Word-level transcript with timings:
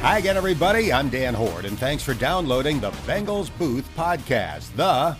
Hi 0.00 0.18
again, 0.18 0.36
everybody. 0.38 0.92
I'm 0.92 1.10
Dan 1.10 1.34
Hoard, 1.34 1.66
and 1.66 1.78
thanks 1.78 2.02
for 2.02 2.14
downloading 2.14 2.80
the 2.80 2.92
Bengals 3.06 3.50
Booth 3.58 3.86
podcast. 3.94 4.74
The 4.74 5.16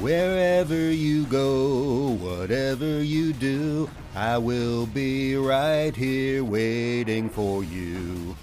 Wherever 0.00 0.74
you 0.74 1.24
go, 1.26 2.10
whatever 2.20 3.02
you 3.02 3.32
do, 3.32 3.90
I 4.14 4.38
will 4.38 4.86
be 4.86 5.36
right 5.36 5.94
here 5.94 6.44
waiting 6.44 7.28
for 7.28 7.64
you. 7.64 8.36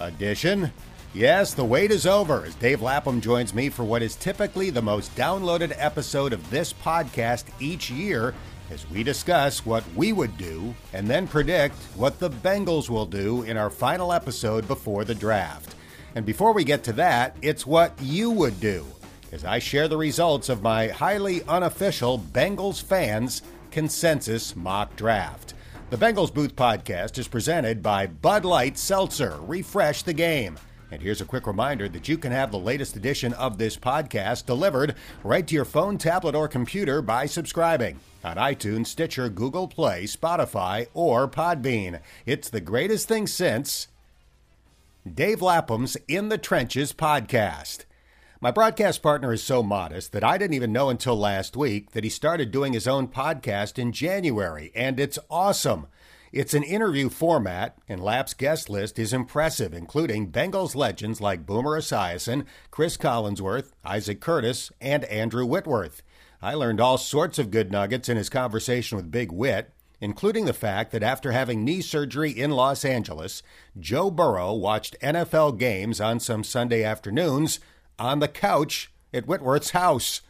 Edition. 0.00 0.70
Yes, 1.14 1.54
the 1.54 1.64
wait 1.64 1.90
is 1.90 2.06
over 2.06 2.44
as 2.44 2.54
Dave 2.54 2.82
Lapham 2.82 3.22
joins 3.22 3.54
me 3.54 3.70
for 3.70 3.84
what 3.84 4.02
is 4.02 4.14
typically 4.14 4.68
the 4.68 4.82
most 4.82 5.14
downloaded 5.16 5.74
episode 5.78 6.34
of 6.34 6.50
this 6.50 6.72
podcast 6.72 7.44
each 7.60 7.90
year 7.90 8.34
as 8.70 8.88
we 8.90 9.02
discuss 9.02 9.64
what 9.64 9.84
we 9.94 10.12
would 10.12 10.36
do 10.36 10.74
and 10.92 11.08
then 11.08 11.26
predict 11.26 11.74
what 11.96 12.18
the 12.18 12.30
Bengals 12.30 12.88
will 12.88 13.06
do 13.06 13.42
in 13.42 13.56
our 13.56 13.70
final 13.70 14.12
episode 14.12 14.66
before 14.68 15.04
the 15.04 15.14
draft. 15.14 15.74
And 16.14 16.26
before 16.26 16.52
we 16.52 16.64
get 16.64 16.82
to 16.84 16.92
that, 16.94 17.36
it's 17.42 17.66
what 17.66 17.92
you 18.00 18.30
would 18.30 18.60
do 18.60 18.84
as 19.32 19.44
I 19.44 19.58
share 19.58 19.88
the 19.88 19.96
results 19.96 20.48
of 20.48 20.62
my 20.62 20.88
highly 20.88 21.42
unofficial 21.44 22.18
Bengals 22.18 22.82
fans 22.82 23.42
consensus 23.70 24.56
mock 24.56 24.96
draft. 24.96 25.54
The 25.90 25.96
Bengals 25.96 26.32
Booth 26.32 26.54
podcast 26.56 27.18
is 27.18 27.28
presented 27.28 27.82
by 27.82 28.06
Bud 28.06 28.44
Light 28.44 28.76
Seltzer. 28.76 29.38
Refresh 29.40 30.02
the 30.02 30.12
game. 30.12 30.58
And 30.90 31.02
here's 31.02 31.20
a 31.20 31.26
quick 31.26 31.46
reminder 31.46 31.86
that 31.90 32.08
you 32.08 32.16
can 32.16 32.32
have 32.32 32.50
the 32.50 32.58
latest 32.58 32.96
edition 32.96 33.34
of 33.34 33.58
this 33.58 33.76
podcast 33.76 34.46
delivered 34.46 34.94
right 35.22 35.46
to 35.46 35.54
your 35.54 35.66
phone, 35.66 35.98
tablet, 35.98 36.34
or 36.34 36.48
computer 36.48 37.02
by 37.02 37.26
subscribing 37.26 38.00
on 38.24 38.36
iTunes, 38.36 38.86
Stitcher, 38.86 39.28
Google 39.28 39.68
Play, 39.68 40.04
Spotify, 40.04 40.86
or 40.94 41.28
Podbean. 41.28 42.00
It's 42.24 42.48
the 42.48 42.62
greatest 42.62 43.06
thing 43.06 43.26
since 43.26 43.88
Dave 45.06 45.42
Lapham's 45.42 45.96
In 46.08 46.30
the 46.30 46.38
Trenches 46.38 46.94
podcast. 46.94 47.84
My 48.40 48.50
broadcast 48.50 49.02
partner 49.02 49.32
is 49.32 49.42
so 49.42 49.62
modest 49.62 50.12
that 50.12 50.24
I 50.24 50.38
didn't 50.38 50.54
even 50.54 50.72
know 50.72 50.88
until 50.88 51.16
last 51.16 51.56
week 51.56 51.90
that 51.90 52.04
he 52.04 52.10
started 52.10 52.50
doing 52.50 52.72
his 52.72 52.88
own 52.88 53.08
podcast 53.08 53.78
in 53.78 53.92
January, 53.92 54.72
and 54.74 54.98
it's 54.98 55.18
awesome. 55.28 55.88
It's 56.30 56.52
an 56.52 56.62
interview 56.62 57.08
format, 57.08 57.78
and 57.88 58.02
Lap's 58.02 58.34
guest 58.34 58.68
list 58.68 58.98
is 58.98 59.14
impressive, 59.14 59.72
including 59.72 60.30
Bengals 60.30 60.74
legends 60.74 61.22
like 61.22 61.46
Boomer 61.46 61.80
Esiason, 61.80 62.44
Chris 62.70 62.98
Collinsworth, 62.98 63.72
Isaac 63.82 64.20
Curtis, 64.20 64.70
and 64.78 65.04
Andrew 65.04 65.46
Whitworth. 65.46 66.02
I 66.42 66.52
learned 66.52 66.82
all 66.82 66.98
sorts 66.98 67.38
of 67.38 67.50
good 67.50 67.72
nuggets 67.72 68.10
in 68.10 68.18
his 68.18 68.28
conversation 68.28 68.96
with 68.96 69.10
Big 69.10 69.32
Whit, 69.32 69.72
including 70.02 70.44
the 70.44 70.52
fact 70.52 70.92
that 70.92 71.02
after 71.02 71.32
having 71.32 71.64
knee 71.64 71.80
surgery 71.80 72.30
in 72.30 72.50
Los 72.50 72.84
Angeles, 72.84 73.42
Joe 73.78 74.10
Burrow 74.10 74.52
watched 74.52 75.00
NFL 75.00 75.58
games 75.58 75.98
on 75.98 76.20
some 76.20 76.44
Sunday 76.44 76.84
afternoons 76.84 77.58
on 77.98 78.18
the 78.18 78.28
couch 78.28 78.92
at 79.14 79.24
Whitworth's 79.24 79.70
house. 79.70 80.20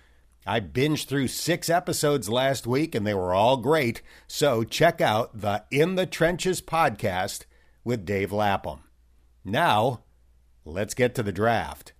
I 0.49 0.61
binged 0.61 1.09
through 1.09 1.29
six 1.29 1.69
episodes 1.69 2.31
last 2.31 2.67
week 2.67 2.95
and 2.95 3.07
they 3.07 3.13
were 3.13 3.35
all 3.35 3.59
great. 3.59 4.01
So 4.27 4.65
check 4.65 4.99
out 5.03 5.43
the 5.43 5.65
In 5.71 5.97
the 5.97 6.07
Trenches 6.07 6.63
podcast 6.63 7.45
with 7.85 8.07
Dave 8.07 8.33
Lapham. 8.33 8.85
Now, 9.45 10.05
let's 10.65 10.95
get 10.95 11.15
to 11.17 11.23
the 11.23 11.33
draft. 11.33 11.93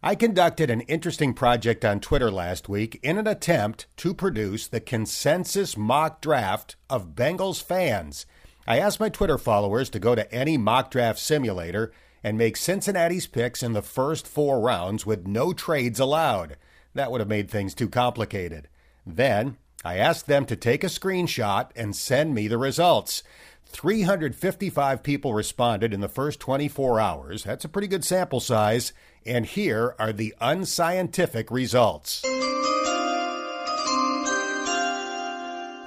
I 0.00 0.14
conducted 0.14 0.70
an 0.70 0.82
interesting 0.82 1.34
project 1.34 1.84
on 1.84 1.98
Twitter 1.98 2.30
last 2.30 2.68
week 2.68 3.00
in 3.02 3.18
an 3.18 3.26
attempt 3.26 3.88
to 3.96 4.14
produce 4.14 4.68
the 4.68 4.78
consensus 4.78 5.76
mock 5.76 6.20
draft 6.20 6.76
of 6.88 7.16
Bengals 7.16 7.60
fans. 7.60 8.26
I 8.64 8.78
asked 8.78 9.00
my 9.00 9.08
Twitter 9.08 9.38
followers 9.38 9.90
to 9.90 9.98
go 9.98 10.14
to 10.14 10.32
any 10.32 10.56
mock 10.56 10.92
draft 10.92 11.18
simulator 11.18 11.92
and 12.22 12.38
make 12.38 12.56
Cincinnati's 12.56 13.26
picks 13.26 13.60
in 13.60 13.72
the 13.72 13.82
first 13.82 14.28
four 14.28 14.60
rounds 14.60 15.04
with 15.04 15.26
no 15.26 15.52
trades 15.52 15.98
allowed. 15.98 16.56
That 16.94 17.10
would 17.10 17.20
have 17.20 17.28
made 17.28 17.50
things 17.50 17.74
too 17.74 17.88
complicated. 17.88 18.68
Then 19.06 19.56
I 19.84 19.96
asked 19.96 20.26
them 20.26 20.44
to 20.46 20.56
take 20.56 20.84
a 20.84 20.88
screenshot 20.88 21.70
and 21.74 21.96
send 21.96 22.34
me 22.34 22.48
the 22.48 22.58
results. 22.58 23.22
355 23.66 25.02
people 25.02 25.32
responded 25.32 25.94
in 25.94 26.00
the 26.00 26.08
first 26.08 26.38
24 26.40 27.00
hours. 27.00 27.44
That's 27.44 27.64
a 27.64 27.68
pretty 27.68 27.88
good 27.88 28.04
sample 28.04 28.40
size. 28.40 28.92
And 29.24 29.46
here 29.46 29.94
are 29.98 30.12
the 30.12 30.34
unscientific 30.40 31.50
results. 31.50 32.22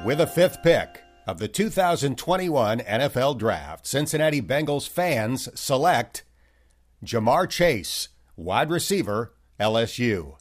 With 0.04 0.22
a 0.22 0.28
fifth 0.28 0.62
pick 0.62 1.02
of 1.28 1.40
the 1.40 1.48
2021 1.48 2.80
NFL 2.80 3.38
Draft, 3.38 3.88
Cincinnati 3.88 4.42
Bengals 4.42 4.88
fans 4.88 5.50
select 5.60 6.24
Ja'Marr 7.04 7.50
Chase, 7.50 8.10
wide 8.36 8.70
receiver, 8.70 9.34
LSU. 9.60 10.38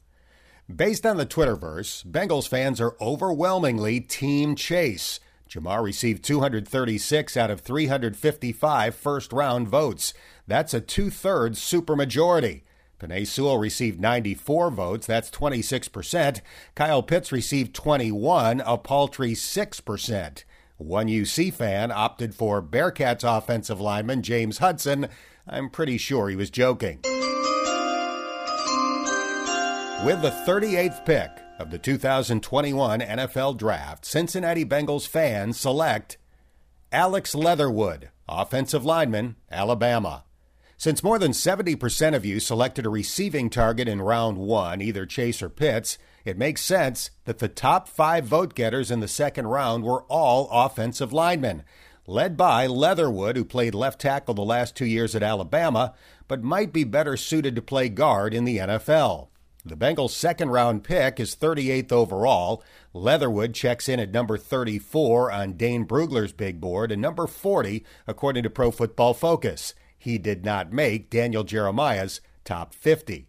Based 0.73 1.05
on 1.05 1.17
the 1.17 1.27
Twitterverse, 1.27 2.03
Bengals 2.07 2.47
fans 2.47 2.81
are 2.81 2.95
overwhelmingly 2.99 3.99
Team 3.99 4.55
Chase. 4.55 5.19
Ja'Marr 5.47 5.83
received 5.83 6.23
236 6.23 7.37
out 7.37 7.51
of 7.51 7.61
355 7.61 8.95
first 8.95 9.31
round 9.31 9.67
votes. 9.67 10.15
That's 10.47 10.73
a 10.73 10.81
two 10.81 11.11
thirds 11.11 11.59
supermajority. 11.59 12.63
Penei 12.99 13.27
Sewell 13.27 13.59
received 13.59 14.01
94 14.01 14.71
votes, 14.71 15.05
that's 15.05 15.29
26%. 15.29 16.41
Kyle 16.73 17.03
Pitts 17.03 17.31
received 17.31 17.75
21, 17.75 18.61
a 18.61 18.77
paltry 18.79 19.33
6%. 19.33 20.43
One 20.77 21.07
UC 21.07 21.53
fan 21.53 21.91
opted 21.91 22.33
for 22.33 22.63
Bearcats 22.63 23.23
offensive 23.23 23.79
lineman 23.79 24.23
James 24.23 24.57
Hudson. 24.57 25.09
I'm 25.47 25.69
pretty 25.69 25.99
sure 25.99 26.27
he 26.27 26.35
was 26.35 26.49
joking. 26.49 27.01
With 30.03 30.21
the 30.21 30.29
38th 30.29 31.05
pick 31.05 31.31
of 31.57 31.71
the 31.71 31.79
2021 31.79 32.99
NFL 32.99 33.57
Draft, 33.57 34.05
Cincinnati 34.05 34.63
Bengals 34.63 35.07
fans 35.07 35.59
select 35.59 36.17
Alex 36.91 37.33
Leatherwood, 37.33 38.09
offensive 38.27 38.85
lineman, 38.85 39.37
Alabama. 39.49 40.25
Since 40.77 41.01
more 41.01 41.17
than 41.17 41.31
70% 41.31 42.13
of 42.13 42.25
you 42.25 42.39
selected 42.39 42.85
a 42.85 42.89
receiving 42.89 43.49
target 43.49 43.87
in 43.87 44.01
round 44.01 44.37
one, 44.37 44.79
either 44.79 45.07
Chase 45.07 45.41
or 45.41 45.49
Pitts, 45.49 45.97
it 46.23 46.37
makes 46.37 46.61
sense 46.61 47.09
that 47.23 47.39
the 47.39 47.47
top 47.47 47.87
five 47.87 48.25
vote 48.25 48.53
getters 48.53 48.91
in 48.91 48.99
the 48.99 49.07
second 49.07 49.47
round 49.47 49.83
were 49.83 50.03
all 50.03 50.49
offensive 50.51 51.13
linemen, 51.13 51.63
led 52.05 52.37
by 52.37 52.67
Leatherwood, 52.67 53.37
who 53.37 53.45
played 53.45 53.73
left 53.73 54.01
tackle 54.01 54.35
the 54.35 54.43
last 54.43 54.75
two 54.75 54.85
years 54.85 55.15
at 55.15 55.23
Alabama, 55.23 55.95
but 56.27 56.43
might 56.43 56.73
be 56.73 56.83
better 56.83 57.17
suited 57.17 57.55
to 57.55 57.61
play 57.61 57.89
guard 57.89 58.33
in 58.33 58.43
the 58.43 58.57
NFL. 58.57 59.29
The 59.67 59.75
Bengals' 59.75 60.11
second 60.11 60.51
round 60.51 60.83
pick 60.83 61.19
is 61.19 61.35
38th 61.35 61.91
overall. 61.91 62.63
Leatherwood 62.93 63.55
checks 63.55 63.89
in 63.89 63.99
at 63.99 64.11
number 64.11 64.37
34 64.37 65.31
on 65.31 65.53
Dane 65.53 65.87
Brugler's 65.87 66.31
big 66.31 66.61
board 66.61 66.91
and 66.91 67.01
number 67.01 67.25
40 67.25 67.83
according 68.05 68.43
to 68.43 68.51
Pro 68.51 68.69
Football 68.69 69.15
Focus. 69.15 69.73
He 69.97 70.19
did 70.19 70.45
not 70.45 70.71
make 70.71 71.09
Daniel 71.09 71.43
Jeremiah's 71.43 72.21
top 72.43 72.75
50. 72.75 73.25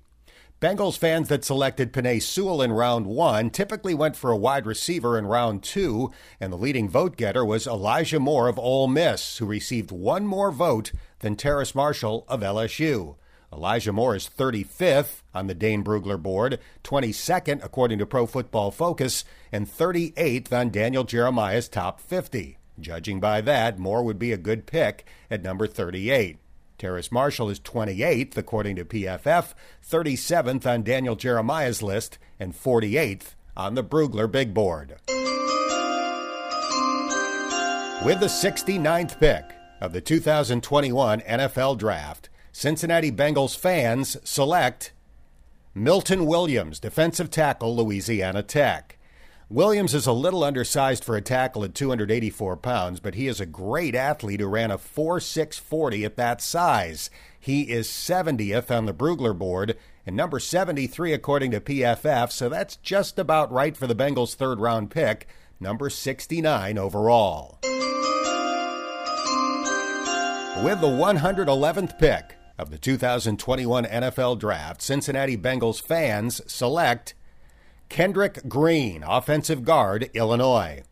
Bengals 0.60 0.98
fans 0.98 1.28
that 1.28 1.42
selected 1.42 1.91
Penei 1.91 2.20
Sewell 2.20 2.60
in 2.60 2.70
round 2.70 3.06
one 3.06 3.48
typically 3.48 3.94
went 3.94 4.14
for 4.14 4.30
a 4.30 4.36
wide 4.36 4.66
receiver 4.66 5.16
in 5.19 5.26
round 5.26 5.62
two, 5.62 6.12
and 6.38 6.52
the 6.52 6.58
leading 6.58 6.86
vote 6.86 7.16
getter 7.16 7.46
was 7.46 7.66
Elijah 7.66 8.20
Moore 8.20 8.48
of 8.48 8.58
Ole 8.58 8.88
Miss, 8.88 9.38
who 9.38 9.46
received 9.46 9.91
one 9.91 10.26
more 10.26 10.50
vote 10.50 10.92
than 11.20 11.34
Terrace 11.34 11.75
Marshall 11.75 12.26
of 12.28 12.41
LSU. 12.41 13.16
Elijah 13.52 13.92
Moore 13.92 14.16
is 14.16 14.28
35th 14.28 15.22
on 15.34 15.46
the 15.46 15.54
Dane 15.54 15.84
Brugler 15.84 16.20
board, 16.20 16.58
22nd 16.84 17.64
according 17.64 17.98
to 17.98 18.06
Pro 18.06 18.26
Football 18.26 18.70
Focus, 18.70 19.24
and 19.52 19.66
38th 19.68 20.52
on 20.52 20.70
Daniel 20.70 21.04
Jeremiah's 21.04 21.68
top 21.68 22.00
50. 22.00 22.58
Judging 22.78 23.20
by 23.20 23.40
that, 23.40 23.78
Moore 23.78 24.02
would 24.02 24.18
be 24.18 24.32
a 24.32 24.36
good 24.36 24.66
pick 24.66 25.06
at 25.31 25.43
number 25.43 25.66
38. 25.66 26.38
Terrace 26.76 27.10
Marshall 27.10 27.48
is 27.48 27.60
28th 27.60 28.37
according 28.37 28.76
to 28.76 28.84
PFF, 28.84 29.54
37th 29.88 30.66
on 30.66 30.82
Daniel 30.82 31.16
Jeremiah's 31.16 31.82
list, 31.82 32.19
and 32.38 32.52
48th 32.54 33.34
on 33.56 33.75
the 33.75 33.84
Brugler 33.84 34.31
big 34.31 34.52
board. 34.52 34.96
With 38.04 38.20
the 38.20 38.26
69th 38.26 39.19
pick 39.19 39.44
of 39.81 39.92
the 39.92 40.02
2021 40.02 41.20
NFL 41.22 41.78
Draft, 41.78 42.28
Cincinnati 42.58 43.12
Bengals 43.12 43.55
fans 43.55 44.17
select 44.25 44.94
Milton 45.75 46.25
Williams, 46.25 46.81
defensive 46.81 47.29
tackle, 47.29 47.76
Louisiana 47.76 48.43
Tech. 48.43 48.97
Williams 49.50 49.94
is 49.94 50.06
a 50.06 50.12
little 50.12 50.43
undersized 50.43 51.05
for 51.05 51.17
a 51.17 51.20
tackle 51.20 51.64
at 51.64 51.75
284 51.75 52.56
pounds, 52.56 52.99
but 52.99 53.14
he 53.14 53.26
is 53.26 53.43
a 53.43 53.44
great 53.44 53.94
athlete 53.94 54.41
who 54.41 54.47
ran 54.47 54.70
a 54.70 54.79
4.640 54.79 56.06
at 56.06 56.17
that 56.17 56.41
size. 56.41 57.11
He 57.38 57.64
is 57.64 57.88
70th 57.88 58.75
on 58.75 58.87
the 58.87 58.94
Brugler 58.94 59.37
board 59.37 59.76
and 60.06 60.17
number 60.17 60.41
73 60.41 61.12
according 61.12 61.50
to 61.50 61.61
PFF, 61.61 62.32
so 62.32 62.49
that's 62.49 62.76
just 62.76 63.19
about 63.19 63.52
right 63.52 63.76
for 63.76 63.87
the 63.87 63.94
Bengals' 63.94 64.35
third 64.35 64.61
round 64.61 64.91
pick, 64.91 65.29
number 65.61 65.91
69 65.91 66.79
overall. 66.79 67.59
With 70.64 70.81
the 70.81 70.87
111th 70.87 71.99
pick 71.99 72.36
of 72.58 72.70
the 72.70 72.79
2021 72.79 73.85
NFL 73.85 74.38
Draft, 74.38 74.82
Cincinnati 74.82 75.37
Bengals 75.37 75.81
fans 75.81 76.41
select 76.47 77.14
Kendrick 77.88 78.49
Green, 78.49 79.03
offensive 79.03 79.64
guard, 79.64 80.11
Illinois. 80.14 80.82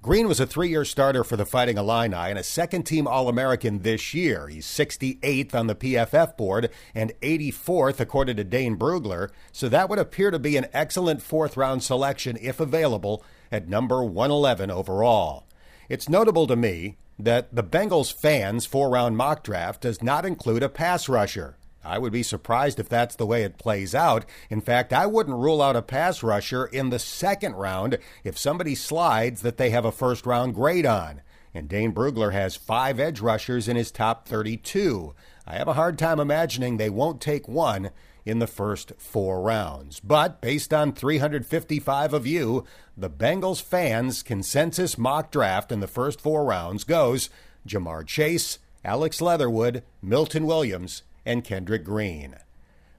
Green 0.00 0.28
was 0.28 0.38
a 0.38 0.46
three 0.46 0.68
year 0.68 0.84
starter 0.84 1.24
for 1.24 1.36
the 1.36 1.44
Fighting 1.44 1.76
Illini 1.76 2.14
and 2.14 2.38
a 2.38 2.44
second 2.44 2.84
team 2.84 3.08
All 3.08 3.28
American 3.28 3.80
this 3.80 4.14
year. 4.14 4.46
He's 4.46 4.64
68th 4.64 5.54
on 5.54 5.66
the 5.66 5.74
PFF 5.74 6.36
board 6.36 6.70
and 6.94 7.12
84th 7.20 7.98
according 7.98 8.36
to 8.36 8.44
Dane 8.44 8.78
Brugler, 8.78 9.30
so 9.50 9.68
that 9.68 9.88
would 9.88 9.98
appear 9.98 10.30
to 10.30 10.38
be 10.38 10.56
an 10.56 10.66
excellent 10.72 11.20
fourth 11.20 11.56
round 11.56 11.82
selection 11.82 12.38
if 12.40 12.60
available 12.60 13.24
at 13.50 13.68
number 13.68 14.04
111 14.04 14.70
overall. 14.70 15.44
It's 15.88 16.08
notable 16.08 16.46
to 16.46 16.54
me 16.54 16.96
that 17.18 17.54
the 17.54 17.64
Bengals 17.64 18.12
fans' 18.12 18.66
four 18.66 18.90
round 18.90 19.16
mock 19.16 19.42
draft 19.42 19.80
does 19.80 20.02
not 20.02 20.24
include 20.24 20.62
a 20.62 20.68
pass 20.68 21.08
rusher. 21.08 21.56
I 21.84 21.98
would 21.98 22.12
be 22.12 22.22
surprised 22.22 22.78
if 22.78 22.88
that's 22.88 23.16
the 23.16 23.26
way 23.26 23.44
it 23.44 23.58
plays 23.58 23.94
out. 23.94 24.24
In 24.50 24.60
fact, 24.60 24.92
I 24.92 25.06
wouldn't 25.06 25.38
rule 25.38 25.62
out 25.62 25.76
a 25.76 25.82
pass 25.82 26.22
rusher 26.22 26.66
in 26.66 26.90
the 26.90 26.98
second 26.98 27.54
round 27.54 27.98
if 28.24 28.36
somebody 28.36 28.74
slides 28.74 29.42
that 29.42 29.56
they 29.56 29.70
have 29.70 29.84
a 29.84 29.92
first 29.92 30.26
round 30.26 30.54
grade 30.54 30.86
on. 30.86 31.22
And 31.54 31.68
Dane 31.68 31.92
Brugler 31.92 32.32
has 32.32 32.56
five 32.56 33.00
edge 33.00 33.20
rushers 33.20 33.68
in 33.68 33.76
his 33.76 33.90
top 33.90 34.28
32. 34.28 35.14
I 35.46 35.54
have 35.54 35.68
a 35.68 35.72
hard 35.72 35.98
time 35.98 36.20
imagining 36.20 36.76
they 36.76 36.90
won't 36.90 37.20
take 37.20 37.48
one 37.48 37.90
in 38.28 38.38
the 38.38 38.46
first 38.46 38.92
four 38.98 39.40
rounds. 39.40 40.00
But 40.00 40.40
based 40.40 40.74
on 40.74 40.92
355 40.92 42.12
of 42.12 42.26
you, 42.26 42.64
the 42.96 43.08
Bengals 43.08 43.62
fans' 43.62 44.22
consensus 44.22 44.98
mock 44.98 45.30
draft 45.30 45.72
in 45.72 45.80
the 45.80 45.86
first 45.86 46.20
four 46.20 46.44
rounds 46.44 46.84
goes 46.84 47.30
Ja'Marr 47.66 48.06
Chase, 48.06 48.58
Alex 48.84 49.20
Leatherwood, 49.20 49.82
Milton 50.02 50.46
Williams, 50.46 51.02
and 51.24 51.42
Kendrick 51.42 51.84
Green. 51.84 52.36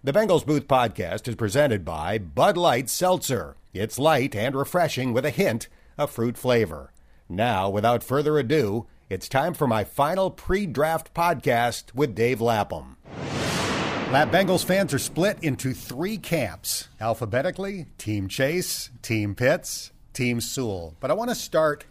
The 0.04 0.14
Bengals 0.14 0.46
Booth 0.46 0.68
podcast 0.68 1.28
is 1.28 1.36
presented 1.36 1.86
by 1.86 2.18
Bud 2.18 2.58
Light 2.58 2.90
Seltzer. 2.90 3.56
It's 3.74 4.00
light 4.00 4.36
and 4.36 4.56
refreshing 4.56 5.14
with 5.14 5.26
a 5.26 5.30
hint 5.30 5.68
of 5.98 6.10
fruit 6.10 6.38
flavor. 6.38 6.92
Now, 7.28 7.70
without 7.70 8.04
further 8.04 8.40
ado, 8.40 8.88
it's 9.10 9.30
time 9.30 9.54
for 9.54 9.68
my 9.68 9.84
final 9.84 10.32
pre 10.32 10.66
draft 10.66 11.14
podcast 11.14 11.94
with 11.94 12.16
Dave 12.16 12.42
Lapham. 12.42 12.98
Lap 14.12 14.32
Bengals 14.32 14.66
fans 14.66 14.92
are 14.92 15.00
split 15.00 15.38
into 15.44 15.72
three 15.72 16.18
camps 16.18 16.88
alphabetically 17.00 17.86
Team 18.00 18.28
Chase, 18.28 18.90
Team 19.04 19.36
Pitts, 19.36 19.92
Team 20.14 20.42
Sewell. 20.42 20.96
But 21.00 21.12
I 21.12 21.14
want 21.14 21.30
to 21.30 21.36
start 21.36 21.86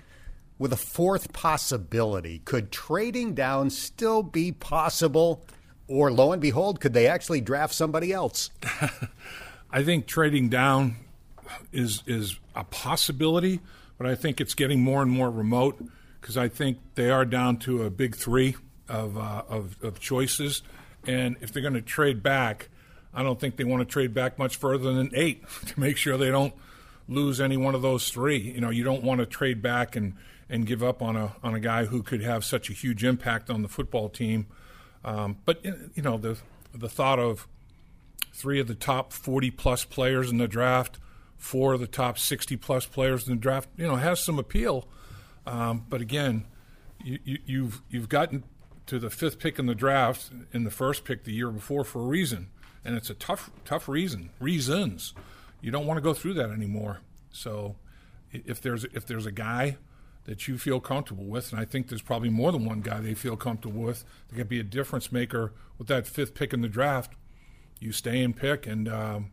with 0.59 0.73
a 0.73 0.77
fourth 0.77 1.33
possibility. 1.33 2.41
Could 2.45 2.73
trading 2.73 3.35
down 3.35 3.71
still 3.71 4.25
be 4.25 4.51
possible? 4.51 5.47
Or 5.87 6.11
lo 6.11 6.33
and 6.33 6.43
behold, 6.43 6.81
could 6.81 6.93
they 6.93 7.07
actually 7.07 7.41
draft 7.41 7.73
somebody 7.73 8.13
else? 8.13 8.51
I 9.71 9.85
think 9.85 10.09
trading 10.09 10.49
down 10.49 10.97
is 11.73 12.03
is 12.05 12.41
a 12.57 12.65
possibility, 12.65 13.61
but 13.97 14.09
I 14.09 14.17
think 14.17 14.41
it's 14.41 14.55
getting 14.55 14.83
more 14.83 15.03
and 15.03 15.11
more 15.11 15.31
remote 15.31 15.81
because 16.21 16.37
I 16.37 16.49
think 16.49 16.79
they 16.97 17.11
are 17.11 17.25
down 17.25 17.59
to 17.59 17.85
a 17.85 17.91
big 17.91 18.17
three 18.17 18.57
of 18.89 19.17
uh, 19.17 19.45
of, 19.49 19.77
of 19.85 20.01
choices, 20.01 20.63
and 21.09 21.37
if 21.41 21.53
they're 21.53 21.63
going 21.63 21.75
to 21.75 21.83
trade 21.83 22.23
back, 22.23 22.69
I 23.13 23.25
don't 23.25 23.41
think 23.41 23.57
they 23.57 23.65
want 23.65 23.81
to 23.81 23.93
trade 23.93 24.15
back 24.15 24.39
much 24.39 24.57
further 24.57 24.93
than 24.93 25.11
eight 25.15 25.43
to 25.67 25.81
make 25.81 25.97
sure 25.97 26.17
they 26.17 26.31
don't 26.31 26.55
lose 27.09 27.41
any 27.41 27.57
one 27.57 27.75
of 27.75 27.83
those 27.83 28.11
three. 28.11 28.39
You 28.39 28.61
know, 28.61 28.71
you 28.71 28.85
don't 28.85 29.03
want 29.03 29.19
to 29.19 29.27
trade 29.27 29.61
back 29.61 29.97
and 29.97 30.15
and 30.49 30.67
give 30.67 30.83
up 30.83 31.03
on 31.03 31.17
a 31.17 31.35
on 31.43 31.55
a 31.55 31.61
guy 31.61 31.87
who 31.87 32.03
could 32.03 32.23
have 32.23 32.45
such 32.45 32.71
a 32.71 32.73
huge 32.73 33.05
impact 33.05 33.51
on 33.51 33.63
the 33.63 33.69
football 33.69 34.09
team 34.09 34.47
um, 35.05 35.39
but 35.45 35.65
you 35.65 36.03
know 36.03 36.19
the 36.19 36.39
the 36.75 36.89
thought 36.89 37.19
of 37.19 37.47
three 38.33 38.61
of 38.61 38.69
the 38.69 38.75
top 38.75 39.13
40 39.13 39.51
plus 39.53 39.85
players 39.85 40.31
in 40.31 40.39
the 40.39 40.47
draft, 40.47 40.99
four 41.37 41.73
of 41.75 41.81
the 41.81 41.87
top 41.87 42.19
60 42.19 42.57
plus 42.57 42.87
players 42.87 43.27
in 43.27 43.35
the 43.35 43.41
draft, 43.41 43.69
you 43.77 43.87
know, 43.87 43.97
has 43.97 44.23
some 44.23 44.39
appeal. 44.39 44.87
Um, 45.47 45.85
but 45.89 46.01
again, 46.01 46.45
you, 47.03 47.19
you, 47.25 47.39
you've 47.47 47.83
you've 47.89 48.09
gotten 48.09 48.45
to 48.89 48.99
the 48.99 49.11
fifth 49.11 49.39
pick 49.39 49.59
in 49.59 49.67
the 49.67 49.75
draft 49.75 50.31
in 50.53 50.65
the 50.65 50.71
first 50.71 51.05
pick 51.05 51.25
the 51.25 51.33
year 51.33 51.51
before 51.51 51.85
for 51.85 52.03
a 52.03 52.07
reason, 52.07 52.49
and 52.85 52.97
it's 52.97 53.11
a 53.11 53.15
tough 53.15 53.51
tough 53.65 53.89
reason 53.89 54.31
reasons. 54.41 55.15
You 55.61 55.71
don't 55.71 55.87
want 55.87 55.99
to 55.99 56.03
go 56.03 56.15
through 56.15 56.35
that 56.35 56.51
anymore. 56.51 57.01
So 57.31 57.77
if 58.33 58.61
there's 58.61 58.85
if 58.85 59.07
there's 59.07 59.27
a 59.27 59.33
guy 59.33 59.79
that 60.29 60.47
you 60.47 60.59
feel 60.59 60.79
comfortable 60.79 61.25
with. 61.25 61.53
And 61.53 61.61
I 61.61 61.65
think 61.65 61.89
there's 61.89 62.03
probably 62.03 62.29
more 62.29 62.53
than 62.53 62.67
one 62.67 62.83
guy 62.83 63.01
they 63.01 63.15
feel 63.15 63.35
comfortable 63.35 63.81
with 63.81 64.05
that 64.29 64.37
could 64.37 64.49
be 64.49 64.61
a 64.61 64.65
difference 64.65 65.11
maker 65.11 65.55
with 65.79 65.89
that 65.89 66.07
fifth 66.07 66.35
pick 66.35 66.53
in 66.53 66.61
the 66.61 66.69
draft. 66.69 67.15
You 67.81 67.93
stay 67.93 68.23
and 68.23 68.37
pick, 68.37 68.67
and 68.67 68.89
um, 68.89 69.31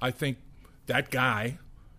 I 0.00 0.10
think 0.10 0.38
that 0.86 1.10
guy 1.10 1.58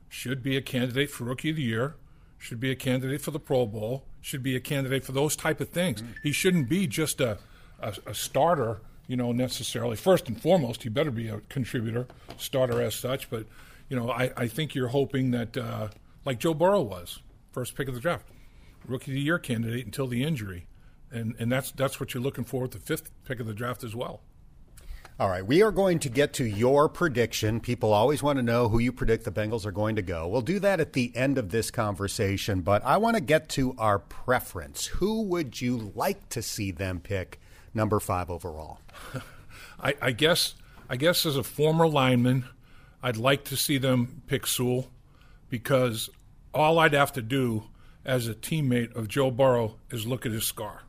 should 0.10 0.44
be 0.44 0.58
a 0.58 0.62
candidate 0.62 1.10
for 1.10 1.24
Rookie 1.24 1.52
of 1.52 1.56
the 1.56 1.62
Year, 1.62 1.96
should 2.44 2.60
be 2.60 2.70
a 2.70 2.76
candidate 2.76 3.22
for 3.22 3.32
the 3.32 3.40
Pro 3.40 3.66
Bowl, 3.66 4.04
should 4.20 4.44
be 4.44 4.54
a 4.54 4.60
candidate 4.60 5.06
for 5.06 5.14
those 5.14 5.34
type 5.34 5.62
of 5.62 5.70
things. 5.70 6.02
Mm-hmm. 6.02 6.12
He 6.24 6.34
shouldn't 6.34 6.68
be 6.68 6.88
just 6.88 7.22
a, 7.22 7.38
a, 7.80 7.96
a 8.08 8.14
starter, 8.14 8.82
you 9.08 9.16
know, 9.16 9.32
necessarily. 9.32 9.96
First 9.96 10.28
and 10.28 10.40
foremost, 10.40 10.84
he 10.84 10.90
better 10.90 11.10
be 11.10 11.30
a 11.30 11.40
contributor, 11.48 12.06
starter 12.36 12.82
as 12.82 12.96
such. 12.96 13.30
But 13.30 13.46
you 13.88 13.96
know, 13.96 14.12
I, 14.12 14.32
I 14.36 14.48
think 14.50 14.76
you're 14.76 14.90
hoping 14.90 15.32
that, 15.32 15.56
uh, 15.56 15.88
like 16.26 16.40
Joe 16.40 16.54
Burrow 16.54 16.82
was, 16.82 17.22
first 17.54 17.76
pick 17.76 17.88
of 17.88 17.94
the 17.94 18.02
draft 18.02 18.26
rookie 18.86 19.12
of 19.12 19.16
the 19.16 19.22
year 19.22 19.40
candidate 19.40 19.86
until 19.86 20.08
the 20.08 20.22
injury, 20.22 20.68
and 21.12 21.36
and 21.40 21.50
that's 21.50 21.72
that's 21.72 21.98
what 21.98 22.14
you're 22.14 22.24
looking 22.24 22.44
for 22.44 22.64
with 22.64 22.72
the 22.72 22.80
fifth 22.80 23.10
pick 23.24 23.40
of 23.40 23.48
the 23.48 23.54
draft 23.54 23.86
as 23.86 23.96
well. 23.96 24.20
All 25.20 25.30
right, 25.30 25.46
we 25.46 25.62
are 25.62 25.72
going 25.72 26.00
to 26.00 26.10
get 26.10 26.34
to 26.34 26.44
your 26.44 26.90
prediction. 26.90 27.60
People 27.60 27.94
always 27.94 28.24
want 28.24 28.38
to 28.38 28.44
know 28.44 28.68
who 28.68 28.80
you 28.80 28.92
predict 28.92 29.26
the 29.26 29.32
Bengals 29.32 29.64
are 29.64 29.72
going 29.72 29.96
to 29.98 30.02
go. 30.02 30.28
We'll 30.28 30.42
do 30.42 30.58
that 30.58 30.80
at 30.80 30.94
the 30.94 31.16
end 31.16 31.38
of 31.38 31.50
this 31.50 31.70
conversation, 31.70 32.62
but 32.62 32.84
I 32.84 32.98
want 32.98 33.16
to 33.18 33.22
get 33.22 33.48
to 33.50 33.76
our 33.78 34.00
preference. 34.00 34.88
Who 34.88 35.22
would 35.22 35.62
you 35.62 35.92
like 35.94 36.30
to 36.30 36.42
see 36.42 36.72
them 36.72 37.00
pick 37.00 37.40
number 37.76 38.00
five 38.00 38.32
overall? 38.32 38.80
I, 39.80 39.94
I 40.02 40.12
guess 40.14 40.56
I 40.90 40.96
guess 40.96 41.28
as 41.28 41.38
a 41.38 41.44
former 41.44 41.88
lineman, 41.88 42.46
I'd 43.04 43.18
like 43.18 43.44
to 43.46 43.56
see 43.56 43.78
them 43.78 44.24
pick 44.26 44.48
Sewell 44.48 44.88
because 45.48 46.10
all 46.56 46.80
I'd 46.80 46.94
have 46.94 47.14
to 47.14 47.22
do 47.22 47.66
as 48.04 48.28
a 48.28 48.34
teammate 48.34 48.96
of 48.96 49.10
Joe 49.10 49.30
Burrow 49.30 49.76
is 49.92 50.08
look 50.08 50.26
at 50.26 50.32
his 50.32 50.46
scar 50.46 50.82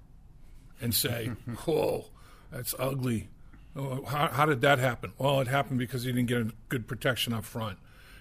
and 0.80 0.94
say, 0.94 1.26
"Whoa, 1.66 2.06
that's 2.50 2.74
ugly." 2.78 3.28
Oh, 3.76 4.04
how, 4.04 4.28
how, 4.28 4.46
did 4.46 4.60
that 4.60 4.78
happen? 4.78 5.12
Well, 5.18 5.40
it 5.40 5.48
happened 5.48 5.78
because 5.78 6.04
he 6.04 6.12
didn't 6.12 6.28
get 6.28 6.68
good 6.68 6.86
protection 6.86 7.32
up 7.32 7.44
front, 7.44 7.78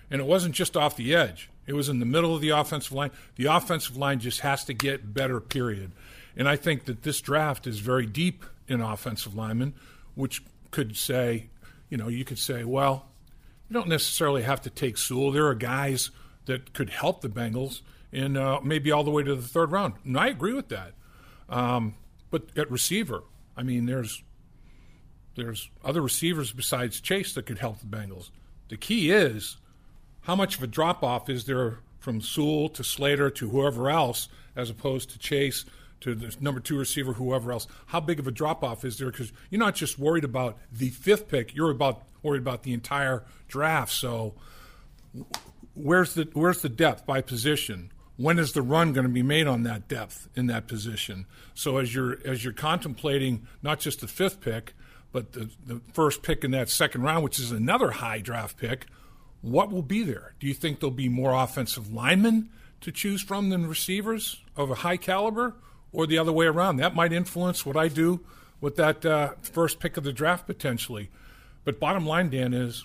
and 0.09 0.19
it 0.19 0.25
wasn't 0.25 0.55
just 0.55 0.75
off 0.75 0.95
the 0.95 1.13
edge. 1.13 1.49
It 1.67 1.73
was 1.73 1.89
in 1.89 1.99
the 1.99 2.05
middle 2.05 2.35
of 2.35 2.41
the 2.41 2.49
offensive 2.49 2.91
line. 2.91 3.11
The 3.35 3.45
offensive 3.45 3.95
line 3.95 4.19
just 4.19 4.41
has 4.41 4.65
to 4.65 4.73
get 4.73 5.13
better. 5.13 5.39
Period. 5.39 5.91
And 6.35 6.49
I 6.49 6.55
think 6.55 6.85
that 6.85 7.03
this 7.03 7.21
draft 7.21 7.67
is 7.67 7.79
very 7.79 8.05
deep 8.05 8.43
in 8.67 8.81
offensive 8.81 9.35
linemen, 9.35 9.75
which 10.15 10.43
could 10.71 10.97
say, 10.97 11.49
you 11.89 11.97
know, 11.97 12.07
you 12.07 12.25
could 12.25 12.39
say, 12.39 12.63
well, 12.63 13.05
you 13.69 13.73
don't 13.75 13.87
necessarily 13.87 14.43
have 14.43 14.61
to 14.61 14.69
take 14.69 14.97
Sewell. 14.97 15.31
There 15.31 15.47
are 15.47 15.55
guys 15.55 16.09
that 16.45 16.73
could 16.73 16.89
help 16.89 17.21
the 17.21 17.29
Bengals 17.29 17.81
and 18.11 18.37
uh, 18.37 18.59
maybe 18.63 18.91
all 18.91 19.03
the 19.03 19.11
way 19.11 19.23
to 19.23 19.35
the 19.35 19.47
third 19.47 19.71
round. 19.71 19.93
And 20.03 20.17
I 20.17 20.27
agree 20.27 20.53
with 20.53 20.69
that. 20.69 20.93
Um, 21.49 21.95
but 22.31 22.47
at 22.57 22.69
receiver, 22.71 23.23
I 23.55 23.63
mean, 23.63 23.85
there's 23.85 24.23
there's 25.35 25.69
other 25.83 26.01
receivers 26.01 26.51
besides 26.51 27.01
Chase 27.01 27.33
that 27.33 27.45
could 27.45 27.59
help 27.59 27.79
the 27.79 27.85
Bengals. 27.85 28.29
The 28.69 28.77
key 28.77 29.11
is 29.11 29.57
how 30.21 30.35
much 30.35 30.57
of 30.57 30.63
a 30.63 30.67
drop 30.67 31.03
off 31.03 31.29
is 31.29 31.45
there 31.45 31.79
from 31.99 32.21
Sewell 32.21 32.69
to 32.69 32.83
Slater 32.83 33.29
to 33.29 33.49
whoever 33.49 33.89
else, 33.89 34.27
as 34.55 34.69
opposed 34.69 35.09
to 35.11 35.19
Chase 35.19 35.65
to 36.01 36.13
the 36.15 36.35
number 36.39 36.59
two 36.59 36.77
receiver, 36.77 37.13
whoever 37.13 37.51
else. 37.51 37.67
How 37.87 37.99
big 37.99 38.19
of 38.19 38.27
a 38.27 38.31
drop 38.31 38.63
off 38.63 38.83
is 38.83 38.97
there? 38.97 39.09
Because 39.09 39.31
you're 39.49 39.59
not 39.59 39.75
just 39.75 39.97
worried 39.97 40.25
about 40.25 40.57
the 40.71 40.89
fifth 40.89 41.29
pick; 41.29 41.55
you're 41.55 41.71
about 41.71 42.03
worried 42.21 42.41
about 42.41 42.63
the 42.63 42.73
entire 42.73 43.23
draft. 43.47 43.93
So, 43.93 44.33
where's 45.73 46.13
the 46.13 46.29
where's 46.33 46.61
the 46.61 46.69
depth 46.69 47.05
by 47.05 47.21
position? 47.21 47.91
when 48.17 48.37
is 48.37 48.53
the 48.53 48.61
run 48.61 48.93
going 48.93 49.05
to 49.05 49.11
be 49.11 49.23
made 49.23 49.47
on 49.47 49.63
that 49.63 49.87
depth 49.87 50.29
in 50.35 50.47
that 50.47 50.67
position? 50.67 51.25
So 51.53 51.77
as 51.77 51.93
you're 51.93 52.17
as 52.25 52.43
you're 52.43 52.53
contemplating 52.53 53.47
not 53.61 53.79
just 53.79 54.01
the 54.01 54.07
fifth 54.07 54.41
pick, 54.41 54.73
but 55.13 55.31
the, 55.31 55.49
the 55.65 55.79
first 55.93 56.23
pick 56.23 56.43
in 56.43 56.51
that 56.51 56.69
second 56.69 57.03
round, 57.03 57.23
which 57.23 57.39
is 57.39 57.51
another 57.51 57.91
high 57.91 58.19
draft 58.19 58.57
pick, 58.57 58.87
what 59.41 59.71
will 59.71 59.83
be 59.83 60.03
there? 60.03 60.33
Do 60.39 60.47
you 60.47 60.53
think 60.53 60.79
there'll 60.79 60.91
be 60.91 61.07
more 61.07 61.33
offensive 61.33 61.93
linemen 61.93 62.49
to 62.81 62.91
choose 62.91 63.21
from 63.21 63.49
than 63.49 63.67
receivers 63.67 64.41
of 64.57 64.71
a 64.71 64.75
high 64.75 64.97
caliber, 64.97 65.55
or 65.93 66.07
the 66.07 66.17
other 66.17 66.33
way 66.33 66.47
around? 66.47 66.77
That 66.77 66.95
might 66.95 67.13
influence 67.13 67.65
what 67.65 67.77
I 67.77 67.87
do 67.87 68.25
with 68.59 68.75
that 68.77 69.05
uh, 69.05 69.33
first 69.41 69.79
pick 69.79 69.95
of 69.95 70.03
the 70.03 70.11
draft 70.11 70.47
potentially. 70.47 71.11
But 71.63 71.79
bottom 71.79 72.05
line, 72.05 72.29
Dan, 72.29 72.53
is, 72.53 72.83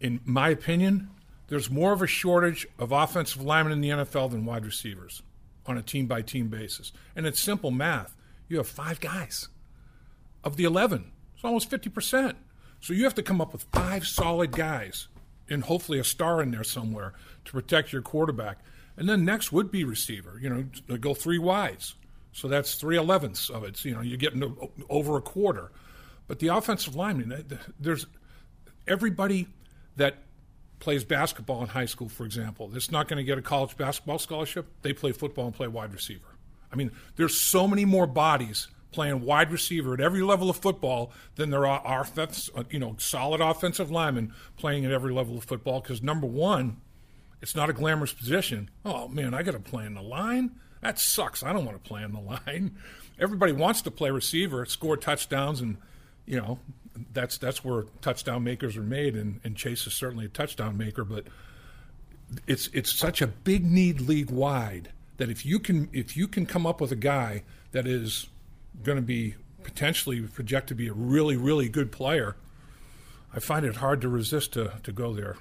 in 0.00 0.20
my 0.24 0.50
opinion, 0.50 1.10
there's 1.48 1.70
more 1.70 1.92
of 1.92 2.00
a 2.00 2.06
shortage 2.06 2.68
of 2.78 2.92
offensive 2.92 3.42
linemen 3.42 3.72
in 3.72 3.80
the 3.80 3.90
NFL 3.90 4.30
than 4.30 4.44
wide 4.44 4.64
receivers 4.64 5.22
on 5.66 5.76
a 5.76 5.82
team 5.82 6.06
by 6.06 6.22
team 6.22 6.48
basis. 6.48 6.92
And 7.16 7.26
it's 7.26 7.40
simple 7.40 7.70
math. 7.70 8.14
you 8.48 8.58
have 8.58 8.68
five 8.68 9.00
guys. 9.00 9.48
Of 10.44 10.56
the 10.56 10.64
11, 10.64 11.10
it's 11.34 11.44
almost 11.44 11.70
50%. 11.70 12.34
So 12.80 12.92
you 12.92 13.04
have 13.04 13.14
to 13.16 13.22
come 13.22 13.40
up 13.40 13.52
with 13.52 13.66
five 13.72 14.06
solid 14.06 14.52
guys 14.52 15.08
and 15.48 15.64
hopefully 15.64 15.98
a 15.98 16.04
star 16.04 16.40
in 16.42 16.50
there 16.50 16.64
somewhere 16.64 17.14
to 17.44 17.52
protect 17.52 17.92
your 17.92 18.02
quarterback. 18.02 18.58
And 18.96 19.08
then 19.08 19.24
next 19.24 19.52
would 19.52 19.70
be 19.70 19.84
receiver. 19.84 20.38
You 20.40 20.50
know, 20.88 20.96
go 20.96 21.14
three 21.14 21.38
wides. 21.38 21.94
So 22.32 22.46
that's 22.46 22.74
three 22.74 22.96
elevenths 22.96 23.50
of 23.50 23.64
it. 23.64 23.76
So, 23.76 23.88
you 23.88 23.94
know, 23.94 24.00
you're 24.00 24.18
getting 24.18 24.56
over 24.88 25.16
a 25.16 25.20
quarter. 25.20 25.72
But 26.26 26.38
the 26.38 26.48
offensive 26.48 26.94
lineman, 26.94 27.48
there's 27.80 28.06
everybody 28.86 29.48
that 29.96 30.18
plays 30.78 31.02
basketball 31.02 31.62
in 31.62 31.68
high 31.68 31.86
school, 31.86 32.08
for 32.08 32.24
example, 32.24 32.68
that's 32.68 32.90
not 32.90 33.08
going 33.08 33.16
to 33.16 33.24
get 33.24 33.38
a 33.38 33.42
college 33.42 33.76
basketball 33.76 34.18
scholarship. 34.18 34.66
They 34.82 34.92
play 34.92 35.12
football 35.12 35.46
and 35.46 35.54
play 35.54 35.66
wide 35.68 35.92
receiver. 35.92 36.28
I 36.72 36.76
mean, 36.76 36.92
there's 37.16 37.36
so 37.36 37.66
many 37.66 37.84
more 37.84 38.06
bodies 38.06 38.68
playing 38.90 39.20
wide 39.22 39.50
receiver 39.50 39.94
at 39.94 40.00
every 40.00 40.22
level 40.22 40.48
of 40.48 40.56
football 40.56 41.12
than 41.34 41.50
there 41.50 41.66
are 41.66 41.82
offense, 41.84 42.50
uh, 42.54 42.64
you 42.70 42.78
know, 42.78 42.96
solid 42.98 43.40
offensive 43.40 43.90
linemen 43.90 44.32
playing 44.56 44.84
at 44.84 44.92
every 44.92 45.12
level 45.12 45.36
of 45.36 45.44
football. 45.44 45.80
Because 45.80 46.02
number 46.02 46.26
one, 46.26 46.78
it's 47.40 47.54
not 47.54 47.70
a 47.70 47.72
glamorous 47.72 48.12
position. 48.12 48.70
Oh 48.84 49.08
man, 49.08 49.34
I 49.34 49.42
got 49.42 49.52
to 49.52 49.60
play 49.60 49.86
in 49.86 49.94
the 49.94 50.02
line. 50.02 50.52
That 50.80 50.98
sucks. 50.98 51.42
I 51.42 51.52
don't 51.52 51.64
want 51.64 51.82
to 51.82 51.88
play 51.88 52.02
in 52.02 52.12
the 52.12 52.20
line. 52.20 52.76
Everybody 53.20 53.52
wants 53.52 53.82
to 53.82 53.90
play 53.90 54.10
receiver, 54.10 54.64
score 54.64 54.96
touchdowns, 54.96 55.60
and 55.60 55.76
you 56.24 56.36
know 56.36 56.58
that's 57.12 57.38
that's 57.38 57.64
where 57.64 57.84
touchdown 58.00 58.44
makers 58.44 58.76
are 58.76 58.82
made. 58.82 59.16
And, 59.16 59.40
and 59.44 59.56
Chase 59.56 59.86
is 59.86 59.94
certainly 59.94 60.26
a 60.26 60.28
touchdown 60.28 60.76
maker, 60.76 61.04
but 61.04 61.24
it's 62.46 62.68
it's 62.72 62.92
such 62.92 63.20
a 63.20 63.26
big 63.26 63.64
need 63.64 64.00
league 64.00 64.30
wide 64.30 64.90
that 65.16 65.30
if 65.30 65.44
you 65.44 65.58
can 65.58 65.88
if 65.92 66.16
you 66.16 66.28
can 66.28 66.46
come 66.46 66.66
up 66.66 66.80
with 66.80 66.92
a 66.92 66.96
guy 66.96 67.42
that 67.72 67.86
is 67.86 68.28
going 68.82 68.96
to 68.96 69.02
be 69.02 69.34
potentially 69.62 70.20
projected 70.22 70.68
to 70.68 70.74
be 70.74 70.88
a 70.88 70.92
really, 70.92 71.36
really 71.36 71.68
good 71.68 71.92
player, 71.92 72.36
I 73.34 73.40
find 73.40 73.66
it 73.66 73.76
hard 73.76 74.00
to 74.00 74.08
resist 74.08 74.54
to, 74.54 74.72
to 74.82 74.92
go 74.92 75.12
there. 75.12 75.36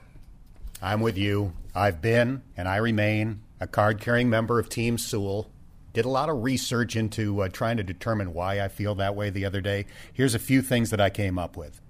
I'm 0.81 1.01
with 1.01 1.17
you. 1.17 1.53
I've 1.73 2.01
been 2.01 2.43
and 2.55 2.67
I 2.67 2.77
remain 2.77 3.41
a 3.59 3.67
card 3.67 3.99
carrying 3.99 4.29
member 4.29 4.59
of 4.59 4.69
Team 4.69 4.97
Sewell. 4.97 5.49
Did 5.93 6.05
a 6.05 6.09
lot 6.09 6.29
of 6.29 6.43
research 6.43 6.95
into 6.95 7.41
uh, 7.41 7.49
trying 7.49 7.77
to 7.77 7.83
determine 7.83 8.33
why 8.33 8.61
I 8.61 8.67
feel 8.67 8.93
that 8.95 9.15
way 9.15 9.29
the 9.29 9.45
other 9.45 9.61
day. 9.61 9.85
Here's 10.13 10.35
a 10.35 10.39
few 10.39 10.61
things 10.61 10.91
that 10.91 11.01
I 11.01 11.09
came 11.09 11.39
up 11.39 11.57
with. 11.57 11.81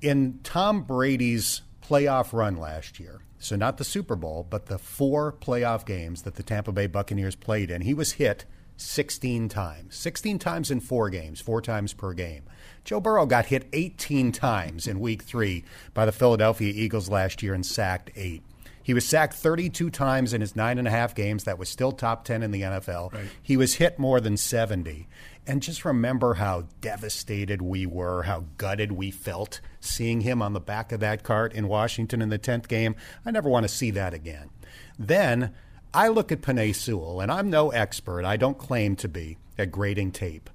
In 0.00 0.40
Tom 0.42 0.84
Brady's 0.84 1.60
playoff 1.82 2.32
run 2.32 2.56
last 2.56 2.98
year, 2.98 3.20
so 3.38 3.56
not 3.56 3.76
the 3.76 3.84
Super 3.84 4.16
Bowl, 4.16 4.46
but 4.48 4.66
the 4.66 4.78
four 4.78 5.32
playoff 5.32 5.84
games 5.84 6.22
that 6.22 6.36
the 6.36 6.42
Tampa 6.42 6.72
Bay 6.72 6.86
Buccaneers 6.86 7.34
played 7.34 7.70
in, 7.70 7.82
he 7.82 7.92
was 7.92 8.12
hit 8.12 8.46
16 8.80 9.48
times. 9.48 9.94
16 9.94 10.38
times 10.38 10.70
in 10.70 10.80
four 10.80 11.10
games, 11.10 11.40
four 11.40 11.60
times 11.60 11.92
per 11.92 12.12
game. 12.12 12.44
Joe 12.84 13.00
Burrow 13.00 13.26
got 13.26 13.46
hit 13.46 13.68
18 13.72 14.32
times 14.32 14.86
in 14.86 15.00
week 15.00 15.22
three 15.22 15.64
by 15.92 16.06
the 16.06 16.12
Philadelphia 16.12 16.72
Eagles 16.74 17.08
last 17.08 17.42
year 17.42 17.52
and 17.52 17.64
sacked 17.64 18.10
eight. 18.16 18.42
He 18.82 18.94
was 18.94 19.06
sacked 19.06 19.34
32 19.34 19.90
times 19.90 20.32
in 20.32 20.40
his 20.40 20.56
nine 20.56 20.78
and 20.78 20.88
a 20.88 20.90
half 20.90 21.14
games. 21.14 21.44
That 21.44 21.58
was 21.58 21.68
still 21.68 21.92
top 21.92 22.24
10 22.24 22.42
in 22.42 22.50
the 22.50 22.62
NFL. 22.62 23.12
Right. 23.12 23.26
He 23.42 23.56
was 23.56 23.74
hit 23.74 23.98
more 23.98 24.20
than 24.20 24.36
70. 24.36 25.06
And 25.46 25.62
just 25.62 25.84
remember 25.84 26.34
how 26.34 26.64
devastated 26.80 27.60
we 27.60 27.84
were, 27.86 28.22
how 28.22 28.44
gutted 28.56 28.92
we 28.92 29.10
felt 29.10 29.60
seeing 29.80 30.22
him 30.22 30.40
on 30.40 30.54
the 30.54 30.60
back 30.60 30.90
of 30.90 31.00
that 31.00 31.22
cart 31.22 31.52
in 31.52 31.68
Washington 31.68 32.22
in 32.22 32.30
the 32.30 32.38
10th 32.38 32.68
game. 32.68 32.96
I 33.24 33.30
never 33.30 33.48
want 33.48 33.64
to 33.64 33.68
see 33.68 33.90
that 33.92 34.14
again. 34.14 34.50
Then 34.98 35.54
I 35.92 36.08
look 36.08 36.30
at 36.30 36.42
Penei 36.42 36.74
Sewell, 36.74 37.20
and 37.20 37.32
I'm 37.32 37.50
no 37.50 37.70
expert. 37.70 38.24
I 38.24 38.36
don't 38.36 38.58
claim 38.58 38.94
to 38.96 39.08
be 39.08 39.38
at 39.58 39.72
grading 39.72 40.12
tape. 40.12 40.48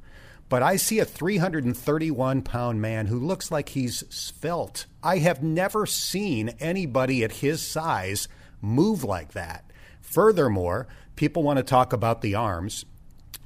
But 0.47 0.63
I 0.63 0.77
see 0.77 0.99
a 0.99 1.05
331 1.05 2.41
pound 2.43 2.81
man 2.81 3.07
who 3.07 3.19
looks 3.19 3.51
like 3.51 3.69
he's 3.69 4.03
svelte. 4.09 4.85
I 5.03 5.17
have 5.17 5.43
never 5.43 5.85
seen 5.85 6.49
anybody 6.59 7.23
at 7.23 7.33
his 7.33 7.61
size 7.61 8.27
move 8.61 9.03
like 9.03 9.33
that. 9.33 9.65
Furthermore, 10.01 10.87
people 11.15 11.43
want 11.43 11.57
to 11.57 11.63
talk 11.63 11.91
about 11.91 12.21
the 12.21 12.35
arms 12.35 12.85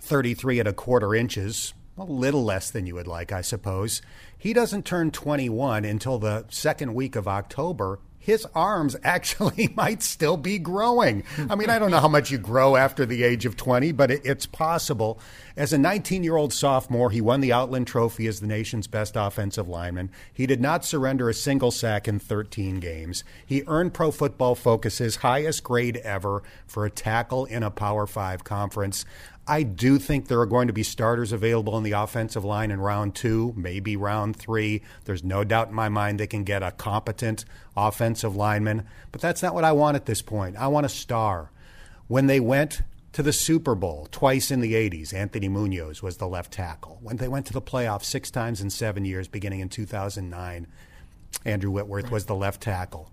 33 0.01 0.59
and 0.59 0.67
a 0.67 0.73
quarter 0.73 1.15
inches, 1.15 1.73
a 1.97 2.03
little 2.03 2.43
less 2.43 2.69
than 2.69 2.85
you 2.85 2.95
would 2.95 3.07
like, 3.07 3.31
I 3.31 3.41
suppose. 3.41 4.01
He 4.37 4.53
doesn't 4.53 4.85
turn 4.85 5.11
21 5.11 5.85
until 5.85 6.19
the 6.19 6.45
second 6.49 6.93
week 6.93 7.15
of 7.15 7.27
October, 7.27 7.99
his 8.29 8.45
arms 8.53 8.95
actually 9.03 9.73
might 9.75 10.03
still 10.03 10.37
be 10.37 10.59
growing. 10.59 11.23
I 11.49 11.55
mean, 11.55 11.69
I 11.69 11.79
don't 11.79 11.89
know 11.89 11.99
how 11.99 12.07
much 12.07 12.29
you 12.29 12.37
grow 12.37 12.75
after 12.75 13.03
the 13.03 13.23
age 13.23 13.45
of 13.45 13.57
20, 13.57 13.91
but 13.93 14.11
it, 14.11 14.21
it's 14.23 14.45
possible. 14.45 15.19
As 15.57 15.73
a 15.73 15.79
19 15.79 16.23
year 16.23 16.37
old 16.37 16.53
sophomore, 16.53 17.09
he 17.09 17.21
won 17.21 17.41
the 17.41 17.51
Outland 17.51 17.87
Trophy 17.87 18.27
as 18.27 18.39
the 18.39 18.47
nation's 18.47 18.85
best 18.85 19.15
offensive 19.15 19.67
lineman. 19.67 20.11
He 20.31 20.45
did 20.45 20.61
not 20.61 20.85
surrender 20.85 21.27
a 21.27 21.33
single 21.33 21.71
sack 21.71 22.07
in 22.07 22.19
13 22.19 22.79
games. 22.79 23.23
He 23.45 23.63
earned 23.65 23.95
Pro 23.95 24.11
Football 24.11 24.53
Focus's 24.53 25.17
highest 25.17 25.63
grade 25.63 25.97
ever 25.97 26.43
for 26.67 26.85
a 26.85 26.91
tackle 26.91 27.45
in 27.45 27.63
a 27.63 27.71
Power 27.71 28.05
Five 28.05 28.43
conference. 28.43 29.05
I 29.49 29.63
do 29.63 29.97
think 29.97 30.27
there 30.27 30.39
are 30.41 30.45
going 30.45 30.67
to 30.67 30.73
be 30.73 30.83
starters 30.83 31.31
available 31.31 31.75
in 31.75 31.83
the 31.83 31.93
offensive 31.93 32.45
line 32.45 32.69
in 32.69 32.79
round 32.79 33.15
two, 33.15 33.51
maybe 33.57 33.97
round 33.97 34.35
three. 34.35 34.83
There's 35.05 35.23
no 35.23 35.43
doubt 35.43 35.69
in 35.69 35.73
my 35.73 35.89
mind 35.89 36.19
they 36.19 36.27
can 36.27 36.43
get 36.43 36.61
a 36.61 36.69
competent 36.69 37.45
offensive 37.75 38.35
lineman, 38.35 38.85
but 39.11 39.21
that's 39.21 39.41
not 39.41 39.55
what 39.55 39.63
I 39.63 39.71
want 39.71 39.95
at 39.95 40.05
this 40.05 40.21
point. 40.21 40.55
I 40.55 40.67
want 40.67 40.85
a 40.85 40.89
star. 40.89 41.49
When 42.07 42.27
they 42.27 42.39
went 42.39 42.83
to 43.13 43.23
the 43.23 43.33
Super 43.33 43.73
Bowl 43.73 44.07
twice 44.11 44.51
in 44.51 44.59
the 44.59 44.75
80s, 44.75 45.15
Anthony 45.15 45.49
Munoz 45.49 46.03
was 46.03 46.17
the 46.17 46.27
left 46.27 46.53
tackle. 46.53 46.99
When 47.01 47.17
they 47.17 47.27
went 47.27 47.47
to 47.47 47.53
the 47.53 47.59
playoffs 47.59 48.05
six 48.05 48.29
times 48.29 48.61
in 48.61 48.69
seven 48.69 49.03
years, 49.03 49.27
beginning 49.27 49.61
in 49.61 49.69
2009, 49.69 50.67
Andrew 51.43 51.71
Whitworth 51.71 52.11
was 52.11 52.25
the 52.25 52.35
left 52.35 52.61
tackle. 52.61 53.09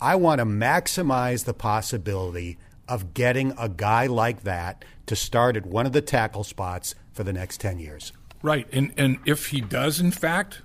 I 0.00 0.16
want 0.16 0.40
to 0.40 0.46
maximize 0.46 1.44
the 1.44 1.54
possibility 1.54 2.58
of 2.88 3.14
getting 3.14 3.52
a 3.58 3.68
guy 3.68 4.06
like 4.06 4.42
that 4.42 4.84
to 5.06 5.16
start 5.16 5.56
at 5.56 5.66
one 5.66 5.86
of 5.86 5.92
the 5.92 6.00
tackle 6.00 6.44
spots 6.44 6.94
for 7.12 7.24
the 7.24 7.32
next 7.32 7.60
10 7.60 7.78
years. 7.78 8.12
Right. 8.42 8.68
And, 8.72 8.92
and 8.96 9.18
if 9.24 9.48
he 9.48 9.60
does, 9.60 10.00
in 10.00 10.10
fact, 10.10 10.62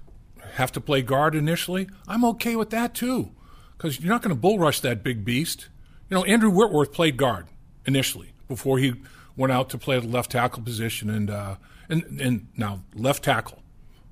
have 0.54 0.72
to 0.74 0.82
play 0.82 1.02
guard 1.02 1.36
initially, 1.36 1.90
I'm 2.08 2.26
okay 2.26 2.56
with 2.56 2.70
that 2.72 2.94
too. 2.94 3.32
Because 3.78 4.00
you're 4.00 4.12
not 4.12 4.22
going 4.22 4.36
to 4.36 4.40
bull 4.40 4.60
rush 4.60 4.80
that 4.82 5.04
big 5.04 5.26
beast. 5.26 5.70
You 6.10 6.18
know, 6.18 6.24
Andrew 6.26 6.52
Whitworth 6.52 6.92
played 6.92 7.18
guard 7.18 7.48
initially 7.86 8.34
before 8.48 8.78
he 8.78 8.94
went 9.36 9.52
out 9.52 9.70
to 9.70 9.78
play 9.78 10.00
the 10.00 10.08
left 10.08 10.32
tackle 10.32 10.62
position. 10.62 11.10
And, 11.10 11.30
uh, 11.30 11.56
and, 11.90 12.04
and 12.22 12.48
now, 12.56 12.84
left 12.94 13.24
tackle. 13.24 13.60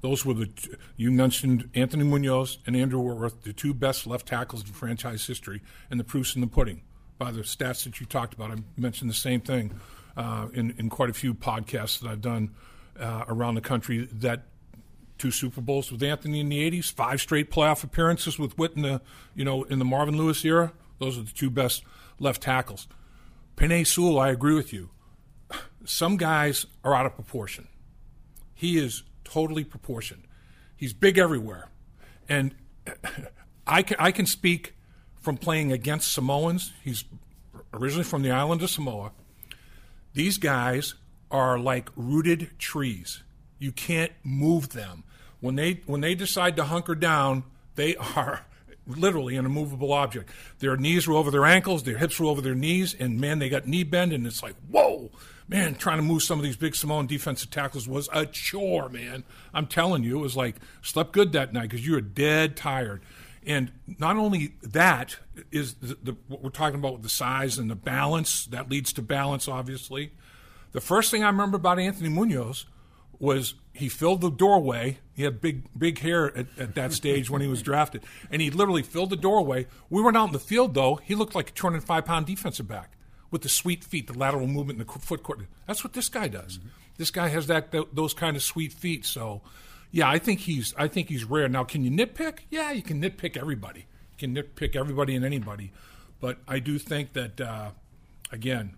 Those 0.01 0.25
were 0.25 0.33
the 0.33 0.49
you 0.95 1.11
mentioned 1.11 1.69
Anthony 1.75 2.05
Munoz 2.05 2.59
and 2.65 2.75
Andrew 2.75 3.01
Whitworth, 3.01 3.43
the 3.43 3.51
two 3.51 3.73
best 3.73 4.07
left 4.07 4.27
tackles 4.27 4.63
in 4.63 4.67
franchise 4.67 5.27
history, 5.27 5.61
and 5.91 5.99
the 5.99 6.05
proof's 6.05 6.35
in 6.35 6.41
the 6.41 6.47
pudding 6.47 6.83
by 7.19 7.29
the 7.31 7.41
stats 7.41 7.83
that 7.83 7.99
you 7.99 8.07
talked 8.07 8.33
about. 8.33 8.49
I 8.49 8.55
mentioned 8.77 9.11
the 9.11 9.15
same 9.15 9.41
thing 9.41 9.79
uh, 10.17 10.47
in, 10.53 10.71
in 10.79 10.89
quite 10.89 11.09
a 11.09 11.13
few 11.13 11.35
podcasts 11.35 11.99
that 11.99 12.09
I've 12.09 12.21
done 12.21 12.55
uh, 12.99 13.25
around 13.27 13.55
the 13.55 13.61
country 13.61 14.09
that 14.11 14.45
two 15.19 15.29
Super 15.29 15.61
Bowls 15.61 15.91
with 15.91 16.01
Anthony 16.01 16.39
in 16.39 16.49
the 16.49 16.71
80s, 16.71 16.91
five 16.91 17.21
straight 17.21 17.51
playoff 17.51 17.83
appearances 17.83 18.39
with 18.39 18.57
Whit 18.57 18.71
in 18.75 18.81
the, 18.81 19.01
you 19.35 19.45
know, 19.45 19.63
in 19.63 19.77
the 19.77 19.85
Marvin 19.85 20.17
Lewis 20.17 20.43
era. 20.43 20.71
Those 20.97 21.17
are 21.17 21.21
the 21.21 21.31
two 21.31 21.49
best 21.49 21.83
left 22.19 22.41
tackles. 22.41 22.87
Penei 23.55 23.85
Sewell, 23.85 24.17
I 24.17 24.29
agree 24.29 24.55
with 24.55 24.73
you. 24.73 24.89
Some 25.85 26.17
guys 26.17 26.65
are 26.83 26.95
out 26.95 27.05
of 27.05 27.15
proportion. 27.15 27.67
He 28.53 28.77
is 28.77 29.03
totally 29.23 29.63
proportioned. 29.63 30.23
He's 30.75 30.93
big 30.93 31.17
everywhere. 31.17 31.69
And 32.27 32.55
I 33.67 33.83
can, 33.83 33.97
I 33.99 34.11
can 34.11 34.25
speak 34.25 34.73
from 35.19 35.37
playing 35.37 35.71
against 35.71 36.13
Samoans. 36.13 36.73
He's 36.83 37.05
originally 37.73 38.03
from 38.03 38.21
the 38.21 38.31
island 38.31 38.61
of 38.61 38.69
Samoa. 38.69 39.11
These 40.13 40.37
guys 40.37 40.95
are 41.31 41.59
like 41.59 41.89
rooted 41.95 42.51
trees. 42.57 43.23
You 43.59 43.71
can't 43.71 44.11
move 44.23 44.69
them. 44.69 45.03
When 45.41 45.55
they 45.55 45.81
when 45.85 46.01
they 46.01 46.15
decide 46.15 46.55
to 46.57 46.65
hunker 46.65 46.95
down, 46.95 47.43
they 47.75 47.95
are 48.15 48.45
literally 48.87 49.35
an 49.35 49.45
immovable 49.45 49.93
object. 49.93 50.29
Their 50.59 50.75
knees 50.75 51.07
were 51.07 51.15
over 51.15 51.31
their 51.31 51.45
ankles, 51.45 51.83
their 51.83 51.97
hips 51.97 52.19
were 52.19 52.25
over 52.25 52.41
their 52.41 52.55
knees, 52.55 52.95
and 52.97 53.19
man, 53.19 53.39
they 53.39 53.49
got 53.49 53.67
knee 53.67 53.83
bend, 53.83 54.13
and 54.13 54.25
it's 54.25 54.41
like, 54.41 54.55
whoa, 54.69 55.11
man, 55.47 55.75
trying 55.75 55.97
to 55.97 56.03
move 56.03 56.23
some 56.23 56.39
of 56.39 56.45
these 56.45 56.55
big 56.55 56.75
Samoan 56.75 57.07
defensive 57.07 57.49
tackles 57.51 57.87
was 57.87 58.09
a 58.11 58.25
chore, 58.25 58.89
man. 58.89 59.23
I'm 59.53 59.67
telling 59.67 60.03
you, 60.03 60.17
it 60.17 60.21
was 60.21 60.35
like 60.35 60.55
slept 60.81 61.11
good 61.11 61.31
that 61.33 61.53
night 61.53 61.69
because 61.69 61.85
you 61.85 61.93
were 61.93 62.01
dead 62.01 62.55
tired. 62.55 63.01
And 63.49 63.71
not 63.97 64.15
only 64.15 64.53
that 64.61 65.17
is 65.51 65.73
the, 65.73 65.97
the, 66.03 66.15
what 66.27 66.43
we're 66.43 66.51
talking 66.51 66.77
about 66.77 66.93
with 66.93 67.01
the 67.01 67.09
size 67.09 67.57
and 67.57 67.67
the 67.67 67.75
balance 67.75 68.45
that 68.45 68.69
leads 68.69 68.93
to 68.93 69.01
balance, 69.01 69.47
obviously. 69.47 70.11
The 70.71 70.79
first 70.79 71.09
thing 71.09 71.23
I 71.23 71.27
remember 71.27 71.57
about 71.57 71.79
Anthony 71.79 72.09
Munoz 72.09 72.67
was 73.17 73.55
he 73.73 73.89
filled 73.89 74.21
the 74.21 74.29
doorway. 74.29 74.99
He 75.15 75.23
had 75.23 75.41
big 75.41 75.63
big 75.75 75.97
hair 75.97 76.27
at, 76.37 76.45
at 76.59 76.75
that 76.75 76.93
stage 76.93 77.31
when 77.31 77.41
he 77.41 77.47
was 77.47 77.63
drafted, 77.63 78.03
and 78.29 78.39
he 78.39 78.51
literally 78.51 78.83
filled 78.83 79.09
the 79.09 79.15
doorway. 79.15 79.65
We 79.89 80.03
went 80.03 80.15
out 80.15 80.27
in 80.27 80.33
the 80.33 80.39
field 80.39 80.75
though. 80.75 80.95
He 80.97 81.15
looked 81.15 81.33
like 81.33 81.49
a 81.49 81.53
205 81.53 82.05
pound 82.05 82.27
defensive 82.27 82.67
back 82.67 82.91
with 83.31 83.41
the 83.41 83.49
sweet 83.49 83.83
feet, 83.83 84.05
the 84.05 84.17
lateral 84.17 84.45
movement, 84.45 84.79
and 84.79 84.87
the 84.87 84.99
foot 84.99 85.23
court. 85.23 85.39
That's 85.65 85.83
what 85.83 85.93
this 85.93 86.07
guy 86.07 86.27
does. 86.27 86.59
Mm-hmm. 86.59 86.67
This 86.97 87.09
guy 87.09 87.29
has 87.29 87.47
that 87.47 87.71
th- 87.71 87.87
those 87.93 88.13
kind 88.13 88.35
of 88.35 88.43
sweet 88.43 88.73
feet. 88.73 89.05
So, 89.05 89.41
yeah, 89.91 90.09
I 90.09 90.19
think 90.19 90.41
he's 90.41 90.73
I 90.77 90.87
think 90.87 91.09
he's 91.09 91.23
rare. 91.23 91.47
Now, 91.47 91.63
can 91.63 91.83
you 91.83 91.91
nitpick? 91.91 92.39
Yeah, 92.49 92.71
you 92.71 92.81
can 92.81 93.01
nitpick 93.01 93.37
everybody. 93.37 93.85
You 94.11 94.17
can 94.17 94.35
nitpick 94.35 94.75
everybody 94.75 95.15
and 95.15 95.25
anybody. 95.25 95.71
But 96.19 96.37
I 96.47 96.59
do 96.59 96.77
think 96.77 97.13
that 97.13 97.41
uh, 97.41 97.71
again, 98.31 98.75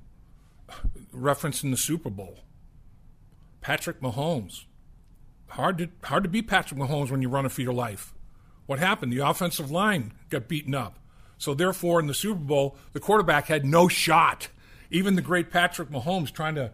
referencing 1.14 1.72
the 1.72 1.78
Super 1.78 2.10
Bowl, 2.10 2.40
Patrick 3.62 4.02
Mahomes. 4.02 4.66
Hard 5.50 5.78
to 5.80 5.90
hard 6.06 6.24
to 6.24 6.30
beat 6.30 6.48
Patrick 6.48 6.80
Mahomes 6.80 7.12
when 7.12 7.22
you're 7.22 7.32
running 7.32 7.50
for 7.50 7.62
your 7.62 7.74
life. 7.74 8.14
What 8.68 8.80
happened? 8.80 9.12
The 9.12 9.20
offensive 9.20 9.70
line 9.70 10.14
got 10.30 10.48
beaten 10.48 10.74
up. 10.74 10.98
So 11.38 11.54
therefore, 11.54 12.00
in 12.00 12.08
the 12.08 12.14
Super 12.14 12.40
Bowl, 12.40 12.78
the 12.94 13.02
quarterback 13.02 13.48
had 13.48 13.66
no 13.66 13.90
shot. 13.90 14.48
Even 14.90 15.16
the 15.16 15.22
great 15.22 15.50
Patrick 15.52 15.90
Mahomes 15.90 16.32
trying 16.32 16.56
to 16.56 16.72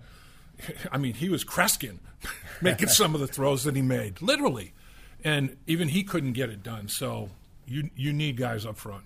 I 0.92 0.98
mean, 0.98 1.14
he 1.14 1.30
was 1.30 1.44
Kreskin 1.44 2.00
making 2.62 2.90
some 2.90 3.14
of 3.14 3.22
the 3.22 3.28
throws 3.28 3.64
that 3.64 3.76
he 3.76 3.82
made, 3.82 4.22
literally. 4.22 4.74
And 5.24 5.58
even 5.66 5.90
he 5.90 6.04
couldn't 6.04 6.34
get 6.34 6.50
it 6.50 6.64
done. 6.64 6.88
So 6.88 7.30
you 7.66 7.90
you 7.96 8.14
need 8.14 8.38
guys 8.38 8.66
up 8.66 8.78
front. 8.78 9.04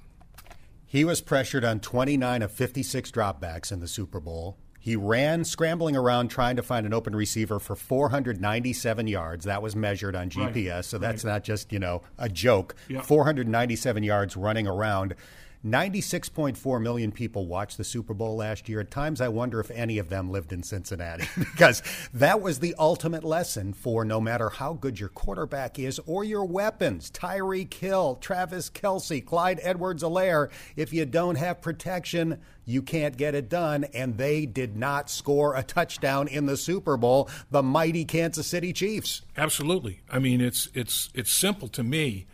He 0.85 1.05
was 1.05 1.21
pressured 1.21 1.63
on 1.63 1.79
29 1.79 2.41
of 2.41 2.51
56 2.51 3.11
dropbacks 3.11 3.71
in 3.71 3.79
the 3.79 3.87
Super 3.87 4.19
Bowl. 4.19 4.57
He 4.77 4.95
ran 4.95 5.45
scrambling 5.45 5.95
around 5.95 6.29
trying 6.29 6.55
to 6.55 6.63
find 6.63 6.87
an 6.87 6.93
open 6.93 7.15
receiver 7.15 7.59
for 7.59 7.75
497 7.75 9.07
yards. 9.07 9.45
That 9.45 9.61
was 9.61 9.75
measured 9.75 10.15
on 10.15 10.29
GPS, 10.31 10.73
right. 10.73 10.85
so 10.85 10.97
that's 10.97 11.23
right. 11.23 11.33
not 11.33 11.43
just, 11.43 11.71
you 11.71 11.77
know, 11.79 12.01
a 12.17 12.27
joke. 12.27 12.75
Yep. 12.89 13.03
497 13.05 14.03
yards 14.03 14.35
running 14.35 14.67
around. 14.67 15.15
96.4 15.65 16.81
million 16.81 17.11
people 17.11 17.45
watched 17.45 17.77
the 17.77 17.83
Super 17.83 18.15
Bowl 18.15 18.35
last 18.35 18.67
year. 18.67 18.79
At 18.79 18.89
times, 18.89 19.21
I 19.21 19.27
wonder 19.27 19.59
if 19.59 19.69
any 19.69 19.99
of 19.99 20.09
them 20.09 20.31
lived 20.31 20.51
in 20.51 20.63
Cincinnati 20.63 21.27
because 21.37 21.83
that 22.13 22.41
was 22.41 22.59
the 22.59 22.73
ultimate 22.79 23.23
lesson 23.23 23.73
for 23.73 24.03
no 24.03 24.19
matter 24.19 24.49
how 24.49 24.73
good 24.73 24.99
your 24.99 25.09
quarterback 25.09 25.77
is 25.77 25.99
or 26.07 26.23
your 26.23 26.45
weapons 26.45 27.11
Tyreek 27.11 27.73
Hill, 27.73 28.15
Travis 28.15 28.71
Kelce, 28.71 29.23
Clyde 29.23 29.59
Edwards 29.61 30.01
Helaire. 30.01 30.49
If 30.75 30.93
you 30.93 31.05
don't 31.05 31.35
have 31.35 31.61
protection, 31.61 32.39
you 32.65 32.81
can't 32.81 33.15
get 33.15 33.35
it 33.35 33.47
done. 33.47 33.83
And 33.93 34.17
they 34.17 34.47
did 34.47 34.75
not 34.75 35.11
score 35.11 35.55
a 35.55 35.61
touchdown 35.61 36.27
in 36.27 36.47
the 36.47 36.57
Super 36.57 36.97
Bowl, 36.97 37.29
the 37.51 37.61
mighty 37.61 38.03
Kansas 38.03 38.47
City 38.47 38.73
Chiefs. 38.73 39.21
Absolutely. 39.37 40.01
I 40.09 40.17
mean, 40.17 40.41
it's, 40.41 40.69
it's, 40.73 41.11
it's 41.13 41.31
simple 41.31 41.67
to 41.69 41.83
me 41.83 42.25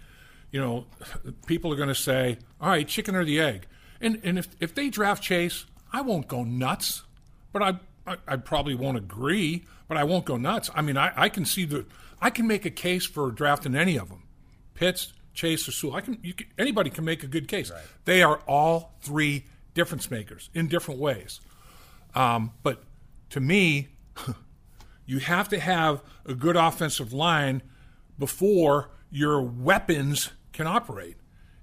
you 0.51 0.62
know, 0.62 0.86
people 1.46 1.74
are 1.74 1.75
going 1.75 1.89
to 1.89 1.96
say, 1.96 2.38
all 2.60 2.70
right, 2.70 2.88
chicken 2.88 3.16
or 3.16 3.26
the 3.26 3.40
egg. 3.40 3.68
And, 4.02 4.20
and 4.24 4.38
if, 4.38 4.50
if 4.60 4.76
they 4.76 4.90
draft 4.90 5.24
Chase, 5.24 5.66
I 5.92 6.02
won't 6.02 6.28
go 6.28 6.44
nuts, 6.44 7.04
but 7.52 7.62
I, 7.62 7.80
I, 8.06 8.18
I 8.28 8.36
probably 8.38 8.76
won't 8.76 8.98
agree, 8.98 9.66
but 9.88 9.98
I 9.98 10.04
won't 10.04 10.26
go 10.26 10.38
nuts. 10.38 10.70
I 10.76 10.82
mean, 10.82 10.98
I, 10.98 11.12
I 11.16 11.30
can 11.30 11.46
see 11.46 11.66
the, 11.66 11.86
I 12.22 12.30
can 12.30 12.48
make 12.48 12.66
a 12.66 12.70
case 12.70 13.06
for 13.06 13.32
drafting 13.32 13.76
any 13.76 13.98
of 13.98 14.10
them. 14.10 14.24
Pitts, 14.74 15.14
Chase, 15.34 15.68
or 15.68 15.72
Sewell. 15.72 15.96
I 15.96 16.02
can, 16.02 16.16
can 16.16 16.48
anybody 16.58 16.90
can 16.90 17.06
make 17.06 17.24
a 17.24 17.28
good 17.28 17.48
case. 17.48 17.72
Right. 17.72 17.82
They 18.06 18.24
are 18.24 18.38
all 18.48 18.96
three 19.02 19.46
difference 19.74 20.10
makers 20.10 20.50
in 20.54 20.68
different 20.68 21.00
ways. 21.00 21.40
Um, 22.16 22.52
but 22.64 22.84
to 23.32 23.40
me, 23.40 23.90
you 25.06 25.20
have 25.20 25.50
to 25.50 25.60
have 25.60 26.02
a 26.26 26.34
good 26.34 26.56
offensive 26.56 27.14
line 27.14 27.62
before 28.18 28.90
your 29.12 29.42
weapons 29.42 30.32
can 30.54 30.66
operate. 30.68 31.18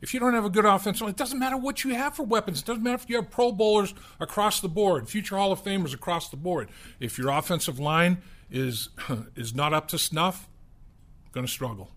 If 0.05 0.13
you 0.13 0.21
don't 0.21 0.35
have 0.35 0.45
a 0.45 0.51
good 0.51 0.67
offensive, 0.67 1.09
it 1.09 1.17
doesn't 1.17 1.39
matter 1.39 1.57
what 1.57 1.83
you 1.83 1.95
have 1.95 2.15
for 2.15 2.25
weapons. 2.25 2.61
It 2.61 2.67
doesn't 2.67 2.83
matter 2.83 2.97
if 2.97 3.09
you 3.09 3.17
have 3.17 3.31
Pro 3.31 3.51
Bowlers 3.51 3.95
across 4.21 4.61
the 4.61 4.69
board, 4.69 5.09
future 5.09 5.39
Hall 5.39 5.51
of 5.51 5.65
Famers 5.65 5.95
across 5.95 6.29
the 6.29 6.37
board. 6.37 6.69
If 7.01 7.17
your 7.17 7.31
offensive 7.31 7.79
line 7.79 8.19
is 8.51 8.91
is 9.35 9.55
not 9.55 9.73
up 9.73 9.89
to 9.89 9.99
snuff, 9.99 10.47
going 11.33 11.47
to 11.47 11.51
struggle. 11.51 11.90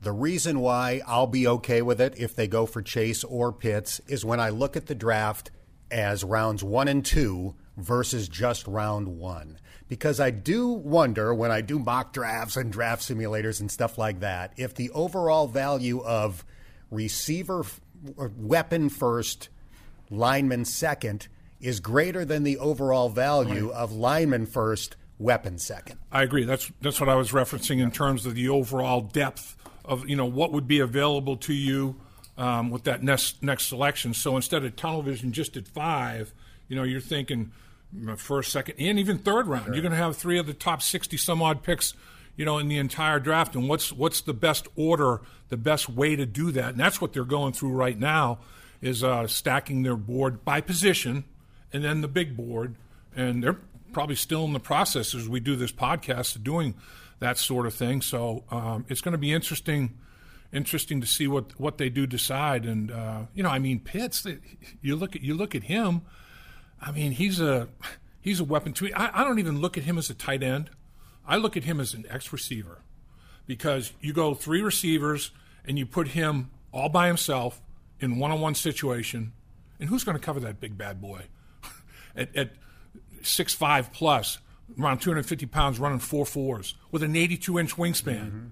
The 0.00 0.12
reason 0.12 0.60
why 0.60 1.00
I'll 1.08 1.26
be 1.26 1.44
okay 1.48 1.82
with 1.82 2.00
it 2.00 2.14
if 2.16 2.36
they 2.36 2.46
go 2.46 2.66
for 2.66 2.82
Chase 2.82 3.24
or 3.24 3.52
Pitts 3.52 4.00
is 4.06 4.24
when 4.24 4.38
I 4.38 4.50
look 4.50 4.76
at 4.76 4.86
the 4.86 4.94
draft 4.94 5.50
as 5.90 6.22
rounds 6.22 6.62
one 6.62 6.86
and 6.86 7.04
two 7.04 7.56
versus 7.76 8.28
just 8.28 8.64
round 8.68 9.08
one 9.08 9.58
because 9.88 10.20
I 10.20 10.30
do 10.30 10.68
wonder 10.68 11.34
when 11.34 11.50
I 11.50 11.62
do 11.62 11.80
mock 11.80 12.12
drafts 12.12 12.56
and 12.56 12.70
draft 12.70 13.02
simulators 13.02 13.58
and 13.60 13.68
stuff 13.68 13.98
like 13.98 14.20
that 14.20 14.52
if 14.56 14.72
the 14.72 14.90
overall 14.90 15.48
value 15.48 16.00
of 16.00 16.44
receiver 16.94 17.64
weapon 18.36 18.88
first, 18.88 19.48
lineman 20.10 20.64
second 20.64 21.28
is 21.60 21.80
greater 21.80 22.24
than 22.24 22.42
the 22.42 22.58
overall 22.58 23.08
value 23.08 23.70
right. 23.70 23.76
of 23.76 23.92
lineman 23.92 24.46
first, 24.46 24.96
weapon 25.18 25.58
second. 25.58 25.98
I 26.12 26.22
agree. 26.22 26.44
That's 26.44 26.70
that's 26.80 27.00
what 27.00 27.08
I 27.08 27.14
was 27.14 27.32
referencing 27.32 27.80
in 27.80 27.90
terms 27.90 28.26
of 28.26 28.34
the 28.34 28.48
overall 28.48 29.00
depth 29.00 29.56
of 29.84 30.08
you 30.08 30.16
know 30.16 30.26
what 30.26 30.52
would 30.52 30.66
be 30.66 30.80
available 30.80 31.36
to 31.38 31.52
you 31.52 31.96
um, 32.36 32.70
with 32.70 32.84
that 32.84 33.02
next 33.02 33.42
next 33.42 33.66
selection. 33.66 34.14
So 34.14 34.36
instead 34.36 34.64
of 34.64 34.76
tunnel 34.76 35.02
vision 35.02 35.32
just 35.32 35.56
at 35.56 35.66
five, 35.68 36.34
you 36.68 36.76
know, 36.76 36.82
you're 36.82 37.00
thinking 37.00 37.52
first, 38.16 38.50
second, 38.52 38.74
and 38.78 38.98
even 38.98 39.18
third 39.18 39.46
round. 39.46 39.66
Sure. 39.66 39.74
You're 39.74 39.82
going 39.82 39.92
to 39.92 39.98
have 39.98 40.16
three 40.16 40.38
of 40.38 40.46
the 40.46 40.54
top 40.54 40.82
sixty 40.82 41.16
some 41.16 41.42
odd 41.42 41.62
picks, 41.62 41.94
you 42.36 42.44
know, 42.44 42.58
in 42.58 42.68
the 42.68 42.78
entire 42.78 43.18
draft. 43.20 43.54
And 43.54 43.68
what's 43.68 43.92
what's 43.92 44.20
the 44.20 44.34
best 44.34 44.68
order, 44.76 45.20
the 45.48 45.56
best 45.56 45.88
way 45.88 46.16
to 46.16 46.26
do 46.26 46.50
that? 46.52 46.70
And 46.70 46.80
that's 46.80 47.00
what 47.00 47.12
they're 47.12 47.24
going 47.24 47.52
through 47.52 47.72
right 47.72 47.98
now, 47.98 48.38
is 48.80 49.04
uh, 49.04 49.26
stacking 49.26 49.82
their 49.82 49.96
board 49.96 50.44
by 50.44 50.60
position, 50.60 51.24
and 51.72 51.84
then 51.84 52.00
the 52.00 52.08
big 52.08 52.36
board. 52.36 52.76
And 53.16 53.42
they're 53.42 53.60
probably 53.92 54.16
still 54.16 54.44
in 54.44 54.52
the 54.52 54.60
process 54.60 55.14
as 55.14 55.28
we 55.28 55.38
do 55.40 55.54
this 55.54 55.72
podcast 55.72 56.34
of 56.34 56.42
doing 56.42 56.74
that 57.20 57.38
sort 57.38 57.64
of 57.64 57.74
thing. 57.74 58.02
So 58.02 58.44
um, 58.50 58.84
it's 58.88 59.00
going 59.00 59.12
to 59.12 59.18
be 59.18 59.32
interesting 59.32 59.98
interesting 60.54 61.00
to 61.00 61.06
see 61.06 61.26
what, 61.26 61.58
what 61.58 61.78
they 61.78 61.90
do 61.90 62.06
decide. 62.06 62.64
And 62.64 62.90
uh, 62.90 63.22
you 63.34 63.42
know, 63.42 63.50
I 63.50 63.58
mean, 63.58 63.80
Pitts. 63.80 64.26
You 64.80 64.96
look 64.96 65.16
at 65.16 65.22
you 65.22 65.34
look 65.34 65.54
at 65.54 65.64
him. 65.64 66.02
I 66.80 66.92
mean, 66.92 67.12
he's 67.12 67.40
a 67.40 67.68
he's 68.20 68.40
a 68.40 68.44
weapon 68.44 68.72
to 68.74 68.84
me. 68.84 68.92
I, 68.92 69.20
I 69.20 69.24
don't 69.24 69.38
even 69.38 69.60
look 69.60 69.76
at 69.76 69.84
him 69.84 69.98
as 69.98 70.08
a 70.08 70.14
tight 70.14 70.42
end. 70.42 70.70
I 71.26 71.36
look 71.36 71.56
at 71.56 71.64
him 71.64 71.80
as 71.80 71.94
an 71.94 72.04
X 72.08 72.32
receiver 72.32 72.82
because 73.46 73.92
you 74.00 74.12
go 74.12 74.34
three 74.34 74.62
receivers 74.62 75.30
and 75.64 75.78
you 75.78 75.86
put 75.86 76.08
him 76.08 76.50
all 76.72 76.88
by 76.88 77.06
himself 77.06 77.60
in 78.00 78.18
one 78.18 78.30
on 78.30 78.40
one 78.40 78.54
situation, 78.54 79.32
and 79.78 79.88
who's 79.88 80.04
going 80.04 80.18
to 80.18 80.22
cover 80.22 80.40
that 80.40 80.60
big 80.60 80.76
bad 80.76 81.00
boy 81.00 81.22
at, 82.16 82.34
at 82.36 82.50
six 83.22 83.54
five 83.54 83.92
plus, 83.92 84.38
around 84.78 84.98
250 84.98 85.46
pounds, 85.46 85.78
running 85.78 85.98
four 85.98 86.26
fours 86.26 86.74
with 86.90 87.02
an 87.02 87.16
82 87.16 87.58
inch 87.58 87.76
wingspan. 87.76 88.26
Mm-hmm. 88.26 88.46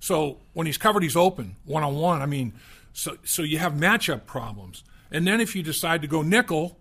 So 0.00 0.38
when 0.52 0.66
he's 0.66 0.78
covered, 0.78 1.02
he's 1.02 1.16
open 1.16 1.56
one 1.64 1.82
on 1.82 1.96
one. 1.96 2.22
I 2.22 2.26
mean, 2.26 2.52
so 2.92 3.16
so 3.24 3.42
you 3.42 3.58
have 3.58 3.72
matchup 3.72 4.26
problems. 4.26 4.84
And 5.10 5.26
then 5.26 5.40
if 5.40 5.56
you 5.56 5.62
decide 5.62 6.02
to 6.02 6.08
go 6.08 6.22
nickel, 6.22 6.78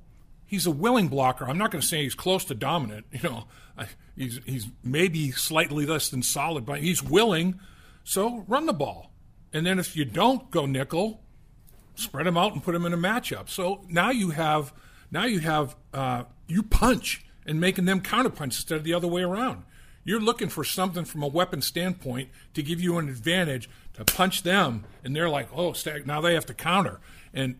he's 0.47 0.65
a 0.65 0.71
willing 0.71 1.10
blocker. 1.10 1.47
I'm 1.47 1.57
not 1.57 1.69
going 1.69 1.81
to 1.81 1.88
say 1.88 2.03
he's 2.03 2.15
close 2.15 2.45
to 2.45 2.55
dominant. 2.55 3.05
You 3.12 3.29
know, 3.29 3.43
he's 4.15 4.39
he's 4.45 4.67
maybe 4.83 5.31
slightly 5.31 5.86
less 5.86 6.10
than 6.10 6.23
solid, 6.23 6.65
but 6.65 6.79
he's 6.79 7.03
willing. 7.03 7.60
So 8.03 8.45
run 8.47 8.65
the 8.65 8.73
ball, 8.73 9.12
and 9.53 9.65
then 9.65 9.77
if 9.77 9.95
you 9.95 10.05
don't 10.05 10.49
go 10.49 10.65
nickel, 10.65 11.21
spread 11.95 12.25
him 12.25 12.38
out 12.38 12.53
and 12.53 12.63
put 12.63 12.73
him 12.73 12.86
in 12.86 12.93
a 12.93 12.97
matchup. 12.97 13.49
So 13.49 13.83
now 13.89 14.10
you 14.10 14.31
have 14.31 14.73
now 15.12 15.25
you 15.25 15.39
have 15.39 15.75
uh, 15.93 16.23
you 16.47 16.63
punch 16.63 17.25
and 17.45 17.60
making 17.60 17.86
them 17.86 18.01
counterpunch 18.01 18.43
instead 18.43 18.77
of 18.77 18.83
the 18.83 18.93
other 18.93 19.07
way 19.07 19.21
around. 19.21 19.63
You're 20.03 20.21
looking 20.21 20.47
for 20.47 20.63
something 20.63 21.03
from 21.03 21.21
a 21.21 21.27
weapon 21.27 21.62
standpoint 21.62 22.29
to 22.53 22.63
give 22.63 22.79
you 22.79 22.97
an 22.97 23.10
advantage 23.10 23.69
to 23.95 24.05
punch 24.05 24.43
them, 24.43 24.86
and 25.03 25.13
they're 25.13 25.29
like, 25.29 25.49
oh, 25.53 25.75
now 26.05 26.21
they 26.21 26.33
have 26.33 26.45
to 26.45 26.53
counter. 26.53 27.01
And 27.33 27.57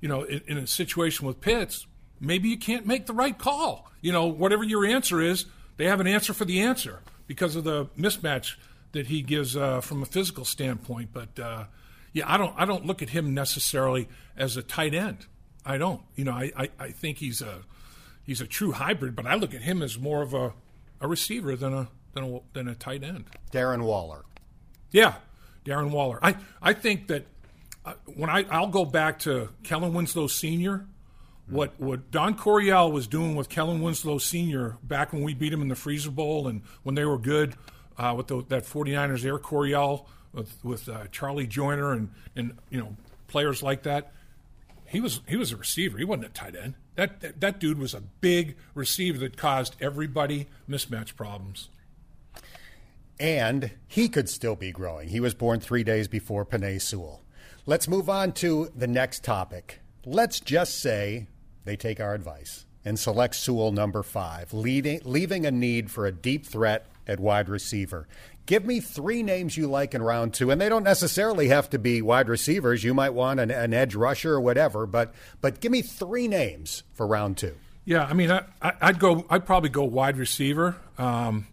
you 0.00 0.08
know, 0.08 0.22
in, 0.24 0.42
in 0.46 0.58
a 0.58 0.66
situation 0.66 1.26
with 1.26 1.40
Pitts, 1.40 1.86
maybe 2.20 2.48
you 2.48 2.58
can't 2.58 2.86
make 2.86 3.06
the 3.06 3.12
right 3.12 3.36
call. 3.36 3.90
You 4.00 4.12
know, 4.12 4.26
whatever 4.26 4.64
your 4.64 4.84
answer 4.84 5.20
is, 5.20 5.46
they 5.76 5.86
have 5.86 6.00
an 6.00 6.06
answer 6.06 6.32
for 6.32 6.44
the 6.44 6.60
answer 6.60 7.00
because 7.26 7.56
of 7.56 7.64
the 7.64 7.86
mismatch 7.98 8.56
that 8.92 9.06
he 9.06 9.22
gives 9.22 9.56
uh, 9.56 9.80
from 9.80 10.02
a 10.02 10.06
physical 10.06 10.44
standpoint. 10.44 11.10
But 11.12 11.38
uh, 11.38 11.64
yeah, 12.12 12.32
I 12.32 12.36
don't 12.36 12.54
I 12.56 12.64
don't 12.64 12.86
look 12.86 13.02
at 13.02 13.10
him 13.10 13.34
necessarily 13.34 14.08
as 14.36 14.56
a 14.56 14.62
tight 14.62 14.94
end. 14.94 15.26
I 15.64 15.78
don't. 15.78 16.02
You 16.16 16.24
know, 16.24 16.32
I, 16.32 16.52
I, 16.56 16.70
I 16.78 16.90
think 16.90 17.18
he's 17.18 17.42
a 17.42 17.60
he's 18.24 18.40
a 18.40 18.46
true 18.46 18.72
hybrid, 18.72 19.14
but 19.14 19.26
I 19.26 19.34
look 19.34 19.54
at 19.54 19.62
him 19.62 19.82
as 19.82 19.98
more 19.98 20.22
of 20.22 20.34
a, 20.34 20.52
a 21.00 21.08
receiver 21.08 21.56
than 21.56 21.74
a 21.74 21.88
than 22.14 22.24
a 22.24 22.40
than 22.54 22.68
a 22.68 22.74
tight 22.74 23.02
end. 23.02 23.26
Darren 23.52 23.82
Waller. 23.82 24.24
Yeah, 24.90 25.14
Darren 25.64 25.90
Waller. 25.90 26.18
I 26.22 26.36
I 26.62 26.72
think 26.72 27.08
that 27.08 27.26
uh, 27.84 27.94
when 28.16 28.30
I 28.30 28.44
I'll 28.50 28.68
go 28.68 28.84
back 28.84 29.20
to 29.20 29.50
Kellen 29.62 29.92
Winslow 29.92 30.26
Senior 30.26 30.86
what 31.48 31.78
what 31.80 32.10
Don 32.10 32.34
Coryell 32.36 32.92
was 32.92 33.06
doing 33.06 33.34
with 33.36 33.48
Kellen 33.48 33.80
Winslow 33.80 34.18
Sr. 34.18 34.76
back 34.82 35.12
when 35.12 35.22
we 35.22 35.34
beat 35.34 35.52
him 35.52 35.62
in 35.62 35.68
the 35.68 35.74
Freezer 35.76 36.10
Bowl 36.10 36.48
and 36.48 36.62
when 36.82 36.94
they 36.94 37.04
were 37.04 37.18
good 37.18 37.54
uh, 37.96 38.14
with 38.16 38.28
the, 38.28 38.44
that 38.48 38.64
49ers 38.64 39.24
Air 39.24 39.38
Coryell 39.38 40.06
with, 40.32 40.62
with 40.62 40.88
uh, 40.88 41.06
Charlie 41.10 41.46
Joiner 41.46 41.92
and, 41.92 42.10
and 42.36 42.56
you 42.70 42.78
know 42.78 42.96
players 43.26 43.62
like 43.62 43.82
that. 43.84 44.12
He 44.86 45.00
was 45.00 45.20
he 45.28 45.36
was 45.36 45.52
a 45.52 45.56
receiver. 45.56 45.98
He 45.98 46.04
wasn't 46.04 46.26
a 46.26 46.30
tight 46.30 46.56
end. 46.56 46.74
That, 46.96 47.20
that 47.20 47.40
that 47.40 47.60
dude 47.60 47.78
was 47.78 47.94
a 47.94 48.00
big 48.00 48.56
receiver 48.74 49.18
that 49.18 49.36
caused 49.36 49.76
everybody 49.80 50.48
mismatch 50.68 51.14
problems. 51.16 51.68
and 53.20 53.72
he 53.86 54.08
could 54.08 54.28
still 54.28 54.54
be 54.56 54.70
growing. 54.70 55.08
He 55.08 55.20
was 55.20 55.34
born 55.34 55.60
three 55.60 55.82
days 55.84 56.08
before 56.08 56.46
Penei 56.46 56.80
Sewell. 56.80 57.22
Let's 57.66 57.88
move 57.88 58.08
on 58.08 58.32
to 58.34 58.70
the 58.74 58.86
next 58.86 59.24
topic. 59.24 59.80
Let's 60.04 60.40
just 60.40 60.80
say 60.80 61.26
they 61.68 61.76
take 61.76 62.00
our 62.00 62.14
advice 62.14 62.64
and 62.84 62.98
select 62.98 63.34
Sewell 63.34 63.72
number 63.72 64.02
five, 64.02 64.52
leading, 64.54 65.00
leaving 65.04 65.44
a 65.44 65.50
need 65.50 65.90
for 65.90 66.06
a 66.06 66.12
deep 66.12 66.46
threat 66.46 66.86
at 67.06 67.20
wide 67.20 67.48
receiver. 67.48 68.08
Give 68.46 68.64
me 68.64 68.80
three 68.80 69.22
names 69.22 69.58
you 69.58 69.66
like 69.66 69.94
in 69.94 70.02
round 70.02 70.32
two, 70.32 70.50
and 70.50 70.58
they 70.58 70.70
don't 70.70 70.84
necessarily 70.84 71.48
have 71.48 71.68
to 71.70 71.78
be 71.78 72.00
wide 72.00 72.30
receivers. 72.30 72.82
You 72.82 72.94
might 72.94 73.12
want 73.12 73.40
an, 73.40 73.50
an 73.50 73.74
edge 73.74 73.94
rusher 73.94 74.32
or 74.32 74.40
whatever, 74.40 74.86
but 74.86 75.12
but 75.42 75.60
give 75.60 75.70
me 75.70 75.82
three 75.82 76.28
names 76.28 76.82
for 76.94 77.06
round 77.06 77.36
two. 77.36 77.54
Yeah, 77.84 78.04
I 78.04 78.14
mean, 78.14 78.30
I, 78.30 78.42
would 78.86 78.98
go. 78.98 79.26
I'd 79.28 79.44
probably 79.44 79.68
go 79.68 79.84
wide 79.84 80.16
receiver, 80.16 80.76
um, 80.96 81.46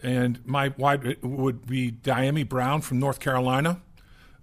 and 0.00 0.38
my 0.46 0.72
wide 0.76 1.22
would 1.22 1.66
be 1.66 1.90
Dyami 1.90 2.48
Brown 2.48 2.82
from 2.82 3.00
North 3.00 3.18
Carolina. 3.18 3.82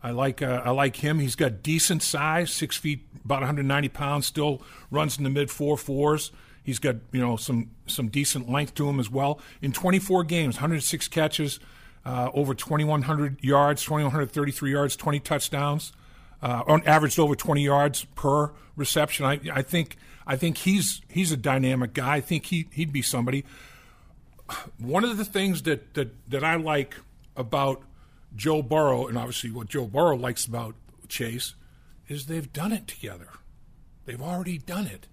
I 0.02 0.12
like 0.12 0.42
uh, 0.42 0.62
I 0.64 0.72
like 0.72 0.98
him. 0.98 1.20
He's 1.20 1.36
got 1.36 1.62
decent 1.62 2.04
size, 2.04 2.52
six 2.52 2.78
feet, 2.78 3.06
about 3.26 3.42
190 3.42 3.90
pounds. 3.90 4.26
Still 4.26 4.62
runs 4.90 5.18
in 5.18 5.24
the 5.24 5.30
mid 5.30 5.52
four 5.52 5.78
fours. 5.78 6.32
He's 6.64 6.80
got 6.80 6.96
you 7.12 7.20
know 7.20 7.36
some 7.36 7.72
some 7.86 8.08
decent 8.08 8.50
length 8.50 8.76
to 8.76 8.88
him 8.88 9.00
as 9.00 9.10
well. 9.10 9.40
In 9.62 9.72
24 9.72 10.24
games, 10.24 10.56
106 10.56 11.08
catches, 11.10 11.60
uh, 12.06 12.30
over 12.34 12.54
2,100 12.54 13.44
yards, 13.44 13.84
2,133 13.84 14.72
yards, 14.72 14.96
20 14.96 15.20
touchdowns. 15.20 15.92
Uh, 16.42 16.64
on 16.68 16.82
averaged 16.86 17.20
over 17.20 17.36
20 17.36 17.62
yards 17.62 18.06
per 18.16 18.52
reception. 18.78 19.26
I, 19.26 19.42
I 19.54 19.62
think 19.62 19.98
I 20.26 20.38
think 20.38 20.60
he's 20.60 21.02
he's 21.10 21.34
a 21.34 21.38
dynamic 21.38 21.94
guy. 21.94 22.16
I 22.16 22.22
think 22.22 22.46
he 22.46 22.70
he'd 22.72 22.94
be 22.94 23.02
somebody. 23.02 23.44
One 24.78 25.04
of 25.04 25.18
the 25.18 25.26
things 25.26 25.64
that 25.64 25.96
that 25.96 26.16
that 26.30 26.46
I 26.46 26.56
like 26.56 26.96
about 27.36 27.82
Joe 28.36 28.62
Burrow, 28.62 29.08
and 29.08 29.18
obviously 29.18 29.52
what 29.52 29.68
Joe 29.68 29.86
Burrow 29.86 30.16
likes 30.16 30.46
about 30.46 30.76
Chase, 31.08 31.56
is 32.08 32.26
they've 32.26 32.52
done 32.52 32.72
it 32.72 32.88
together. 32.88 33.30
They've 34.06 34.22
already 34.22 34.58
done 34.58 34.88
it. 34.88 35.08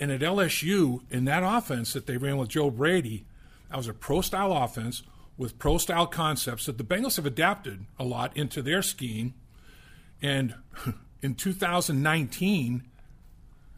And 0.00 0.10
at 0.10 0.20
LSU, 0.20 1.02
in 1.10 1.24
that 1.26 1.42
offense 1.44 1.92
that 1.92 2.06
they 2.06 2.16
ran 2.16 2.36
with 2.36 2.48
Joe 2.48 2.70
Brady, 2.70 3.24
that 3.70 3.76
was 3.76 3.88
a 3.88 3.94
pro 3.94 4.20
style 4.20 4.52
offense 4.52 5.02
with 5.36 5.58
pro 5.58 5.78
style 5.78 6.06
concepts 6.06 6.66
that 6.66 6.78
the 6.78 6.84
Bengals 6.84 7.16
have 7.16 7.26
adapted 7.26 7.86
a 7.98 8.04
lot 8.04 8.36
into 8.36 8.62
their 8.62 8.82
scheme. 8.82 9.34
And 10.22 10.54
in 11.22 11.34
2019, 11.34 12.84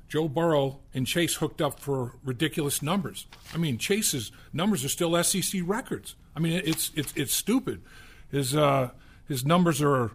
Joe 0.08 0.28
Burrow 0.28 0.80
and 0.94 1.06
Chase 1.06 1.34
hooked 1.36 1.60
up 1.60 1.80
for 1.80 2.14
ridiculous 2.24 2.80
numbers. 2.80 3.26
I 3.52 3.58
mean, 3.58 3.78
Chase's 3.78 4.30
numbers 4.52 4.84
are 4.84 4.88
still 4.88 5.22
SEC 5.22 5.62
records. 5.64 6.14
I 6.34 6.40
mean, 6.40 6.60
it's 6.64 6.92
it's 6.94 7.12
it's 7.16 7.34
stupid. 7.34 7.82
His 8.30 8.56
uh, 8.56 8.90
his 9.26 9.44
numbers 9.44 9.82
are 9.82 10.12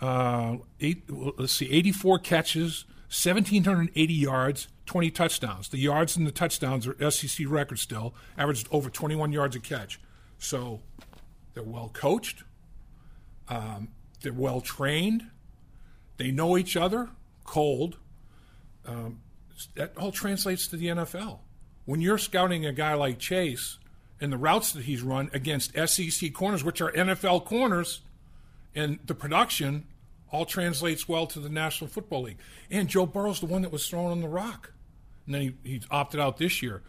uh, 0.00 0.56
eight. 0.80 1.04
Let's 1.08 1.52
see, 1.52 1.70
84 1.70 2.18
catches, 2.20 2.84
1,780 3.08 4.12
yards, 4.12 4.68
20 4.86 5.10
touchdowns. 5.10 5.68
The 5.68 5.78
yards 5.78 6.16
and 6.16 6.26
the 6.26 6.32
touchdowns 6.32 6.86
are 6.86 7.10
SEC 7.10 7.46
record 7.48 7.78
still. 7.78 8.14
Averaged 8.38 8.68
over 8.70 8.90
21 8.90 9.32
yards 9.32 9.56
a 9.56 9.60
catch. 9.60 10.00
So 10.38 10.80
they're 11.54 11.62
well 11.62 11.90
coached. 11.92 12.44
Um, 13.48 13.88
they're 14.22 14.32
well 14.32 14.60
trained. 14.60 15.24
They 16.16 16.30
know 16.30 16.56
each 16.56 16.76
other 16.76 17.08
cold. 17.44 17.96
Um, 18.86 19.20
that 19.74 19.96
all 19.96 20.12
translates 20.12 20.66
to 20.68 20.76
the 20.76 20.86
NFL. 20.86 21.40
When 21.84 22.00
you're 22.00 22.18
scouting 22.18 22.64
a 22.64 22.72
guy 22.72 22.94
like 22.94 23.18
Chase 23.18 23.78
and 24.20 24.32
the 24.32 24.38
routes 24.38 24.72
that 24.72 24.84
he's 24.84 25.02
run 25.02 25.30
against 25.32 25.72
SEC 25.88 26.32
corners, 26.32 26.62
which 26.62 26.80
are 26.80 26.92
NFL 26.92 27.44
corners, 27.44 28.00
and 28.74 28.98
the 29.06 29.14
production 29.14 29.86
all 30.32 30.44
translates 30.44 31.08
well 31.08 31.26
to 31.26 31.40
the 31.40 31.48
National 31.48 31.88
Football 31.88 32.22
League. 32.22 32.38
And 32.70 32.88
Joe 32.88 33.06
Burrow's 33.06 33.40
the 33.40 33.46
one 33.46 33.62
that 33.62 33.72
was 33.72 33.88
thrown 33.88 34.10
on 34.10 34.20
the 34.20 34.28
rock. 34.28 34.72
And 35.26 35.34
then 35.34 35.42
he, 35.42 35.54
he 35.64 35.82
opted 35.90 36.20
out 36.20 36.36
this 36.36 36.62
year. 36.62 36.82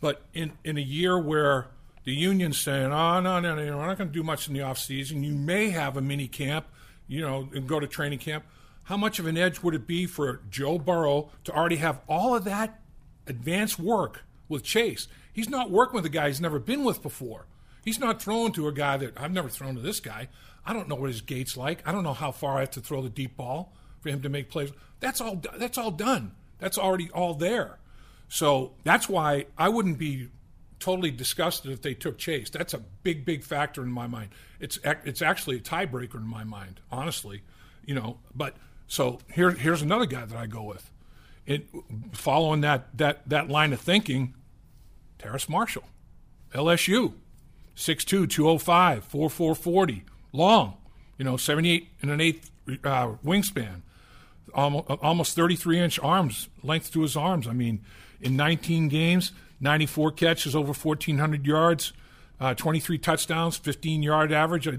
But 0.00 0.22
in, 0.32 0.52
in 0.64 0.78
a 0.78 0.82
year 0.82 1.18
where 1.18 1.68
the 2.04 2.12
union's 2.12 2.58
saying, 2.58 2.92
oh, 2.92 3.20
no, 3.20 3.40
no, 3.40 3.54
no, 3.54 3.76
we're 3.76 3.86
not 3.86 3.98
going 3.98 4.08
to 4.08 4.14
do 4.14 4.22
much 4.22 4.48
in 4.48 4.54
the 4.54 4.60
offseason, 4.60 5.24
you 5.24 5.34
may 5.34 5.70
have 5.70 5.96
a 5.96 6.00
mini 6.00 6.28
camp, 6.28 6.66
you 7.06 7.20
know, 7.20 7.48
and 7.54 7.66
go 7.68 7.80
to 7.80 7.86
training 7.86 8.18
camp. 8.18 8.44
How 8.84 8.96
much 8.96 9.18
of 9.18 9.26
an 9.26 9.36
edge 9.36 9.62
would 9.62 9.74
it 9.74 9.86
be 9.86 10.06
for 10.06 10.40
Joe 10.48 10.78
Burrow 10.78 11.30
to 11.44 11.52
already 11.52 11.76
have 11.76 12.00
all 12.08 12.36
of 12.36 12.44
that 12.44 12.80
advanced 13.26 13.78
work 13.78 14.22
with 14.48 14.62
Chase? 14.62 15.08
He's 15.36 15.50
not 15.50 15.70
working 15.70 15.96
with 15.96 16.06
a 16.06 16.08
guy 16.08 16.28
he's 16.28 16.40
never 16.40 16.58
been 16.58 16.82
with 16.82 17.02
before. 17.02 17.44
He's 17.84 18.00
not 18.00 18.22
throwing 18.22 18.52
to 18.52 18.68
a 18.68 18.72
guy 18.72 18.96
that 18.96 19.20
I've 19.20 19.32
never 19.32 19.50
thrown 19.50 19.74
to 19.74 19.82
this 19.82 20.00
guy. 20.00 20.28
I 20.64 20.72
don't 20.72 20.88
know 20.88 20.94
what 20.94 21.08
his 21.08 21.20
gate's 21.20 21.58
like. 21.58 21.86
I 21.86 21.92
don't 21.92 22.04
know 22.04 22.14
how 22.14 22.32
far 22.32 22.56
I 22.56 22.60
have 22.60 22.70
to 22.70 22.80
throw 22.80 23.02
the 23.02 23.10
deep 23.10 23.36
ball 23.36 23.74
for 24.00 24.08
him 24.08 24.22
to 24.22 24.30
make 24.30 24.48
plays. 24.48 24.72
That's 24.98 25.20
all. 25.20 25.42
That's 25.58 25.76
all 25.76 25.90
done. 25.90 26.32
That's 26.58 26.78
already 26.78 27.10
all 27.10 27.34
there. 27.34 27.78
So 28.30 28.72
that's 28.82 29.10
why 29.10 29.44
I 29.58 29.68
wouldn't 29.68 29.98
be 29.98 30.30
totally 30.80 31.10
disgusted 31.10 31.70
if 31.70 31.82
they 31.82 31.92
took 31.92 32.16
Chase. 32.16 32.48
That's 32.48 32.72
a 32.72 32.78
big, 32.78 33.26
big 33.26 33.44
factor 33.44 33.82
in 33.82 33.92
my 33.92 34.06
mind. 34.06 34.30
It's 34.58 34.78
it's 34.84 35.20
actually 35.20 35.56
a 35.56 35.60
tiebreaker 35.60 36.14
in 36.14 36.26
my 36.26 36.44
mind, 36.44 36.80
honestly. 36.90 37.42
You 37.84 37.94
know, 37.94 38.20
but 38.34 38.56
so 38.86 39.18
here 39.34 39.50
here's 39.50 39.82
another 39.82 40.06
guy 40.06 40.24
that 40.24 40.38
I 40.38 40.46
go 40.46 40.62
with. 40.62 40.90
It 41.44 41.68
following 42.12 42.62
that 42.62 42.96
that 42.96 43.28
that 43.28 43.50
line 43.50 43.74
of 43.74 43.82
thinking, 43.82 44.32
Terrace 45.18 45.48
Marshall, 45.48 45.84
LSU, 46.52 47.14
6'2, 47.76 48.28
205, 48.28 49.04
4440, 49.04 50.04
long, 50.32 50.76
you 51.18 51.24
know, 51.24 51.36
78 51.36 51.88
and 52.02 52.10
an 52.10 52.20
eighth 52.20 52.50
uh, 52.84 53.12
wingspan, 53.24 53.82
almost, 54.54 54.90
almost 55.02 55.36
33 55.36 55.80
inch 55.80 55.98
arms, 56.00 56.48
length 56.62 56.92
to 56.92 57.02
his 57.02 57.16
arms. 57.16 57.46
I 57.46 57.52
mean, 57.52 57.82
in 58.20 58.36
19 58.36 58.88
games, 58.88 59.32
94 59.60 60.12
catches, 60.12 60.54
over 60.54 60.72
1,400 60.72 61.46
yards, 61.46 61.92
uh, 62.40 62.54
23 62.54 62.98
touchdowns, 62.98 63.56
15 63.56 64.02
yard 64.02 64.32
average. 64.32 64.68
Uh, 64.68 64.76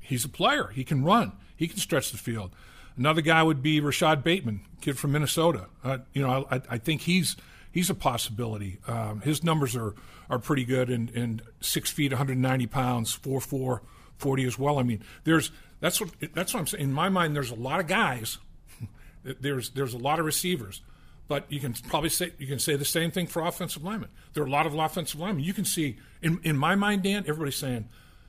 he's 0.00 0.24
a 0.24 0.28
player. 0.28 0.68
He 0.68 0.84
can 0.84 1.04
run, 1.04 1.32
he 1.56 1.68
can 1.68 1.78
stretch 1.78 2.10
the 2.10 2.18
field. 2.18 2.50
Another 2.96 3.20
guy 3.22 3.42
would 3.42 3.62
be 3.62 3.80
Rashod 3.80 4.22
Bateman, 4.22 4.60
kid 4.80 4.98
from 4.98 5.12
Minnesota. 5.12 5.66
Uh, 5.82 5.98
you 6.12 6.22
know, 6.22 6.46
I, 6.50 6.60
I 6.68 6.78
think 6.78 7.02
he's 7.02 7.36
he's 7.70 7.90
a 7.90 7.94
possibility. 7.94 8.78
Um, 8.86 9.20
his 9.20 9.44
numbers 9.44 9.76
are, 9.76 9.94
are 10.28 10.38
pretty 10.38 10.64
good 10.64 10.90
and, 10.90 11.10
and 11.10 11.42
six 11.60 11.90
feet, 11.90 12.12
190 12.12 12.66
pounds, 12.66 13.12
four 13.12 13.40
four, 13.40 13.82
40 14.18 14.44
as 14.44 14.58
well. 14.58 14.78
I 14.78 14.82
mean, 14.82 15.02
there's 15.24 15.50
that's 15.80 16.00
what 16.00 16.10
that's 16.34 16.52
what 16.52 16.60
I'm 16.60 16.66
saying. 16.66 16.84
In 16.84 16.92
my 16.92 17.08
mind, 17.08 17.34
there's 17.34 17.50
a 17.50 17.56
lot 17.56 17.80
of 17.80 17.86
guys. 17.86 18.38
there's 19.24 19.70
there's 19.70 19.94
a 19.94 19.98
lot 19.98 20.18
of 20.18 20.26
receivers, 20.26 20.82
but 21.26 21.50
you 21.50 21.60
can 21.60 21.72
probably 21.72 22.10
say 22.10 22.32
you 22.38 22.46
can 22.46 22.58
say 22.58 22.76
the 22.76 22.84
same 22.84 23.10
thing 23.10 23.26
for 23.26 23.42
offensive 23.42 23.82
linemen. 23.82 24.10
There 24.34 24.42
are 24.42 24.46
a 24.46 24.50
lot 24.50 24.66
of 24.66 24.74
offensive 24.74 25.18
linemen. 25.18 25.44
You 25.44 25.54
can 25.54 25.64
see 25.64 25.96
in 26.22 26.40
in 26.42 26.56
my 26.56 26.74
mind, 26.74 27.02
Dan, 27.02 27.24
everybody's 27.26 27.56
saying 27.56 27.88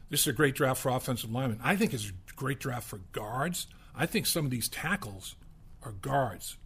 this 0.09 0.21
is 0.21 0.27
a 0.27 0.33
great 0.33 0.55
draft 0.55 0.81
for 0.81 0.89
offensive 0.89 1.31
linemen. 1.31 1.59
I 1.63 1.75
think 1.75 1.93
it's 1.93 2.09
a 2.09 2.33
great 2.35 2.59
draft 2.59 2.87
for 2.87 2.99
guards. 3.11 3.67
I 3.93 4.05
think 4.05 4.25
some 4.25 4.45
of 4.45 4.51
these 4.51 4.69
tackles 4.69 5.35
are 5.83 5.91
guards 5.91 6.57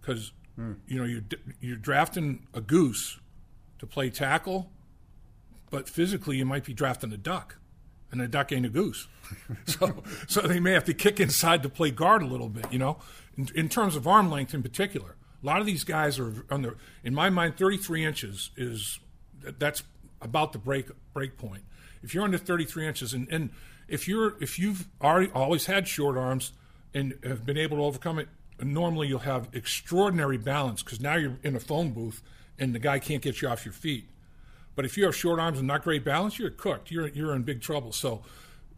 because 0.00 0.32
Hmm. 0.60 0.72
You 0.86 0.98
know, 0.98 1.04
you're, 1.04 1.22
you're 1.60 1.76
drafting 1.78 2.46
a 2.52 2.60
goose 2.60 3.18
to 3.78 3.86
play 3.86 4.10
tackle, 4.10 4.70
but 5.70 5.88
physically 5.88 6.36
you 6.36 6.44
might 6.44 6.64
be 6.64 6.74
drafting 6.74 7.10
a 7.14 7.16
duck, 7.16 7.56
and 8.12 8.20
a 8.20 8.28
duck 8.28 8.52
ain't 8.52 8.66
a 8.66 8.68
goose. 8.68 9.08
so, 9.64 10.02
so 10.28 10.42
they 10.42 10.60
may 10.60 10.72
have 10.72 10.84
to 10.84 10.92
kick 10.92 11.18
inside 11.18 11.62
to 11.62 11.70
play 11.70 11.90
guard 11.90 12.20
a 12.20 12.26
little 12.26 12.50
bit. 12.50 12.70
You 12.70 12.78
know, 12.78 12.98
in, 13.38 13.48
in 13.54 13.68
terms 13.70 13.96
of 13.96 14.06
arm 14.06 14.30
length 14.30 14.52
in 14.52 14.62
particular, 14.62 15.16
a 15.42 15.46
lot 15.46 15.60
of 15.60 15.66
these 15.66 15.82
guys 15.82 16.18
are 16.18 16.44
under. 16.50 16.76
In 17.02 17.14
my 17.14 17.30
mind, 17.30 17.56
33 17.56 18.04
inches 18.04 18.50
is 18.54 19.00
that's 19.58 19.82
about 20.20 20.52
the 20.52 20.58
break 20.58 20.90
break 21.14 21.38
point. 21.38 21.62
If 22.02 22.12
you're 22.12 22.24
under 22.24 22.36
33 22.36 22.86
inches, 22.86 23.14
and, 23.14 23.26
and 23.30 23.48
if 23.88 24.06
you're 24.06 24.34
if 24.42 24.58
you've 24.58 24.88
already 25.00 25.30
always 25.32 25.64
had 25.64 25.88
short 25.88 26.18
arms 26.18 26.52
and 26.92 27.14
have 27.24 27.46
been 27.46 27.56
able 27.56 27.78
to 27.78 27.84
overcome 27.84 28.18
it, 28.18 28.28
normally 28.62 29.08
you'll 29.08 29.20
have 29.20 29.48
extraordinary 29.52 30.38
balance 30.38 30.82
because 30.82 31.00
now 31.00 31.16
you're 31.16 31.38
in 31.42 31.56
a 31.56 31.60
phone 31.60 31.90
booth 31.90 32.22
and 32.58 32.74
the 32.74 32.78
guy 32.78 32.98
can't 32.98 33.22
get 33.22 33.40
you 33.40 33.48
off 33.48 33.64
your 33.64 33.72
feet. 33.72 34.08
But 34.76 34.84
if 34.84 34.96
you 34.96 35.04
have 35.04 35.16
short 35.16 35.40
arms 35.40 35.58
and 35.58 35.66
not 35.66 35.82
great 35.82 36.04
balance, 36.04 36.38
you're 36.38 36.50
cooked. 36.50 36.90
You're 36.90 37.08
you're 37.08 37.34
in 37.34 37.42
big 37.42 37.60
trouble. 37.60 37.92
So 37.92 38.22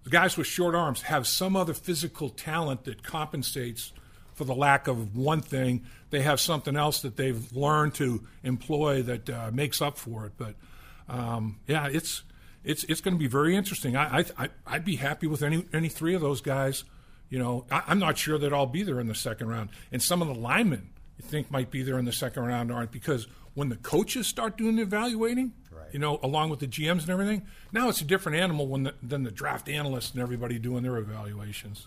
the 0.04 0.10
guys 0.10 0.36
with 0.36 0.46
short 0.46 0.74
arms 0.74 1.02
have 1.02 1.26
some 1.26 1.56
other 1.56 1.74
physical 1.74 2.28
talent 2.28 2.84
that 2.84 3.02
compensates 3.02 3.92
for 4.34 4.44
the 4.44 4.54
lack 4.54 4.88
of 4.88 5.16
one 5.16 5.40
thing. 5.40 5.84
They 6.10 6.22
have 6.22 6.40
something 6.40 6.76
else 6.76 7.02
that 7.02 7.16
they've 7.16 7.52
learned 7.52 7.94
to 7.96 8.26
employ 8.42 9.02
that 9.02 9.30
uh, 9.30 9.50
makes 9.52 9.80
up 9.80 9.98
for 9.98 10.26
it. 10.26 10.32
But 10.36 10.54
um, 11.08 11.60
yeah, 11.66 11.88
it's 11.88 12.22
it's 12.64 12.84
it's 12.84 13.00
going 13.00 13.14
to 13.14 13.20
be 13.20 13.28
very 13.28 13.54
interesting. 13.54 13.96
I, 13.96 14.24
I 14.38 14.48
I'd 14.66 14.84
be 14.84 14.96
happy 14.96 15.26
with 15.26 15.42
any 15.42 15.66
any 15.72 15.88
three 15.88 16.14
of 16.14 16.20
those 16.20 16.40
guys 16.40 16.84
you 17.32 17.38
know, 17.38 17.64
I, 17.70 17.90
am 17.90 17.98
not 17.98 18.18
sure 18.18 18.36
that 18.36 18.52
I'll 18.52 18.66
be 18.66 18.82
there 18.82 19.00
in 19.00 19.06
the 19.06 19.14
second 19.14 19.48
round. 19.48 19.70
And 19.90 20.02
some 20.02 20.20
of 20.20 20.28
the 20.28 20.34
linemen 20.34 20.90
you 21.16 21.24
think 21.24 21.50
might 21.50 21.70
be 21.70 21.82
there 21.82 21.98
in 21.98 22.04
the 22.04 22.12
second 22.12 22.42
round 22.44 22.70
aren't 22.70 22.92
because 22.92 23.26
when 23.54 23.70
the 23.70 23.76
coaches 23.76 24.26
start 24.26 24.58
doing 24.58 24.76
the 24.76 24.82
evaluating, 24.82 25.54
Right. 25.70 25.88
you 25.92 25.98
know, 25.98 26.20
along 26.22 26.50
with 26.50 26.60
the 26.60 26.66
GMs 26.66 27.00
and 27.00 27.08
everything, 27.08 27.46
now 27.72 27.88
it's 27.88 28.02
a 28.02 28.04
different 28.04 28.36
animal 28.36 28.66
when 28.66 28.82
the, 28.82 28.94
than 29.02 29.22
the 29.22 29.30
draft 29.30 29.70
analysts 29.70 30.12
and 30.12 30.20
everybody 30.20 30.58
doing 30.58 30.82
their 30.82 30.98
evaluations. 30.98 31.86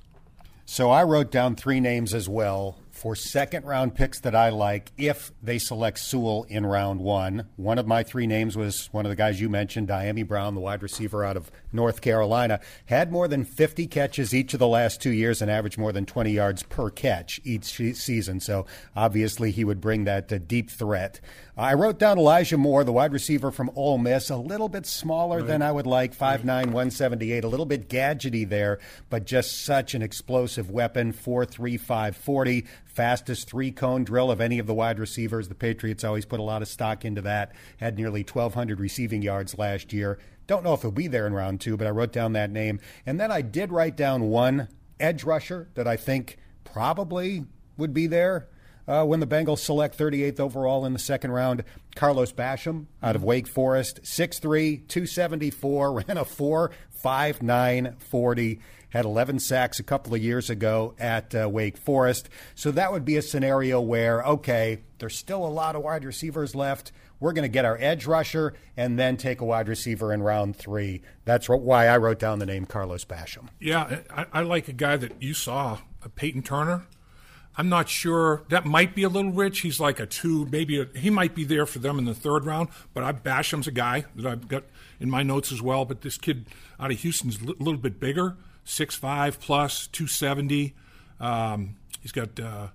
So 0.65 0.89
I 0.89 1.03
wrote 1.03 1.29
down 1.29 1.55
three 1.55 1.79
names 1.79 2.15
as 2.15 2.27
well 2.27 2.79
for 2.95 3.13
second 3.13 3.65
round 3.65 3.93
picks 3.93 4.21
that 4.21 4.34
I 4.34 4.49
like 4.49 4.91
if 4.97 5.31
they 5.43 5.60
select 5.60 5.99
Sewell 5.99 6.45
in 6.47 6.65
round 6.65 7.01
one. 7.01 7.49
One 7.58 7.77
of 7.77 7.86
my 7.86 8.03
three 8.03 8.25
names 8.25 8.55
was 8.55 8.88
one 8.93 9.05
of 9.05 9.10
the 9.10 9.17
guys 9.17 9.41
you 9.41 9.49
mentioned, 9.49 9.89
Dyami 9.89 10.25
Brown, 10.25 10.55
the 10.55 10.62
wide 10.62 10.81
receiver 10.81 11.23
out 11.25 11.36
of 11.36 11.51
North 11.73 11.99
Carolina. 11.99 12.62
Had 12.86 13.12
more 13.12 13.27
than 13.27 13.43
50 13.43 13.86
catches 13.88 14.34
each 14.34 14.53
of 14.53 14.60
the 14.60 14.67
last 14.67 15.01
two 15.01 15.12
years 15.12 15.41
and 15.41 15.51
averaged 15.51 15.77
more 15.77 15.91
than 15.91 16.05
20 16.05 16.31
yards 16.31 16.63
per 16.63 16.89
catch 16.89 17.41
each 17.43 17.65
season. 17.65 18.39
So 18.39 18.65
obviously 18.95 19.51
he 19.51 19.65
would 19.65 19.81
bring 19.81 20.05
that 20.05 20.31
uh, 20.31 20.38
deep 20.38 20.69
threat. 20.69 21.19
I 21.58 21.73
wrote 21.73 21.99
down 21.99 22.17
Elijah 22.17 22.58
Moore, 22.58 22.84
the 22.84 22.91
wide 22.91 23.13
receiver 23.13 23.49
from 23.49 23.71
Ole 23.75 23.97
Miss, 23.97 24.29
a 24.29 24.36
little 24.36 24.67
bit 24.67 24.86
smaller 24.86 25.41
than 25.41 25.62
I 25.62 25.71
would 25.71 25.88
like, 25.88 26.13
5'9, 26.13 26.43
178, 26.45 27.45
a 27.45 27.47
little 27.47 27.65
bit 27.65 27.88
gadgety 27.88 28.47
there, 28.47 28.79
but 29.10 29.25
just 29.25 29.63
such 29.63 29.95
an 29.95 30.01
explosive 30.01 30.69
weapon, 30.69 31.13
4'3, 31.13 31.79
540, 31.79 32.65
fastest 32.95 33.49
three 33.49 33.71
cone 33.71 34.03
drill 34.03 34.31
of 34.31 34.39
any 34.39 34.58
of 34.58 34.67
the 34.67 34.73
wide 34.73 34.99
receivers. 34.99 35.49
The 35.49 35.55
Patriots 35.55 36.03
always 36.03 36.25
put 36.25 36.39
a 36.39 36.43
lot 36.43 36.62
of 36.62 36.67
stock 36.67 37.03
into 37.03 37.21
that, 37.21 37.51
had 37.77 37.97
nearly 37.97 38.21
1,200 38.21 38.79
receiving 38.79 39.21
yards 39.21 39.58
last 39.58 39.91
year. 39.91 40.17
Don't 40.47 40.63
know 40.63 40.73
if 40.73 40.81
he'll 40.81 40.91
be 40.91 41.08
there 41.08 41.27
in 41.27 41.34
round 41.34 41.60
two, 41.60 41.75
but 41.75 41.88
I 41.88 41.89
wrote 41.89 42.13
down 42.13 42.34
that 42.34 42.51
name. 42.51 42.79
And 43.05 43.19
then 43.19 43.31
I 43.31 43.41
did 43.41 43.71
write 43.71 43.97
down 43.97 44.29
one 44.29 44.69
edge 44.99 45.23
rusher 45.23 45.69
that 45.73 45.88
I 45.88 45.97
think 45.97 46.38
probably 46.63 47.45
would 47.77 47.93
be 47.93 48.08
there 48.08 48.47
uh, 48.88 49.03
when 49.03 49.19
the 49.19 49.27
Bengals 49.27 49.60
select 49.60 49.97
38th 49.97 50.39
overall 50.39 50.86
in 50.86 50.93
the 50.93 50.99
second 50.99 51.31
round. 51.31 51.63
Carlos 51.95 52.31
Basham 52.31 52.86
out 53.01 53.15
of 53.15 53.23
Wake 53.23 53.47
Forest, 53.47 54.01
6'3, 54.03 54.88
274, 54.88 55.93
ran 56.08 56.17
a 56.17 56.25
4 56.25 56.71
5 56.91 57.41
9 57.41 57.95
40, 57.99 58.60
had 58.95 59.03
11 59.03 59.39
sacks 59.39 59.77
a 59.77 59.84
couple 59.84 60.15
of 60.15 60.23
years 60.23 60.49
ago 60.49 60.95
at 60.97 61.36
uh, 61.36 61.49
Wake 61.49 61.75
Forest. 61.75 62.29
So 62.55 62.71
that 62.71 62.93
would 62.93 63.03
be 63.03 63.17
a 63.17 63.21
scenario 63.21 63.81
where, 63.81 64.23
okay, 64.23 64.84
there's 64.99 65.17
still 65.17 65.45
a 65.45 65.49
lot 65.49 65.75
of 65.75 65.84
wide 65.84 66.05
receivers 66.05 66.55
left. 66.55 66.93
We're 67.19 67.34
going 67.34 67.43
to 67.43 67.49
get 67.49 67.65
our 67.65 67.77
edge 67.77 68.05
rusher 68.05 68.53
and 68.77 68.97
then 68.97 69.17
take 69.17 69.41
a 69.41 69.45
wide 69.45 69.67
receiver 69.67 70.13
in 70.13 70.23
round 70.23 70.55
three. 70.55 71.01
That's 71.25 71.49
why 71.49 71.88
I 71.88 71.97
wrote 71.97 72.19
down 72.19 72.39
the 72.39 72.45
name 72.45 72.65
Carlos 72.65 73.03
Basham. 73.03 73.49
Yeah, 73.60 73.99
I, 74.10 74.27
I 74.31 74.41
like 74.43 74.69
a 74.69 74.73
guy 74.73 74.95
that 74.95 75.21
you 75.21 75.34
saw, 75.34 75.79
Payton 76.15 76.43
Turner. 76.43 76.88
I'm 77.58 77.67
not 77.67 77.89
sure. 77.89 78.43
That 78.49 78.65
might 78.65 78.95
be 78.95 79.03
a 79.03 79.10
little 79.10 79.31
rich. 79.31 79.60
He's 79.60 79.79
like 79.79 79.99
a 79.99 80.05
two, 80.05 80.45
maybe 80.51 80.79
a, 80.79 80.88
he 80.97 81.10
might 81.10 81.36
be 81.36 81.43
there 81.43 81.65
for 81.65 81.79
them 81.79 81.99
in 81.99 82.05
the 82.05 82.13
third 82.13 82.45
round. 82.45 82.69
But 82.93 83.03
I 83.03 83.12
Basham's 83.12 83.67
a 83.67 83.71
guy 83.71 84.05
that 84.15 84.25
I've 84.25 84.47
got 84.47 84.63
in 84.99 85.10
my 85.10 85.23
notes 85.23 85.51
as 85.51 85.62
well. 85.62 85.84
But 85.84 86.01
this 86.01 86.17
kid 86.17 86.47
out 86.79 86.91
of 86.91 86.99
Houston's 86.99 87.41
a 87.41 87.45
little 87.45 87.77
bit 87.77 87.99
bigger, 87.99 88.36
6'5 88.65 89.39
plus, 89.39 89.88
270. 89.88 90.73
Um, 91.19 91.75
he's 92.01 92.12
got 92.12 92.39
uh, 92.39 92.67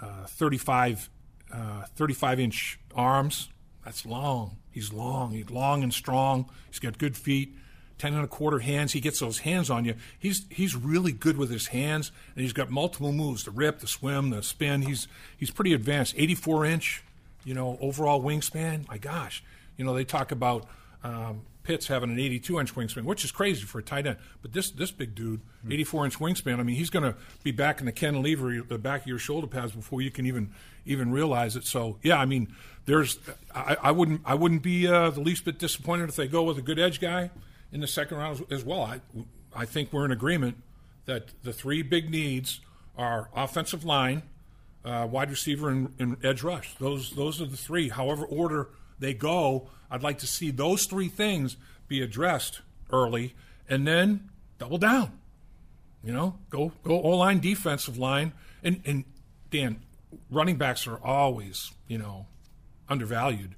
uh, 0.00 0.26
35, 0.26 1.08
uh, 1.52 1.82
35 1.96 2.40
inch 2.40 2.80
arms. 2.94 3.48
That's 3.84 4.04
long. 4.04 4.56
He's 4.70 4.92
long. 4.92 5.32
He's 5.32 5.50
long 5.50 5.82
and 5.82 5.92
strong. 5.92 6.50
He's 6.68 6.78
got 6.78 6.98
good 6.98 7.16
feet. 7.16 7.54
10 7.98 8.14
and 8.14 8.24
a 8.24 8.28
quarter 8.28 8.60
hands. 8.60 8.92
He 8.92 9.00
gets 9.00 9.20
those 9.20 9.40
hands 9.40 9.68
on 9.68 9.84
you. 9.84 9.94
He's 10.18 10.46
he's 10.48 10.74
really 10.74 11.12
good 11.12 11.36
with 11.36 11.50
his 11.50 11.66
hands, 11.66 12.12
and 12.34 12.42
he's 12.42 12.54
got 12.54 12.70
multiple 12.70 13.12
moves: 13.12 13.44
the 13.44 13.50
rip, 13.50 13.80
the 13.80 13.86
swim, 13.86 14.30
the 14.30 14.42
spin. 14.42 14.82
He's 14.82 15.06
he's 15.36 15.50
pretty 15.50 15.74
advanced. 15.74 16.14
84 16.16 16.64
inch, 16.64 17.04
you 17.44 17.52
know, 17.52 17.76
overall 17.78 18.22
wingspan. 18.22 18.88
My 18.88 18.96
gosh, 18.96 19.44
you 19.76 19.84
know 19.84 19.92
they 19.92 20.04
talk 20.04 20.32
about 20.32 20.66
um, 21.04 21.42
Pitts 21.70 21.86
having 21.86 22.10
an 22.10 22.18
82 22.18 22.58
inch 22.58 22.74
wingspan, 22.74 23.04
which 23.04 23.24
is 23.24 23.30
crazy 23.30 23.62
for 23.62 23.78
a 23.78 23.82
tight 23.82 24.04
end. 24.04 24.16
But 24.42 24.52
this 24.52 24.72
this 24.72 24.90
big 24.90 25.14
dude, 25.14 25.40
84 25.70 26.06
inch 26.06 26.18
wingspan. 26.18 26.58
I 26.58 26.64
mean, 26.64 26.74
he's 26.74 26.90
going 26.90 27.04
to 27.04 27.14
be 27.44 27.52
back 27.52 27.78
in 27.78 27.86
the 27.86 27.92
cantilever, 27.92 28.60
the 28.66 28.76
back 28.76 29.02
of 29.02 29.06
your 29.06 29.20
shoulder 29.20 29.46
pads 29.46 29.70
before 29.70 30.02
you 30.02 30.10
can 30.10 30.26
even 30.26 30.50
even 30.84 31.12
realize 31.12 31.54
it. 31.54 31.64
So 31.64 31.98
yeah, 32.02 32.18
I 32.18 32.24
mean, 32.24 32.52
there's 32.86 33.20
I, 33.54 33.76
I 33.80 33.90
wouldn't 33.92 34.22
I 34.24 34.34
wouldn't 34.34 34.64
be 34.64 34.88
uh, 34.88 35.10
the 35.10 35.20
least 35.20 35.44
bit 35.44 35.60
disappointed 35.60 36.08
if 36.08 36.16
they 36.16 36.26
go 36.26 36.42
with 36.42 36.58
a 36.58 36.62
good 36.62 36.80
edge 36.80 37.00
guy 37.00 37.30
in 37.70 37.78
the 37.78 37.86
second 37.86 38.16
round 38.16 38.44
as 38.50 38.64
well. 38.64 38.82
I, 38.82 39.00
I 39.54 39.64
think 39.64 39.92
we're 39.92 40.04
in 40.04 40.10
agreement 40.10 40.56
that 41.04 41.30
the 41.44 41.52
three 41.52 41.82
big 41.82 42.10
needs 42.10 42.62
are 42.98 43.30
offensive 43.32 43.84
line, 43.84 44.22
uh, 44.84 45.06
wide 45.08 45.30
receiver, 45.30 45.68
and, 45.68 45.94
and, 46.00 46.24
edge 46.24 46.42
rush. 46.42 46.74
Those 46.80 47.12
those 47.12 47.40
are 47.40 47.46
the 47.46 47.56
three. 47.56 47.90
However 47.90 48.24
order 48.24 48.70
they 49.00 49.14
go, 49.14 49.68
I'd 49.90 50.02
like 50.02 50.18
to 50.18 50.26
see 50.26 50.50
those 50.50 50.86
three 50.86 51.08
things 51.08 51.56
be 51.88 52.00
addressed 52.00 52.60
early, 52.92 53.34
and 53.68 53.86
then 53.86 54.30
double 54.58 54.78
down. 54.78 55.18
You 56.04 56.12
know, 56.12 56.38
go 56.48 56.72
go 56.84 57.00
O 57.02 57.10
line, 57.10 57.40
defensive 57.40 57.98
line, 57.98 58.32
and 58.62 58.80
and 58.86 59.04
Dan, 59.50 59.82
running 60.30 60.56
backs 60.56 60.86
are 60.86 60.98
always 61.04 61.72
you 61.88 61.98
know 61.98 62.26
undervalued. 62.88 63.54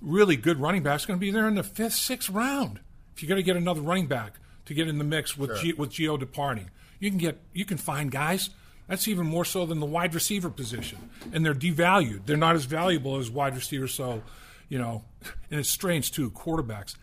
Really 0.00 0.36
good 0.36 0.58
running 0.58 0.82
backs 0.82 1.04
going 1.04 1.18
to 1.18 1.20
be 1.20 1.30
there 1.30 1.46
in 1.46 1.56
the 1.56 1.62
fifth, 1.62 1.92
sixth 1.92 2.30
round 2.30 2.80
if 3.20 3.22
you're 3.22 3.28
going 3.28 3.36
to 3.36 3.42
get 3.44 3.56
another 3.56 3.82
running 3.82 4.06
back 4.06 4.38
to 4.64 4.72
get 4.72 4.88
in 4.88 4.96
the 4.96 5.04
mix 5.04 5.36
with 5.36 5.50
Sure. 5.50 5.58
G, 5.58 5.72
with 5.74 5.90
Gio 5.90 6.18
departing, 6.18 6.70
you 6.98 7.10
can 7.10 7.18
get 7.18 7.38
you 7.52 7.66
can 7.66 7.76
find 7.76 8.10
guys. 8.10 8.48
That's 8.88 9.06
even 9.06 9.26
more 9.26 9.44
so 9.44 9.66
than 9.66 9.78
the 9.78 9.86
wide 9.86 10.14
receiver 10.14 10.48
position, 10.48 11.10
and 11.32 11.44
they're 11.44 11.54
devalued. 11.54 12.26
They're 12.26 12.38
not 12.38 12.56
as 12.56 12.64
valuable 12.64 13.18
as 13.18 13.30
wide 13.30 13.54
receivers. 13.54 13.92
So, 13.94 14.22
you 14.70 14.78
know, 14.78 15.04
and 15.50 15.60
it's 15.60 15.70
strange 15.70 16.12
too. 16.12 16.30
Quarterbacks, 16.30 16.96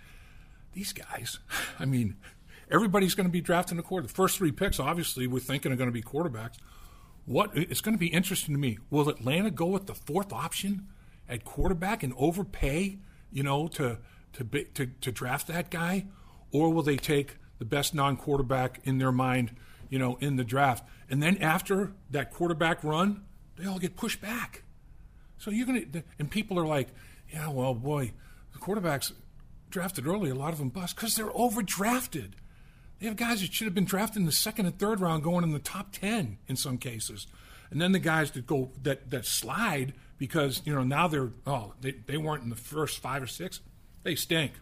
these 0.73 0.91
guys. 0.93 1.37
I 1.79 1.85
mean, 1.85 2.15
everybody's 2.71 3.13
going 3.13 3.27
to 3.27 3.31
be 3.31 3.41
drafting 3.41 3.77
a 3.77 3.83
quarter. 3.83 4.07
The 4.07 4.13
first 4.13 4.39
three 4.39 4.51
picks, 4.51 4.79
obviously, 4.79 5.27
we're 5.27 5.39
thinking 5.39 5.71
are 5.71 5.75
going 5.75 5.89
to 5.89 5.93
be 5.93 6.01
quarterbacks. 6.01 6.55
What 7.25 7.51
it's 7.53 7.81
going 7.81 7.93
to 7.93 7.99
be 7.99 8.07
interesting 8.07 8.55
to 8.55 8.59
me. 8.59 8.79
Will 8.89 9.09
Atlanta 9.09 9.51
go 9.51 9.67
with 9.67 9.85
the 9.85 9.93
fourth 9.93 10.33
option 10.33 10.87
at 11.29 11.43
quarterback 11.43 12.01
and 12.01 12.13
overpay, 12.17 12.97
you 13.31 13.43
know, 13.43 13.67
to 13.67 13.99
to 14.33 14.43
to, 14.45 14.87
to 14.87 15.11
draft 15.11 15.47
that 15.47 15.69
guy, 15.69 16.05
or 16.51 16.71
will 16.73 16.83
they 16.83 16.97
take 16.97 17.35
the 17.59 17.65
best 17.65 17.93
non-quarterback 17.93 18.79
in 18.85 18.97
their 18.97 19.11
mind, 19.11 19.55
you 19.89 19.99
know, 19.99 20.15
in 20.21 20.37
the 20.37 20.43
draft, 20.45 20.87
and 21.09 21.21
then 21.21 21.37
after 21.37 21.91
that 22.11 22.31
quarterback 22.31 22.83
run, 22.83 23.25
they 23.57 23.65
all 23.65 23.79
get 23.79 23.97
pushed 23.97 24.21
back. 24.21 24.63
So 25.37 25.51
you're 25.51 25.65
gonna, 25.65 25.81
and 26.17 26.31
people 26.31 26.57
are 26.57 26.65
like, 26.65 26.89
yeah, 27.31 27.49
well, 27.49 27.73
boy, 27.73 28.13
the 28.53 28.59
quarterbacks 28.59 29.11
drafted 29.69 30.07
early, 30.07 30.29
a 30.29 30.35
lot 30.35 30.53
of 30.53 30.59
them 30.59 30.69
bust 30.69 30.95
because 30.95 31.15
they're 31.15 31.27
overdrafted. 31.27 32.31
They 32.99 33.07
have 33.07 33.15
guys 33.15 33.41
that 33.41 33.53
should 33.53 33.65
have 33.65 33.75
been 33.75 33.85
drafted 33.85 34.21
in 34.21 34.25
the 34.25 34.31
second 34.31 34.65
and 34.65 34.77
third 34.77 34.99
round, 34.99 35.23
going 35.23 35.43
in 35.43 35.51
the 35.51 35.59
top 35.59 35.91
ten 35.91 36.37
in 36.47 36.55
some 36.55 36.77
cases, 36.77 37.27
and 37.69 37.81
then 37.81 37.91
the 37.91 37.99
guys 37.99 38.31
that 38.31 38.47
go 38.47 38.71
that 38.81 39.11
that 39.11 39.25
slide 39.25 39.93
because 40.17 40.61
you 40.65 40.73
know 40.73 40.83
now 40.83 41.07
they're 41.07 41.31
oh 41.45 41.73
they, 41.81 41.91
they 41.91 42.17
weren't 42.17 42.43
in 42.43 42.49
the 42.49 42.55
first 42.55 42.99
five 42.99 43.21
or 43.21 43.27
six, 43.27 43.61
they 44.03 44.15
stink. 44.15 44.53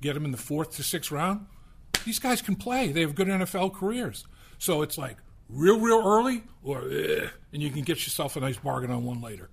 Get 0.00 0.14
them 0.14 0.24
in 0.24 0.30
the 0.30 0.38
fourth 0.38 0.76
to 0.76 0.82
sixth 0.82 1.12
round. 1.12 1.46
These 2.04 2.18
guys 2.18 2.40
can 2.40 2.56
play. 2.56 2.88
They 2.88 3.02
have 3.02 3.14
good 3.14 3.28
NFL 3.28 3.74
careers. 3.74 4.26
So 4.58 4.80
it's 4.82 4.96
like 4.96 5.18
real, 5.48 5.78
real 5.78 6.02
early, 6.04 6.44
or 6.62 6.82
eh, 6.90 7.28
and 7.52 7.62
you 7.62 7.70
can 7.70 7.82
get 7.82 7.98
yourself 7.98 8.36
a 8.36 8.40
nice 8.40 8.56
bargain 8.56 8.90
on 8.90 9.04
one 9.04 9.20
later. 9.20 9.50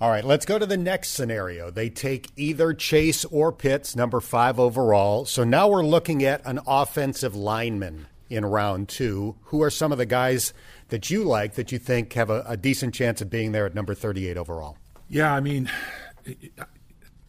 All 0.00 0.10
right, 0.10 0.24
let's 0.24 0.44
go 0.44 0.58
to 0.58 0.66
the 0.66 0.76
next 0.76 1.10
scenario. 1.10 1.70
They 1.70 1.88
take 1.88 2.30
either 2.36 2.74
Chase 2.74 3.24
or 3.26 3.52
Pitts, 3.52 3.94
number 3.94 4.20
five 4.20 4.58
overall. 4.58 5.24
So 5.24 5.44
now 5.44 5.68
we're 5.68 5.84
looking 5.84 6.24
at 6.24 6.44
an 6.44 6.60
offensive 6.66 7.36
lineman 7.36 8.06
in 8.28 8.44
round 8.44 8.88
two. 8.88 9.36
Who 9.44 9.62
are 9.62 9.70
some 9.70 9.92
of 9.92 9.98
the 9.98 10.06
guys 10.06 10.52
that 10.88 11.10
you 11.10 11.22
like 11.22 11.54
that 11.54 11.70
you 11.70 11.78
think 11.78 12.12
have 12.14 12.28
a, 12.28 12.44
a 12.46 12.56
decent 12.56 12.94
chance 12.94 13.20
of 13.20 13.30
being 13.30 13.52
there 13.52 13.66
at 13.66 13.74
number 13.74 13.94
38 13.94 14.36
overall? 14.36 14.76
Yeah, 15.08 15.32
I 15.32 15.40
mean, 15.40 15.70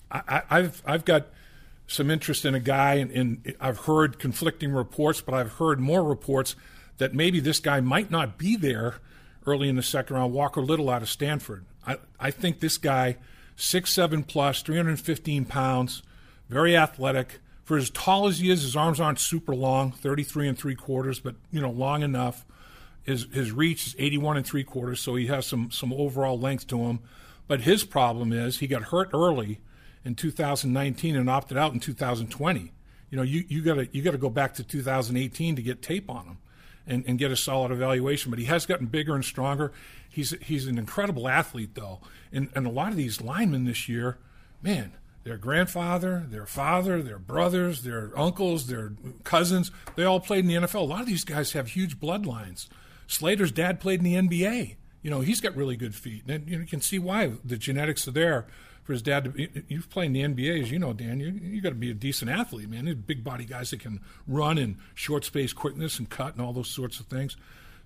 I, 0.10 0.42
have 0.50 0.82
I've 0.86 1.06
got 1.06 1.28
some 1.88 2.10
interest 2.10 2.46
in 2.46 2.56
a 2.56 2.60
guy, 2.60 2.96
and, 2.96 3.12
and 3.12 3.56
I've 3.60 3.80
heard 3.80 4.18
conflicting 4.18 4.72
reports, 4.72 5.22
but 5.22 5.36
I've 5.36 5.54
heard 5.54 5.80
more 5.80 6.04
reports 6.04 6.56
that 6.98 7.14
maybe 7.14 7.40
this 7.40 7.60
guy 7.60 7.80
might 7.80 8.10
not 8.10 8.38
be 8.38 8.56
there 8.56 8.96
early 9.46 9.70
in 9.70 9.76
the 9.76 9.84
second 9.84 10.16
round. 10.16 10.34
Walker 10.34 10.62
Little 10.62 10.90
out 10.90 11.02
of 11.02 11.10
Stanford. 11.10 11.66
I, 11.86 11.98
I 12.20 12.32
think 12.32 12.60
this 12.60 12.78
guy, 12.78 13.18
six 13.56 13.94
seven 13.94 14.24
plus, 14.24 14.62
315 14.62 15.46
pounds, 15.46 16.04
very 16.50 16.76
athletic. 16.76 17.40
For 17.64 17.78
as 17.78 17.90
tall 17.90 18.28
as 18.28 18.40
he 18.40 18.52
is, 18.52 18.62
his 18.62 18.76
arms 18.76 19.00
aren't 19.00 19.20
super 19.20 19.56
long, 19.56 19.92
33 19.92 20.48
and 20.48 20.58
three 20.58 20.76
quarters, 20.76 21.20
but 21.20 21.36
you 21.52 21.62
know 21.62 21.72
long 21.72 22.04
enough. 22.04 22.46
His 23.04 23.28
his 23.32 23.52
reach 23.52 23.88
is 23.88 23.96
81 24.00 24.38
and 24.38 24.46
three 24.46 24.64
quarters, 24.64 25.00
so 25.00 25.16
he 25.16 25.28
has 25.28 25.46
some 25.46 25.72
some 25.72 25.94
overall 25.94 26.40
length 26.40 26.68
to 26.68 26.78
him. 26.80 27.00
But 27.48 27.62
his 27.62 27.84
problem 27.84 28.34
is 28.34 28.60
he 28.60 28.68
got 28.68 28.84
hurt 28.84 29.10
early 29.14 29.60
in 30.04 30.16
2019 30.16 31.16
and 31.16 31.30
opted 31.30 31.58
out 31.58 31.74
in 31.74 31.80
2020. 31.80 32.72
You 33.10 33.18
know, 33.18 33.24
you 33.24 33.46
you 33.48 33.62
got 33.62 33.76
to 33.76 33.88
you 33.92 34.02
got 34.02 34.12
to 34.12 34.18
go 34.18 34.30
back 34.30 34.56
to 34.56 34.64
2018 34.64 35.56
to 35.56 35.62
get 35.62 35.82
tape 35.82 36.10
on 36.10 36.26
him. 36.26 36.38
And, 36.88 37.04
and 37.08 37.18
get 37.18 37.32
a 37.32 37.36
solid 37.36 37.72
evaluation. 37.72 38.30
But 38.30 38.40
he 38.40 38.46
has 38.46 38.66
gotten 38.66 38.88
bigger 38.88 39.16
and 39.16 39.24
stronger. 39.24 39.72
He's 40.10 40.32
he's 40.42 40.68
an 40.68 40.78
incredible 40.78 41.28
athlete 41.28 41.76
though, 41.76 42.00
and 42.32 42.50
and 42.56 42.66
a 42.66 42.70
lot 42.70 42.90
of 42.92 42.98
these 42.98 43.22
linemen 43.22 43.66
this 43.66 43.90
year, 43.90 44.18
man, 44.62 44.94
their 45.24 45.38
grandfather, 45.38 46.26
their 46.30 46.46
father, 46.46 47.02
their 47.02 47.20
brothers, 47.20 47.84
their 47.84 48.12
uncles, 48.16 48.68
their 48.68 48.94
cousins, 49.24 49.72
they 49.96 50.04
all 50.04 50.20
played 50.20 50.46
in 50.46 50.48
the 50.48 50.68
NFL. 50.68 50.82
A 50.82 50.84
lot 50.84 51.02
of 51.02 51.08
these 51.08 51.26
guys 51.26 51.54
have 51.54 51.70
huge 51.70 52.00
bloodlines. 52.00 52.68
Slater's 53.08 53.52
dad 53.52 53.80
played 53.80 54.00
in 54.00 54.06
the 54.06 54.16
NBA. 54.16 54.76
You 55.02 55.12
know, 55.12 55.22
he's 55.22 55.42
got 55.42 55.56
really 55.56 55.76
good 55.76 55.94
feet. 55.94 56.24
And 56.28 56.48
you, 56.48 56.56
know, 56.56 56.62
you 56.62 56.68
can 56.68 56.82
see 56.82 57.00
why 57.00 57.34
the 57.44 57.58
genetics 57.58 58.08
are 58.08 58.12
there 58.12 58.48
for 58.86 58.94
his 58.94 59.02
dad. 59.02 59.26
To, 59.26 59.30
be, 59.32 59.50
you've 59.68 59.90
played 59.90 60.16
in 60.16 60.36
the 60.36 60.46
NBA, 60.46 60.62
as 60.62 60.72
you 60.72 60.80
know, 60.80 60.94
Dan. 60.94 61.20
You, 61.20 61.32
you 61.32 61.62
got 61.62 61.70
to 61.70 61.76
be 61.76 61.92
a 61.92 61.96
decent 61.96 62.32
athlete, 62.32 62.70
man. 62.70 62.86
These 62.86 62.96
big 62.96 63.24
body 63.24 63.44
guys 63.44 63.72
that 63.72 63.82
can 63.82 64.00
run 64.28 64.58
and 64.58 64.78
short 64.94 65.26
space 65.26 65.52
quickness 65.52 66.00
and 66.00 66.10
cut 66.10 66.34
and 66.34 66.42
all 66.42 66.54
those 66.54 66.70
sorts 66.70 67.00
of 67.00 67.08
things. 67.08 67.36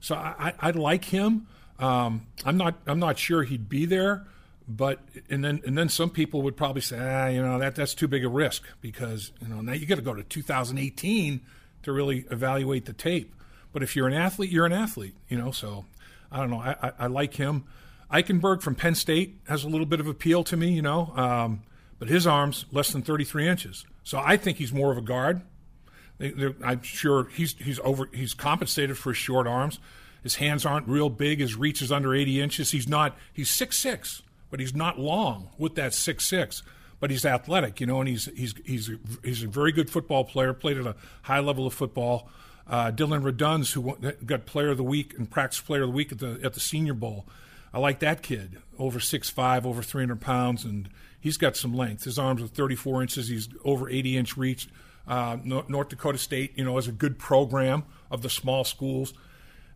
So 0.01 0.15
I, 0.15 0.53
I, 0.61 0.67
I 0.67 0.71
like 0.71 1.05
him. 1.05 1.47
Um, 1.79 2.27
I'm 2.45 2.57
not 2.57 2.75
I'm 2.85 2.99
not 2.99 3.17
sure 3.17 3.43
he'd 3.43 3.69
be 3.69 3.85
there, 3.85 4.27
but 4.67 4.99
and 5.29 5.43
then 5.43 5.61
and 5.65 5.77
then 5.77 5.87
some 5.87 6.09
people 6.09 6.41
would 6.41 6.57
probably 6.57 6.81
say, 6.81 6.99
ah, 6.99 7.27
you 7.27 7.41
know, 7.41 7.57
that 7.57 7.75
that's 7.75 7.93
too 7.93 8.07
big 8.07 8.25
a 8.25 8.29
risk 8.29 8.63
because 8.81 9.31
you 9.41 9.47
know 9.47 9.61
now 9.61 9.71
you 9.71 9.85
got 9.85 9.95
to 9.95 10.01
go 10.01 10.13
to 10.13 10.23
2018 10.23 11.39
to 11.83 11.91
really 11.93 12.25
evaluate 12.29 12.85
the 12.85 12.93
tape. 12.93 13.33
But 13.71 13.83
if 13.83 13.95
you're 13.95 14.07
an 14.07 14.13
athlete, 14.13 14.51
you're 14.51 14.65
an 14.65 14.73
athlete, 14.73 15.15
you 15.29 15.37
know. 15.37 15.51
So 15.51 15.85
I 16.31 16.39
don't 16.39 16.49
know. 16.49 16.59
I, 16.59 16.75
I, 16.81 16.91
I 16.99 17.07
like 17.07 17.35
him. 17.35 17.63
Eichenberg 18.11 18.61
from 18.61 18.75
Penn 18.75 18.95
State 18.95 19.39
has 19.47 19.63
a 19.63 19.69
little 19.69 19.85
bit 19.85 19.99
of 19.99 20.07
appeal 20.07 20.43
to 20.45 20.57
me, 20.57 20.71
you 20.71 20.81
know, 20.81 21.13
um, 21.15 21.61
but 21.99 22.07
his 22.07 22.25
arms 22.25 22.65
less 22.71 22.91
than 22.91 23.01
33 23.01 23.47
inches. 23.47 23.85
So 24.03 24.19
I 24.19 24.37
think 24.37 24.57
he's 24.57 24.73
more 24.73 24.91
of 24.91 24.97
a 24.97 25.01
guard. 25.01 25.41
They, 26.17 26.33
I'm 26.63 26.81
sure 26.81 27.29
he's 27.29 27.53
he's 27.53 27.79
over 27.79 28.09
he's 28.13 28.33
compensated 28.33 28.97
for 28.97 29.11
his 29.11 29.17
short 29.17 29.47
arms. 29.47 29.79
His 30.21 30.35
hands 30.35 30.65
aren't 30.65 30.87
real 30.87 31.09
big. 31.09 31.39
His 31.39 31.55
reach 31.55 31.81
is 31.81 31.91
under 31.91 32.13
80 32.13 32.41
inches. 32.41 32.71
He's 32.71 32.87
not. 32.87 33.17
He's 33.31 33.49
six 33.49 33.77
six, 33.77 34.21
but 34.51 34.59
he's 34.59 34.75
not 34.75 34.99
long 34.99 35.49
with 35.57 35.75
that 35.75 35.93
six 35.93 36.25
six. 36.25 36.61
But 36.99 37.11
he's 37.11 37.25
athletic, 37.25 37.79
you 37.79 37.87
know, 37.87 38.01
and 38.01 38.09
he's 38.09 38.25
he's 38.35 38.53
he's 38.65 38.91
he's 39.23 39.43
a 39.43 39.47
very 39.47 39.71
good 39.71 39.89
football 39.89 40.25
player. 40.25 40.51
Played 40.51 40.79
at 40.79 40.85
a 40.85 40.95
high 41.21 41.39
level 41.39 41.65
of 41.65 41.73
football. 41.73 42.27
Uh, 42.67 42.91
Dillon 42.91 43.23
Radunz, 43.23 43.71
who 43.71 43.95
got 44.25 44.45
Player 44.45 44.69
of 44.69 44.77
the 44.77 44.83
Week 44.83 45.15
and 45.17 45.29
Practice 45.29 45.61
Player 45.61 45.83
of 45.83 45.89
the 45.89 45.95
Week 45.95 46.11
at 46.11 46.19
the 46.19 46.39
at 46.43 46.53
the 46.53 46.59
Senior 46.59 46.93
Bowl. 46.93 47.25
I 47.73 47.79
like 47.79 47.99
that 47.99 48.21
kid. 48.21 48.57
Over 48.77 48.99
six 48.99 49.29
five, 49.29 49.65
over 49.65 49.81
300 49.81 50.21
pounds, 50.21 50.63
and 50.65 50.89
he's 51.19 51.37
got 51.37 51.55
some 51.55 51.73
length. 51.73 52.05
His 52.05 52.17
arms 52.17 52.41
are 52.41 52.47
34 52.47 53.01
inches. 53.01 53.27
He's 53.27 53.49
over 53.63 53.89
80 53.89 54.17
inch 54.17 54.37
reach. 54.37 54.69
Uh, 55.07 55.37
North 55.43 55.89
Dakota 55.89 56.19
State, 56.19 56.53
you 56.55 56.63
know, 56.63 56.75
has 56.75 56.87
a 56.87 56.91
good 56.91 57.17
program 57.17 57.83
of 58.11 58.21
the 58.21 58.29
small 58.29 58.63
schools. 58.63 59.13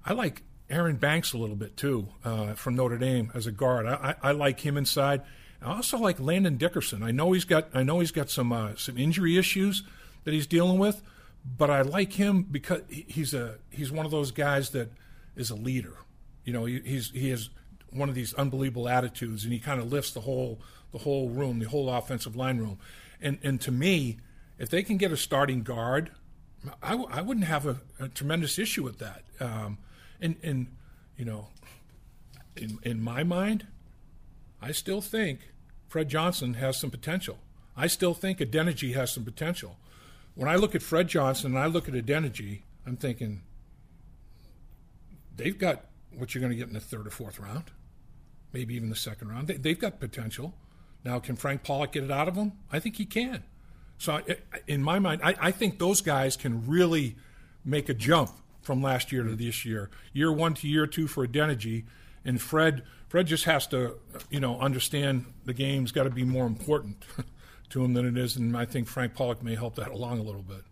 I 0.06 0.14
like 0.14 0.44
Aaron 0.70 0.98
Banks 0.98 1.34
a 1.34 1.38
little 1.38 1.56
bit 1.56 1.76
too 1.76 2.08
uh, 2.24 2.54
from 2.54 2.76
Notre 2.76 2.98
Dame 2.98 3.32
as 3.34 3.48
a 3.48 3.52
guard. 3.52 3.86
I, 3.86 4.16
I, 4.22 4.30
I 4.30 4.32
like 4.32 4.60
him 4.60 4.78
inside. 4.78 5.22
I 5.62 5.76
also 5.76 5.98
like 5.98 6.20
Landon 6.20 6.58
Dickerson. 6.58 7.04
I 7.04 7.12
know 7.12 7.32
he's 7.32 7.46
got 7.46 7.70
I 7.74 7.84
know 7.84 8.00
he's 8.00 8.12
got 8.12 8.30
some 8.30 8.52
uh, 8.52 8.76
some 8.76 8.98
injury 8.98 9.38
issues 9.38 9.84
that 10.24 10.34
he's 10.34 10.48
dealing 10.48 10.78
with, 10.78 11.02
but 11.46 11.70
I 11.70 11.82
like 11.82 12.14
him 12.14 12.44
because 12.44 12.82
he's 12.90 13.34
a 13.34 13.56
he's 13.70 13.92
one 13.92 14.06
of 14.06 14.12
those 14.12 14.32
guys 14.32 14.72
that 14.72 14.92
is 15.36 15.50
a 15.50 15.56
leader. 15.56 15.96
You 16.44 16.54
know, 16.54 16.66
he, 16.66 16.82
he's 16.82 17.12
he 17.12 17.30
has 17.30 17.50
one 17.94 18.10
of 18.10 18.16
these 18.16 18.34
unbelievable 18.34 18.90
attitudes, 18.90 19.44
and 19.44 19.54
he 19.54 19.60
kind 19.60 19.80
of 19.80 19.92
lifts 19.92 20.12
the 20.12 20.22
whole 20.22 20.60
the 20.92 21.00
whole 21.00 21.30
room, 21.30 21.60
the 21.60 21.70
whole 21.70 21.90
offensive 21.90 22.36
line 22.36 22.58
room. 22.58 22.80
And 23.22 23.40
and 23.44 23.60
to 23.62 23.72
me, 23.72 24.18
if 24.58 24.70
they 24.70 24.84
can 24.84 24.98
get 24.98 25.12
a 25.12 25.18
starting 25.18 25.64
guard, 25.64 26.12
I, 26.82 26.96
I 26.96 27.22
wouldn't 27.22 27.48
have 27.48 27.66
a, 27.66 27.82
a 28.00 28.08
tremendous 28.08 28.58
issue 28.58 28.84
with 28.84 29.00
that. 29.00 29.24
Um, 29.40 29.78
and 30.22 30.36
and 30.44 30.68
you 31.18 31.26
know, 31.26 31.48
in 32.56 32.80
in 32.84 33.02
my 33.02 33.24
mind, 33.24 33.68
I 34.62 34.72
still 34.72 35.02
think 35.02 35.52
Fred 35.88 36.10
Johnson 36.10 36.56
has 36.56 36.80
some 36.80 36.92
potential. 36.92 37.38
I 37.76 37.88
still 37.88 38.14
think 38.14 38.40
Adeniji 38.40 38.94
has 38.94 39.12
some 39.12 39.24
potential. 39.24 39.78
When 40.36 40.48
I 40.50 40.56
look 40.56 40.76
at 40.76 40.82
Fred 40.82 41.08
Johnson 41.08 41.52
and 41.52 41.60
I 41.60 41.68
look 41.68 41.88
at 41.88 41.94
Adeniji, 41.94 42.62
I'm 42.86 42.98
thinking 42.98 43.42
they've 45.36 45.58
got 45.58 45.86
what 46.16 46.34
you're 46.34 46.42
going 46.42 46.52
to 46.52 46.58
get 46.58 46.68
in 46.68 46.74
the 46.74 46.80
third 46.80 47.08
or 47.08 47.10
fourth 47.10 47.40
round, 47.40 47.66
maybe 48.54 48.76
even 48.76 48.90
the 48.90 48.96
second 48.96 49.30
round. 49.30 49.48
They, 49.48 49.70
have 49.70 49.80
got 49.80 50.00
potential. 50.00 50.54
Now, 51.04 51.20
can 51.20 51.36
Frank 51.36 51.64
Pollack 51.64 51.92
get 51.92 52.04
it 52.04 52.12
out 52.12 52.28
of 52.28 52.36
them? 52.36 52.54
I 52.72 52.80
think 52.80 52.96
he 52.96 53.06
can. 53.06 53.44
So, 53.98 54.22
in 54.68 54.84
my 54.84 55.00
mind, 55.00 55.22
I, 55.24 55.36
I 55.40 55.52
think 55.52 55.80
those 55.80 56.02
guys 56.02 56.38
can 56.38 56.66
really 56.68 57.16
make 57.66 57.90
a 57.90 57.94
jump 57.94 58.32
from 58.62 58.82
last 58.82 59.12
year 59.12 59.24
to 59.24 59.36
this 59.36 59.66
year. 59.66 59.90
Year 60.14 60.32
one 60.32 60.54
to 60.56 60.68
year 60.68 60.88
two 60.88 61.08
for 61.08 61.28
Adeniji, 61.28 61.84
and 62.26 62.42
Fred. 62.42 62.84
Fred 63.10 63.28
just 63.28 63.44
has 63.44 63.68
to, 63.68 63.98
you 64.32 64.40
know, 64.40 64.60
understand 64.60 65.26
the 65.46 65.54
game's 65.54 65.92
got 65.92 66.04
to 66.04 66.10
be 66.10 66.24
more 66.24 66.48
important 66.48 67.04
to 67.70 67.84
him 67.84 67.94
than 67.94 68.08
it 68.08 68.18
is, 68.18 68.36
and 68.36 68.58
I 68.58 68.66
think 68.66 68.88
Frank 68.88 69.14
Pollack 69.14 69.44
may 69.44 69.56
help 69.56 69.76
that 69.76 69.92
along 69.92 70.20
a 70.20 70.24
little 70.24 70.42
bit. 70.42 70.64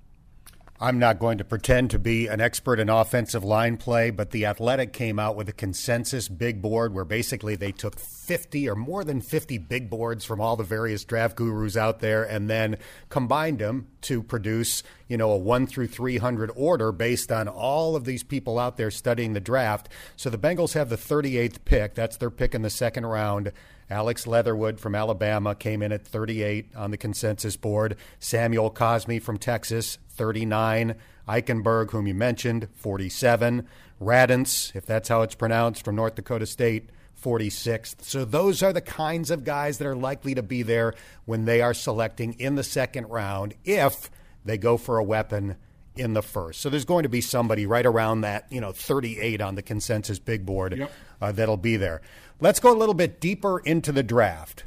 I'm 0.83 0.97
not 0.97 1.19
going 1.19 1.37
to 1.37 1.43
pretend 1.43 1.91
to 1.91 1.99
be 1.99 2.25
an 2.25 2.41
expert 2.41 2.79
in 2.79 2.89
offensive 2.89 3.43
line 3.43 3.77
play, 3.77 4.09
but 4.09 4.31
the 4.31 4.47
Athletic 4.47 4.93
came 4.93 5.19
out 5.19 5.35
with 5.35 5.47
a 5.47 5.53
consensus 5.53 6.27
big 6.27 6.59
board 6.59 6.91
where 6.91 7.05
basically 7.05 7.55
they 7.55 7.71
took 7.71 7.99
50 7.99 8.67
or 8.67 8.75
more 8.75 9.03
than 9.03 9.21
50 9.21 9.59
big 9.59 9.91
boards 9.91 10.25
from 10.25 10.41
all 10.41 10.55
the 10.55 10.63
various 10.63 11.05
draft 11.05 11.35
gurus 11.35 11.77
out 11.77 11.99
there 11.99 12.23
and 12.23 12.49
then 12.49 12.77
combined 13.09 13.59
them 13.59 13.89
to 14.01 14.23
produce, 14.23 14.81
you 15.07 15.17
know, 15.17 15.29
a 15.29 15.37
1 15.37 15.67
through 15.67 15.85
300 15.85 16.49
order 16.55 16.91
based 16.91 17.31
on 17.31 17.47
all 17.47 17.95
of 17.95 18.05
these 18.05 18.23
people 18.23 18.57
out 18.57 18.77
there 18.77 18.89
studying 18.89 19.33
the 19.33 19.39
draft. 19.39 19.87
So 20.15 20.31
the 20.31 20.37
Bengals 20.39 20.73
have 20.73 20.89
the 20.89 20.97
38th 20.97 21.63
pick. 21.63 21.93
That's 21.93 22.17
their 22.17 22.31
pick 22.31 22.55
in 22.55 22.63
the 22.63 22.71
second 22.71 23.05
round. 23.05 23.51
Alex 23.91 24.25
Leatherwood 24.25 24.79
from 24.79 24.95
Alabama 24.95 25.53
came 25.53 25.81
in 25.81 25.91
at 25.91 26.07
38 26.07 26.75
on 26.75 26.91
the 26.91 26.97
consensus 26.97 27.57
board. 27.57 27.97
Samuel 28.19 28.71
Cosmi 28.71 29.21
from 29.21 29.37
Texas, 29.37 29.97
39. 30.11 30.95
Eichenberg, 31.27 31.91
whom 31.91 32.07
you 32.07 32.13
mentioned, 32.13 32.69
47. 32.75 33.67
Radunz, 34.01 34.75
if 34.75 34.85
that's 34.85 35.09
how 35.09 35.21
it's 35.21 35.35
pronounced, 35.35 35.83
from 35.83 35.95
North 35.95 36.15
Dakota 36.15 36.45
State, 36.45 36.89
46th. 37.21 38.01
So 38.01 38.25
those 38.25 38.63
are 38.63 38.73
the 38.73 38.81
kinds 38.81 39.29
of 39.29 39.43
guys 39.43 39.77
that 39.77 39.87
are 39.87 39.95
likely 39.95 40.33
to 40.35 40.41
be 40.41 40.63
there 40.63 40.93
when 41.25 41.45
they 41.45 41.61
are 41.61 41.73
selecting 41.73 42.33
in 42.39 42.55
the 42.55 42.63
second 42.63 43.09
round 43.09 43.53
if 43.63 44.09
they 44.43 44.57
go 44.57 44.77
for 44.77 44.97
a 44.97 45.03
weapon 45.03 45.57
in 45.95 46.13
the 46.13 46.21
first. 46.21 46.61
So 46.61 46.69
there's 46.69 46.85
going 46.85 47.03
to 47.03 47.09
be 47.09 47.21
somebody 47.21 47.65
right 47.65 47.85
around 47.85 48.21
that, 48.21 48.45
you 48.49 48.61
know, 48.61 48.71
38 48.71 49.41
on 49.41 49.55
the 49.55 49.61
consensus 49.61 50.19
big 50.19 50.45
board 50.45 50.77
yep. 50.77 50.91
uh, 51.21 51.31
that'll 51.31 51.57
be 51.57 51.77
there. 51.77 52.01
Let's 52.39 52.59
go 52.59 52.73
a 52.73 52.77
little 52.77 52.95
bit 52.95 53.19
deeper 53.19 53.59
into 53.59 53.91
the 53.91 54.03
draft. 54.03 54.63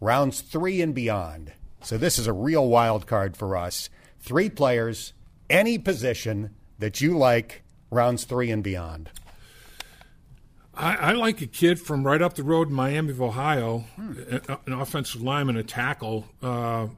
Rounds 0.00 0.40
3 0.40 0.82
and 0.82 0.94
beyond. 0.94 1.52
So 1.82 1.98
this 1.98 2.18
is 2.18 2.26
a 2.26 2.32
real 2.32 2.68
wild 2.68 3.06
card 3.06 3.36
for 3.36 3.56
us. 3.56 3.88
Three 4.18 4.50
players, 4.50 5.12
any 5.48 5.78
position 5.78 6.54
that 6.78 7.00
you 7.00 7.16
like, 7.16 7.62
rounds 7.90 8.24
3 8.24 8.50
and 8.50 8.64
beyond. 8.64 9.10
I, 10.74 10.96
I, 10.96 11.12
like 11.12 11.40
a 11.40 11.46
kid 11.46 11.80
from 11.80 12.04
right 12.04 12.20
up 12.20 12.34
the 12.34 12.42
road 12.42 12.68
in 12.68 12.74
Miami 12.74 13.10
of 13.10 13.22
Ohio, 13.22 13.84
hmm. 13.96 14.36
an 14.66 14.72
offensive 14.74 15.22
lineman, 15.22 15.56
a 15.56 15.62
tackle, 15.62 16.26
uh, 16.42 16.88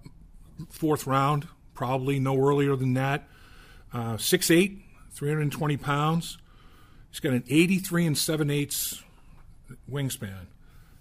fourth 0.69 1.07
round, 1.07 1.47
probably 1.75 2.19
no 2.19 2.37
earlier 2.37 2.75
than 2.75 2.95
that. 2.95 3.29
Uh, 3.93 4.15
6'8", 4.15 4.81
320 5.13 5.77
pounds. 5.77 6.39
He's 7.11 7.21
got 7.21 7.33
an 7.33 7.45
83 7.49 8.07
and 8.07 8.19
7 8.19 8.51
eighths 8.51 9.03
wingspan, 9.91 10.47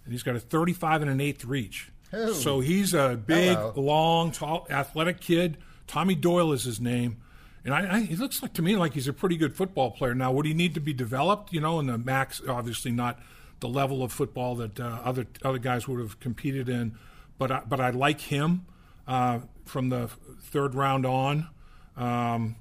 and 0.06 0.12
he's 0.12 0.24
got 0.24 0.36
a 0.36 0.40
35 0.40 1.02
and 1.02 1.12
an 1.12 1.22
eighth 1.22 1.46
reach. 1.46 1.92
Ooh. 2.14 2.34
So 2.34 2.60
he's 2.62 2.94
a 2.94 3.20
big, 3.24 3.58
Hello. 3.58 3.74
long, 3.76 4.32
tall, 4.32 4.66
athletic 4.70 5.20
kid. 5.20 5.58
Tommy 5.88 6.16
Doyle 6.16 6.54
is 6.54 6.64
his 6.64 6.80
name. 6.80 7.18
And 7.66 7.74
I, 7.74 7.96
I, 7.96 8.00
he 8.02 8.16
looks 8.16 8.42
like 8.42 8.54
to 8.54 8.62
me 8.62 8.78
like 8.78 8.94
he's 8.94 9.10
a 9.10 9.14
pretty 9.14 9.36
good 9.36 9.54
football 9.54 9.92
player. 9.92 10.16
Now, 10.16 10.32
would 10.32 10.46
he 10.46 10.54
need 10.54 10.74
to 10.76 10.80
be 10.80 10.94
developed? 10.94 11.52
You 11.52 11.60
know, 11.60 11.80
and 11.80 11.90
the 11.90 11.98
max 11.98 12.42
obviously 12.48 12.92
not 12.92 13.20
the 13.60 13.68
level 13.68 14.04
of 14.04 14.14
football 14.14 14.56
that 14.56 14.80
uh, 14.80 15.00
other 15.04 15.28
other 15.44 15.58
guys 15.58 15.88
would 15.88 16.00
have 16.00 16.20
competed 16.22 16.70
in. 16.70 16.98
But 17.38 17.52
I, 17.52 17.62
but 17.68 17.82
I 17.82 17.90
like 17.90 18.22
him 18.22 18.66
uh, 19.06 19.40
from 19.66 19.90
the 19.90 20.08
third 20.44 20.76
round 20.76 21.06
on. 21.06 21.50
Um, 21.98 22.56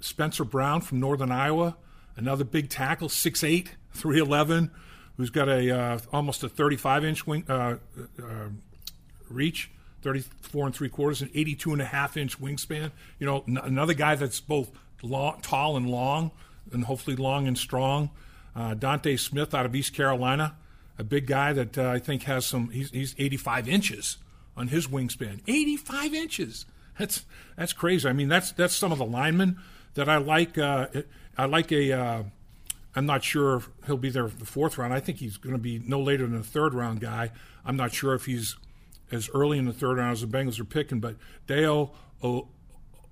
Spencer 0.00 0.44
Brown 0.44 0.80
from 0.80 1.00
Northern 1.00 1.30
Iowa, 1.30 1.76
another 2.16 2.44
big 2.44 2.68
tackle, 2.68 3.08
6'8", 3.08 3.68
311, 3.92 4.70
who's 5.16 5.30
got 5.30 5.48
a 5.48 5.70
uh, 5.70 5.98
almost 6.12 6.42
a 6.42 6.48
35 6.48 7.04
inch 7.04 7.26
wing, 7.26 7.44
uh, 7.48 7.76
uh, 8.22 8.48
reach. 9.28 9.70
34 10.02 10.66
and 10.66 10.74
three 10.74 10.88
quarters, 10.88 11.22
an 11.22 11.30
82 11.34 11.72
and 11.72 11.82
a 11.82 11.84
half 11.84 12.16
inch 12.16 12.40
wingspan. 12.40 12.90
You 13.18 13.26
know, 13.26 13.44
n- 13.46 13.58
another 13.62 13.94
guy 13.94 14.14
that's 14.14 14.40
both 14.40 14.70
long, 15.02 15.40
tall 15.42 15.76
and 15.76 15.90
long, 15.90 16.30
and 16.72 16.84
hopefully 16.84 17.16
long 17.16 17.46
and 17.46 17.56
strong. 17.56 18.10
Uh, 18.54 18.74
D'Ante 18.74 19.16
Smith 19.16 19.54
out 19.54 19.66
of 19.66 19.74
East 19.74 19.94
Carolina, 19.94 20.56
a 20.98 21.04
big 21.04 21.26
guy 21.26 21.52
that 21.52 21.78
uh, 21.78 21.88
I 21.88 21.98
think 21.98 22.24
has 22.24 22.46
some. 22.46 22.70
He's, 22.70 22.90
he's 22.90 23.14
85 23.18 23.68
inches 23.68 24.18
on 24.56 24.68
his 24.68 24.88
wingspan. 24.88 25.40
85 25.46 26.14
inches. 26.14 26.66
That's 27.00 27.24
that's 27.56 27.72
crazy. 27.72 28.08
I 28.08 28.12
mean, 28.12 28.28
that's 28.28 28.52
that's 28.52 28.74
some 28.74 28.92
of 28.92 28.98
the 28.98 29.04
linemen 29.04 29.58
that 29.94 30.08
I 30.08 30.18
like. 30.18 30.56
Uh, 30.58 30.86
I 31.36 31.46
like 31.46 31.72
a. 31.72 31.92
Uh, 31.92 32.22
I'm 32.94 33.06
not 33.06 33.22
sure 33.22 33.56
if 33.56 33.68
he'll 33.86 33.96
be 33.96 34.10
there 34.10 34.26
the 34.28 34.44
fourth 34.44 34.76
round. 34.78 34.92
I 34.92 35.00
think 35.00 35.18
he's 35.18 35.36
going 35.36 35.54
to 35.54 35.60
be 35.60 35.78
no 35.78 36.00
later 36.00 36.24
than 36.26 36.36
the 36.38 36.44
third 36.44 36.74
round 36.74 37.00
guy. 37.00 37.30
I'm 37.64 37.76
not 37.76 37.92
sure 37.92 38.14
if 38.14 38.26
he's 38.26 38.56
as 39.12 39.28
early 39.34 39.58
in 39.58 39.64
the 39.66 39.72
third 39.72 39.98
round 39.98 40.12
as 40.12 40.20
the 40.20 40.26
Bengals 40.26 40.58
are 40.60 40.64
picking, 40.64 41.00
but 41.00 41.16
Dale 41.46 41.94
o- 42.22 42.48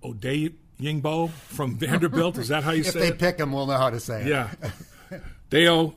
O'Day 0.02 0.50
Yingbo 0.80 1.30
from 1.30 1.76
Vanderbilt. 1.78 2.38
Is 2.38 2.48
that 2.48 2.64
how 2.64 2.72
you 2.72 2.82
say 2.84 3.00
it? 3.00 3.02
if 3.02 3.18
they 3.18 3.26
pick 3.26 3.38
him, 3.38 3.52
we'll 3.52 3.66
know 3.66 3.76
how 3.76 3.90
to 3.90 4.00
say 4.00 4.22
it. 4.22 4.26
Yeah. 4.28 4.50
Dale, 5.50 5.94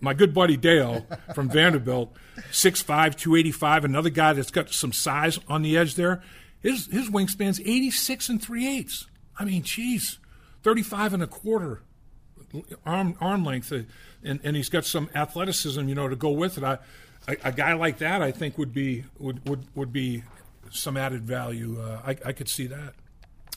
my 0.00 0.14
good 0.14 0.32
buddy 0.32 0.56
Dale 0.56 1.06
from 1.34 1.50
Vanderbilt, 1.50 2.16
6'5", 2.50 2.86
285, 2.86 3.84
another 3.84 4.08
guy 4.08 4.32
that's 4.32 4.50
got 4.50 4.70
some 4.70 4.92
size 4.92 5.38
on 5.46 5.60
the 5.60 5.76
edge 5.76 5.94
there. 5.96 6.22
His 6.64 6.86
his 6.86 7.10
wingspan's 7.10 7.60
86 7.60 8.28
and 8.28 8.42
3 8.42 8.66
eighths. 8.66 9.06
I 9.38 9.44
mean, 9.44 9.62
geez, 9.62 10.18
35 10.62 11.12
and 11.14 11.22
a 11.22 11.26
quarter 11.26 11.82
arm 12.86 13.16
arm 13.20 13.44
length, 13.44 13.72
uh, 13.72 13.80
and, 14.22 14.40
and 14.42 14.56
he's 14.56 14.68
got 14.68 14.84
some 14.84 15.10
athleticism, 15.14 15.88
you 15.88 15.94
know, 15.94 16.08
to 16.08 16.16
go 16.16 16.30
with 16.30 16.58
it. 16.58 16.64
I, 16.64 16.78
a, 17.28 17.36
a 17.44 17.52
guy 17.52 17.74
like 17.74 17.98
that, 17.98 18.22
I 18.22 18.32
think, 18.32 18.58
would 18.58 18.72
be 18.72 19.04
would 19.18 19.46
would, 19.48 19.66
would 19.74 19.92
be 19.92 20.24
some 20.70 20.96
added 20.96 21.24
value. 21.24 21.80
Uh, 21.80 22.00
I, 22.04 22.16
I 22.26 22.32
could 22.32 22.48
see 22.48 22.66
that. 22.68 22.94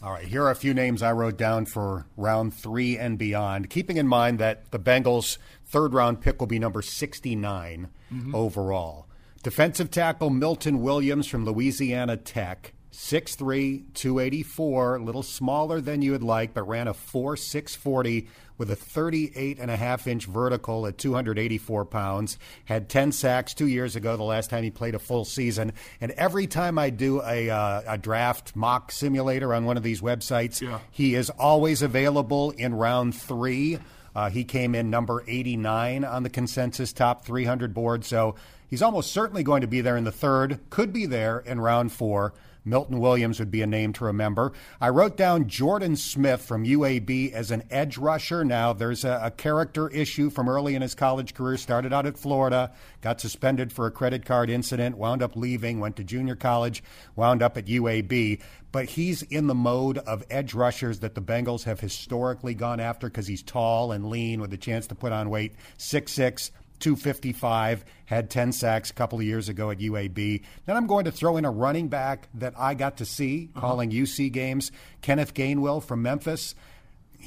All 0.04 0.12
right, 0.12 0.26
here 0.26 0.44
are 0.44 0.52
a 0.52 0.56
few 0.56 0.76
names 0.76 1.02
I 1.02 1.12
wrote 1.12 1.38
down 1.38 1.66
for 1.66 2.06
round 2.18 2.54
three 2.54 2.98
and 3.00 3.18
beyond, 3.18 3.72
keeping 3.72 3.98
in 3.98 4.08
mind 4.08 4.38
that 4.38 4.70
the 4.70 4.78
Bengals' 4.78 5.40
third 5.66 5.94
round 5.94 6.22
pick 6.22 6.40
will 6.40 6.48
be 6.48 6.60
number 6.60 6.84
69 6.84 7.90
overall. 8.32 9.08
Defensive 9.42 9.90
tackle 9.90 10.30
Milton 10.30 10.84
Williams 10.84 11.26
from 11.26 11.46
Louisiana 11.46 12.16
Tech, 12.16 12.74
6'3, 12.98 13.84
284, 13.94 14.96
a 14.96 15.04
little 15.04 15.22
smaller 15.22 15.80
than 15.80 16.02
you 16.02 16.14
would 16.14 16.24
like, 16.24 16.56
but 16.56 16.68
ran 16.68 16.88
a 16.88 16.94
4'640 16.96 18.28
with 18.58 18.72
a 18.72 18.76
38 18.76 19.60
and 19.60 19.70
a 19.70 19.76
half 19.78 20.08
inch 20.08 20.26
vertical 20.26 20.88
at 20.88 20.98
284 20.98 21.86
pounds. 21.86 22.40
Had 22.66 22.90
10 22.90 23.12
sacks 23.12 23.54
two 23.54 23.68
years 23.68 23.96
ago, 23.96 24.18
the 24.18 24.24
last 24.24 24.50
time 24.50 24.64
he 24.64 24.72
played 24.72 24.96
a 24.96 25.00
full 25.00 25.26
season. 25.26 25.74
And 26.02 26.12
every 26.14 26.48
time 26.48 26.80
I 26.80 26.90
do 26.90 27.22
a, 27.22 27.52
uh, 27.52 27.82
a 27.88 27.98
draft 28.00 28.56
mock 28.56 28.92
simulator 28.92 29.54
on 29.54 29.66
one 29.66 29.78
of 29.78 29.84
these 29.84 30.02
websites, 30.02 30.60
Yeah. 30.60 30.80
he 30.90 31.14
is 31.14 31.30
always 31.30 31.84
available 31.84 32.50
in 32.50 32.74
round 32.74 33.14
three. 33.14 33.78
Uh, 34.16 34.32
he 34.32 34.44
came 34.44 34.74
in 34.74 34.90
number 34.90 35.24
89 35.28 36.04
on 36.04 36.24
the 36.24 36.32
consensus 36.32 36.92
top 36.94 37.24
300 37.24 37.76
board, 37.76 38.04
so 38.04 38.34
he's 38.68 38.82
almost 38.82 39.12
certainly 39.12 39.44
going 39.44 39.62
to 39.62 39.68
be 39.68 39.82
there 39.82 39.98
in 39.98 40.04
the 40.04 40.12
third, 40.12 40.60
could 40.72 40.92
be 40.92 41.06
there 41.06 41.38
in 41.46 41.62
round 41.62 41.92
four. 41.92 42.34
Milton 42.68 43.00
Williams 43.00 43.40
would 43.40 43.50
be 43.50 43.62
a 43.62 43.68
name 43.68 43.94
to 43.94 44.06
remember. 44.06 44.54
I 44.80 44.90
wrote 44.90 45.18
down 45.18 45.48
Jordan 45.48 45.96
Smith 45.96 46.42
from 46.42 46.66
UAB 46.66 47.32
as 47.32 47.52
an 47.52 47.64
edge 47.72 47.98
rusher. 47.98 48.44
Now, 48.44 48.74
there's 48.74 49.06
a, 49.06 49.20
a 49.24 49.32
character 49.32 49.88
issue 49.90 50.30
from 50.30 50.50
early 50.50 50.76
in 50.76 50.82
his 50.82 50.94
college 50.94 51.34
career. 51.34 51.58
Started 51.58 51.94
out 51.94 52.06
at 52.06 52.18
Florida, 52.18 52.72
got 53.02 53.22
suspended 53.22 53.72
for 53.72 53.88
a 53.88 53.92
credit 53.92 54.26
card 54.26 54.50
incident, 54.50 54.98
wound 54.98 55.24
up 55.24 55.36
leaving, 55.36 55.80
went 55.80 55.96
to 55.96 56.04
junior 56.04 56.36
college, 56.36 56.84
wound 57.16 57.42
up 57.42 57.58
at 57.58 57.66
UAB. 57.66 58.42
But 58.72 58.90
he's 58.90 59.22
in 59.24 59.48
the 59.48 59.56
mode 59.56 59.98
of 60.00 60.24
edge 60.30 60.54
rushers 60.54 61.00
that 61.00 61.16
the 61.16 61.22
Bengals 61.22 61.64
have 61.64 61.80
historically 61.80 62.54
gone 62.54 62.80
after 62.80 63.08
because 63.08 63.28
he's 63.28 63.42
tall 63.42 63.92
and 63.92 64.10
lean 64.10 64.42
with 64.42 64.52
a 64.54 64.58
chance 64.58 64.88
to 64.88 64.96
put 64.96 65.12
on 65.12 65.30
weight. 65.30 65.56
6'6. 65.78 66.52
255, 66.80 67.86
had 68.06 68.30
10 68.30 68.52
sacks 68.52 68.90
a 68.90 68.94
couple 68.94 69.20
of 69.20 69.26
years 69.26 69.50
ago 69.50 69.72
at 69.72 69.80
UAB. 69.80 70.44
Then 70.66 70.78
I'm 70.78 70.88
going 70.88 71.06
to 71.06 71.12
throw 71.12 71.38
in 71.38 71.46
a 71.46 71.52
running 71.52 71.88
back 71.88 72.30
that 72.36 72.54
I 72.58 72.74
got 72.74 72.98
to 72.98 73.06
see 73.06 73.50
uh-huh. 73.56 73.68
calling 73.68 73.92
UC 73.92 74.32
games, 74.32 74.72
Kenneth 75.02 75.34
Gainwell 75.34 75.84
from 75.84 76.02
Memphis. 76.02 76.56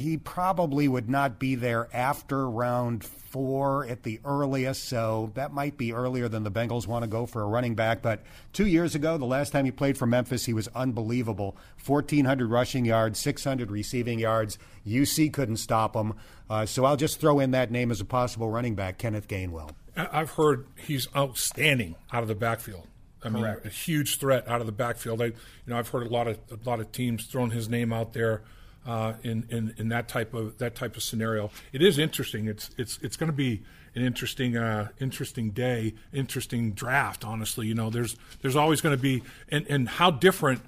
He 0.01 0.17
probably 0.17 0.89
would 0.89 1.11
not 1.11 1.39
be 1.39 1.57
there 1.57 1.87
after 1.93 2.49
round 2.49 3.05
four 3.05 3.85
at 3.85 4.03
the 4.03 4.19
earliest, 4.25 4.85
so 4.85 5.31
that 5.35 5.53
might 5.53 5.77
be 5.77 5.93
earlier 5.93 6.27
than 6.27 6.43
the 6.43 6.51
Bengals 6.51 6.87
want 6.87 7.03
to 7.03 7.07
go 7.07 7.27
for 7.27 7.43
a 7.43 7.47
running 7.47 7.75
back. 7.75 8.01
But 8.01 8.23
two 8.55 8.67
years 8.67 8.95
ago, 8.95 9.19
the 9.19 9.27
last 9.27 9.51
time 9.51 9.67
he 9.67 9.71
played 9.71 9.99
for 9.99 10.07
Memphis, 10.07 10.47
he 10.47 10.55
was 10.55 10.69
unbelievable 10.69 11.55
1,400 11.85 12.51
rushing 12.51 12.87
yards, 12.87 13.21
600 13.21 13.71
receiving 13.71 14.19
yards. 14.19 14.57
UC 14.87 15.35
couldn't 15.35 15.59
stop 15.59 15.95
him. 15.95 16.15
Uh, 16.49 16.65
so 16.65 16.87
I'll 16.87 16.97
just 16.97 17.21
throw 17.21 17.39
in 17.39 17.51
that 17.51 17.71
name 17.71 17.91
as 17.91 18.01
a 18.01 18.07
possible 18.07 18.49
running 18.49 18.75
back, 18.75 18.97
Kenneth 18.97 19.29
Gainwell. 19.29 19.73
I've 19.95 20.31
heard 20.31 20.67
he's 20.77 21.09
outstanding 21.15 21.97
out 22.11 22.23
of 22.23 22.29
the 22.29 22.35
backfield. 22.35 22.87
I 23.23 23.29
mean, 23.29 23.43
Correct. 23.43 23.67
a 23.67 23.69
huge 23.69 24.19
threat 24.19 24.49
out 24.49 24.63
of 24.63 24.67
the 24.67 24.73
backfield. 24.73 25.21
I, 25.21 25.27
you 25.27 25.35
know, 25.67 25.79
I've 25.79 25.89
heard 25.89 26.07
a 26.07 26.11
lot 26.11 26.27
of 26.27 26.39
a 26.51 26.57
lot 26.67 26.81
of 26.81 26.91
teams 26.91 27.27
throwing 27.27 27.51
his 27.51 27.69
name 27.69 27.93
out 27.93 28.15
there 28.15 28.45
uh, 28.87 29.15
in, 29.23 29.47
in 29.51 29.75
in 29.77 29.89
that 29.91 30.09
type 30.09 30.35
of 30.35 30.59
that 30.59 30.75
type 30.75 30.97
of 30.97 31.03
scenario. 31.03 31.51
It 31.73 31.83
is 31.83 31.99
interesting. 31.99 32.49
It's 32.49 32.71
it's 32.79 32.99
it's 33.03 33.17
going 33.17 33.31
to 33.31 33.37
be 33.37 33.63
an 33.95 34.03
interesting 34.03 34.57
uh, 34.57 34.89
interesting 35.01 35.51
day, 35.51 35.95
interesting 36.13 36.73
draft. 36.73 37.25
Honestly, 37.25 37.67
you 37.67 37.75
know, 37.75 37.91
there's 37.91 38.17
there's 38.43 38.57
always 38.57 38.81
going 38.81 38.97
to 38.97 39.03
be 39.03 39.23
and 39.49 39.67
and 39.69 39.89
how 39.89 40.11
different 40.11 40.63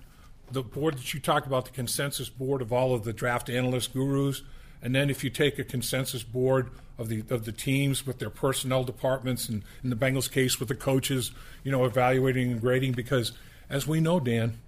the 0.50 0.62
board 0.62 0.98
that 0.98 1.14
you 1.14 1.20
talked 1.20 1.46
about, 1.46 1.64
the 1.64 1.70
consensus 1.70 2.28
board 2.28 2.60
of 2.60 2.72
all 2.72 2.94
of 2.94 3.04
the 3.04 3.12
draft 3.12 3.48
analyst 3.48 3.92
gurus, 3.94 4.42
and 4.82 4.94
then 4.94 5.08
if 5.08 5.24
you 5.24 5.30
take 5.30 5.58
a 5.58 5.64
consensus 5.64 6.22
board 6.22 6.70
of 6.98 7.08
the 7.08 7.24
of 7.30 7.44
the 7.44 7.52
teams 7.52 8.06
with 8.06 8.18
their 8.18 8.30
personnel 8.30 8.84
departments, 8.84 9.48
and 9.48 9.62
in 9.82 9.90
the 9.90 9.96
Bengals 9.96 10.30
case 10.30 10.60
with 10.60 10.68
the 10.68 10.74
coaches, 10.74 11.32
you 11.64 11.72
know, 11.72 11.84
evaluating 11.84 12.52
and 12.52 12.60
grading, 12.60 12.92
because 12.92 13.32
as 13.70 13.86
we 13.86 14.00
know, 14.00 14.20
Dan, 14.20 14.58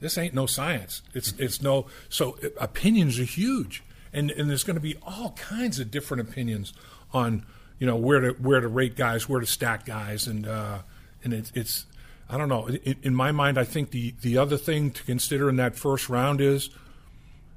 this 0.00 0.16
ain't 0.18 0.34
no 0.34 0.46
science. 0.46 1.02
It's 1.14 1.32
it's 1.38 1.62
no 1.62 1.86
so 2.08 2.38
opinions 2.58 3.18
are 3.18 3.24
huge, 3.24 3.82
and 4.12 4.30
and 4.30 4.48
there's 4.48 4.64
going 4.64 4.76
to 4.76 4.80
be 4.80 4.96
all 5.06 5.32
kinds 5.32 5.78
of 5.78 5.90
different 5.90 6.28
opinions 6.28 6.72
on 7.12 7.44
you 7.78 7.86
know 7.86 7.96
where 7.96 8.20
to 8.20 8.30
where 8.32 8.60
to 8.60 8.68
rate 8.68 8.96
guys, 8.96 9.28
where 9.28 9.40
to 9.40 9.46
stack 9.46 9.84
guys, 9.84 10.26
and 10.26 10.46
uh, 10.46 10.78
and 11.24 11.32
it's 11.32 11.52
it's 11.54 11.86
I 12.28 12.36
don't 12.36 12.48
know. 12.48 12.66
In, 12.66 12.96
in 13.02 13.14
my 13.14 13.32
mind, 13.32 13.58
I 13.58 13.64
think 13.64 13.90
the 13.90 14.14
the 14.20 14.38
other 14.38 14.56
thing 14.56 14.90
to 14.92 15.02
consider 15.04 15.48
in 15.48 15.56
that 15.56 15.76
first 15.76 16.08
round 16.08 16.40
is 16.40 16.70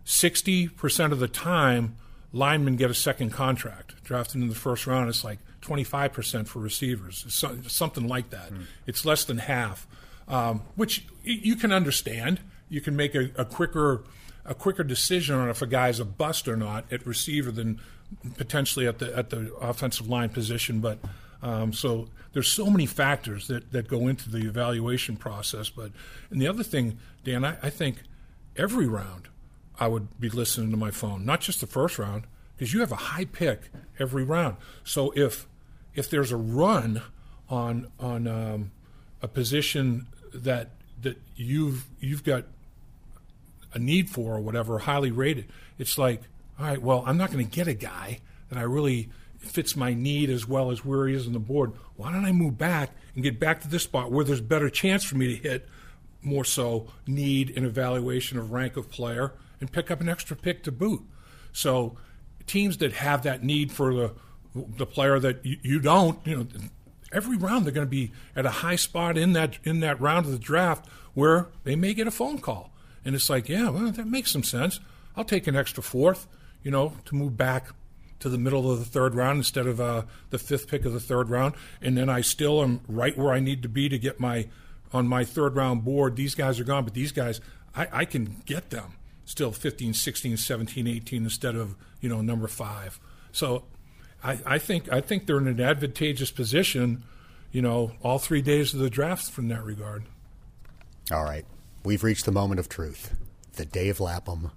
sixty 0.06 0.68
percent 0.68 1.14
of 1.14 1.20
the 1.20 1.28
time 1.28 1.96
linemen 2.34 2.78
get 2.78 2.90
a 2.90 2.94
second 2.94 3.32
contract 3.32 4.02
drafted 4.04 4.42
in 4.42 4.48
the 4.48 4.56
first 4.56 4.88
round. 4.88 5.10
It's 5.10 5.24
like 5.24 5.40
twenty 5.62 5.84
five 5.84 6.14
percent 6.14 6.48
for 6.48 6.60
receivers, 6.60 7.24
It's 7.26 7.74
something 7.74 8.08
like 8.08 8.30
that. 8.30 8.52
It's 8.88 9.06
less 9.06 9.26
than 9.26 9.38
half, 9.40 9.88
um, 10.32 10.64
which 10.76 11.06
you 11.24 11.56
can 11.56 11.72
understand. 11.72 12.40
You 12.70 12.82
can 12.82 12.96
make 12.96 13.14
a, 13.14 13.30
a 13.36 13.46
quicker 13.46 14.04
a 14.44 14.56
quicker 14.56 14.84
decision 14.84 15.36
on 15.36 15.50
if 15.50 15.62
a 15.62 15.68
guy's 15.68 16.00
a 16.00 16.06
bust 16.06 16.48
or 16.48 16.56
not 16.56 16.92
at 16.92 17.06
receiver 17.06 17.52
than 17.52 17.80
potentially 18.38 18.88
at 18.88 18.98
the 18.98 19.16
at 19.16 19.30
the 19.30 19.54
offensive 19.56 20.08
line 20.08 20.30
position. 20.30 20.80
But 20.80 20.98
um, 21.44 21.74
so 21.74 22.08
there's 22.34 22.48
so 22.48 22.68
many 22.68 22.86
factors 22.86 23.48
that, 23.48 23.72
that 23.72 23.88
go 23.88 24.08
into 24.08 24.30
the 24.30 24.48
evaluation 24.48 25.18
process. 25.18 25.70
But 25.70 25.92
and 26.32 26.42
the 26.42 26.48
other 26.48 26.64
thing, 26.64 26.98
Dan, 27.24 27.44
I, 27.46 27.58
I 27.62 27.70
think 27.70 27.98
every 28.56 28.88
round 28.88 29.28
I 29.80 29.88
would 29.88 30.20
be 30.20 30.30
listening 30.30 30.72
to 30.72 30.78
my 30.78 30.92
phone, 30.92 31.26
not 31.26 31.42
just 31.42 31.60
the 31.60 31.68
first 31.68 32.00
round, 32.00 32.24
because 32.56 32.74
you 32.74 32.80
have 32.80 32.92
a 32.92 32.96
high 32.96 33.26
pick 33.26 33.70
every 34.00 34.24
round. 34.24 34.56
So 34.86 35.12
if 35.16 35.46
if 35.94 36.10
there's 36.10 36.32
a 36.32 36.38
run 36.38 37.02
on 37.50 37.92
on 38.00 38.28
um, 38.28 38.72
a 39.22 39.28
position 39.28 40.08
that 40.34 40.70
that 41.02 41.20
you've 41.36 41.86
you've 42.00 42.24
got 42.24 42.46
a 43.74 43.80
need 43.80 44.10
for 44.10 44.36
or 44.36 44.40
whatever, 44.40 44.80
highly 44.80 45.12
rated, 45.12 45.46
it's 45.78 45.98
like, 45.98 46.22
all 46.60 46.66
right, 46.66 46.82
well, 46.82 47.04
I'm 47.06 47.18
not 47.18 47.32
going 47.32 47.46
to 47.46 47.52
get 47.52 47.68
a 47.68 47.74
guy 47.74 48.20
that 48.50 48.58
I 48.58 48.64
really 48.64 49.10
fits 49.40 49.76
my 49.76 49.94
need 49.94 50.30
as 50.30 50.48
well 50.48 50.72
as 50.72 50.86
where 50.86 51.08
he 51.08 51.16
is 51.16 51.26
on 51.26 51.34
the 51.34 51.40
board. 51.40 51.72
Why 51.96 52.12
don't 52.12 52.26
I 52.26 52.32
move 52.32 52.58
back 52.58 52.92
and 53.16 53.24
get 53.24 53.40
back 53.40 53.62
to 53.62 53.68
this 53.68 53.84
spot 53.84 54.12
where 54.12 54.24
there's 54.24 54.42
better 54.42 54.70
chance 54.70 55.04
for 55.04 55.16
me 55.16 55.36
to 55.36 55.42
hit 55.42 55.68
more 56.22 56.46
so 56.46 56.88
need 57.08 57.52
and 57.56 57.66
evaluation 57.66 58.38
of 58.38 58.52
rank 58.52 58.78
of 58.78 58.92
player 58.92 59.34
and 59.60 59.72
pick 59.72 59.90
up 59.90 60.02
an 60.02 60.10
extra 60.10 60.36
pick 60.36 60.64
to 60.64 60.72
boot. 60.72 61.02
So 61.54 61.98
teams 62.46 62.78
that 62.78 62.94
have 62.94 63.24
that 63.24 63.44
need 63.44 63.72
for 63.72 63.94
the 63.94 64.14
the 64.54 64.86
player 64.86 65.18
that 65.18 65.46
you, 65.46 65.58
you 65.62 65.80
don't, 65.80 66.20
you 66.28 66.36
know, 66.36 66.48
every 67.12 67.38
round 67.38 67.66
they're 67.66 67.74
going 67.74 67.88
to 67.88 67.90
be 67.90 68.12
at 68.36 68.46
a 68.46 68.52
high 68.52 68.76
spot 68.76 69.18
in 69.18 69.34
that 69.34 69.58
in 69.64 69.80
that 69.82 70.00
round 70.00 70.26
of 70.26 70.32
the 70.32 70.40
draft 70.40 70.88
where 71.14 71.48
they 71.64 71.76
may 71.76 71.94
get 71.94 72.08
a 72.08 72.12
phone 72.12 72.40
call, 72.40 72.72
and 73.04 73.16
it's 73.16 73.30
like, 73.30 73.50
yeah, 73.50 73.70
well, 73.70 73.92
that 73.92 74.08
makes 74.08 74.32
some 74.32 74.44
sense. 74.44 74.80
I'll 75.16 75.26
take 75.26 75.48
an 75.48 75.56
extra 75.56 75.84
fourth, 75.84 76.28
you 76.64 76.72
know, 76.72 76.94
to 77.06 77.16
move 77.16 77.36
back 77.36 77.68
to 78.20 78.30
the 78.30 78.38
middle 78.38 78.72
of 78.72 78.80
the 78.80 78.86
third 78.86 79.16
round 79.16 79.38
instead 79.38 79.68
of 79.68 79.82
uh, 79.82 80.04
the 80.30 80.38
fifth 80.38 80.68
pick 80.68 80.86
of 80.86 80.94
the 80.94 81.00
third 81.00 81.30
round, 81.30 81.56
and 81.82 81.98
then 81.98 82.10
I 82.10 82.22
still 82.22 82.62
am 82.62 82.82
right 82.88 83.18
where 83.18 83.34
I 83.34 83.40
need 83.40 83.64
to 83.64 83.70
be 83.70 83.90
to 83.90 84.00
get 84.00 84.20
my 84.20 84.48
on 84.94 85.08
my 85.08 85.24
third 85.24 85.56
round 85.56 85.84
board. 85.84 86.16
These 86.16 86.36
guys 86.36 86.60
are 86.60 86.64
gone, 86.64 86.84
but 86.84 86.94
these 86.94 87.12
guys, 87.12 87.42
I, 87.76 87.88
I 87.92 88.06
can 88.06 88.42
get 88.46 88.70
them 88.70 88.94
still 89.26 89.52
15, 89.52 89.94
16, 89.94 90.38
17, 90.38 90.88
18 90.88 91.24
instead 91.24 91.56
of 91.56 91.76
you 92.00 92.10
know 92.10 92.22
number 92.22 92.48
five. 92.48 93.00
So 93.32 93.64
I, 94.24 94.40
I 94.46 94.58
think 94.60 94.92
I 94.92 95.02
think 95.02 95.26
they're 95.26 95.38
in 95.38 95.48
an 95.48 95.60
advantageous 95.60 96.32
position, 96.32 97.04
you 97.52 97.62
know, 97.62 97.94
all 98.04 98.20
three 98.20 98.42
days 98.42 98.74
of 98.74 98.80
the 98.80 98.90
draft 98.90 99.30
from 99.32 99.48
that 99.48 99.64
regard. 99.64 100.04
All 101.12 101.24
right. 101.24 101.46
We've 101.84 102.04
reached 102.04 102.26
the 102.26 102.32
moment 102.32 102.60
of 102.60 102.70
truth. 102.70 103.16
The 103.54 103.66
Dave 103.66 104.00
Lapham 104.00 104.52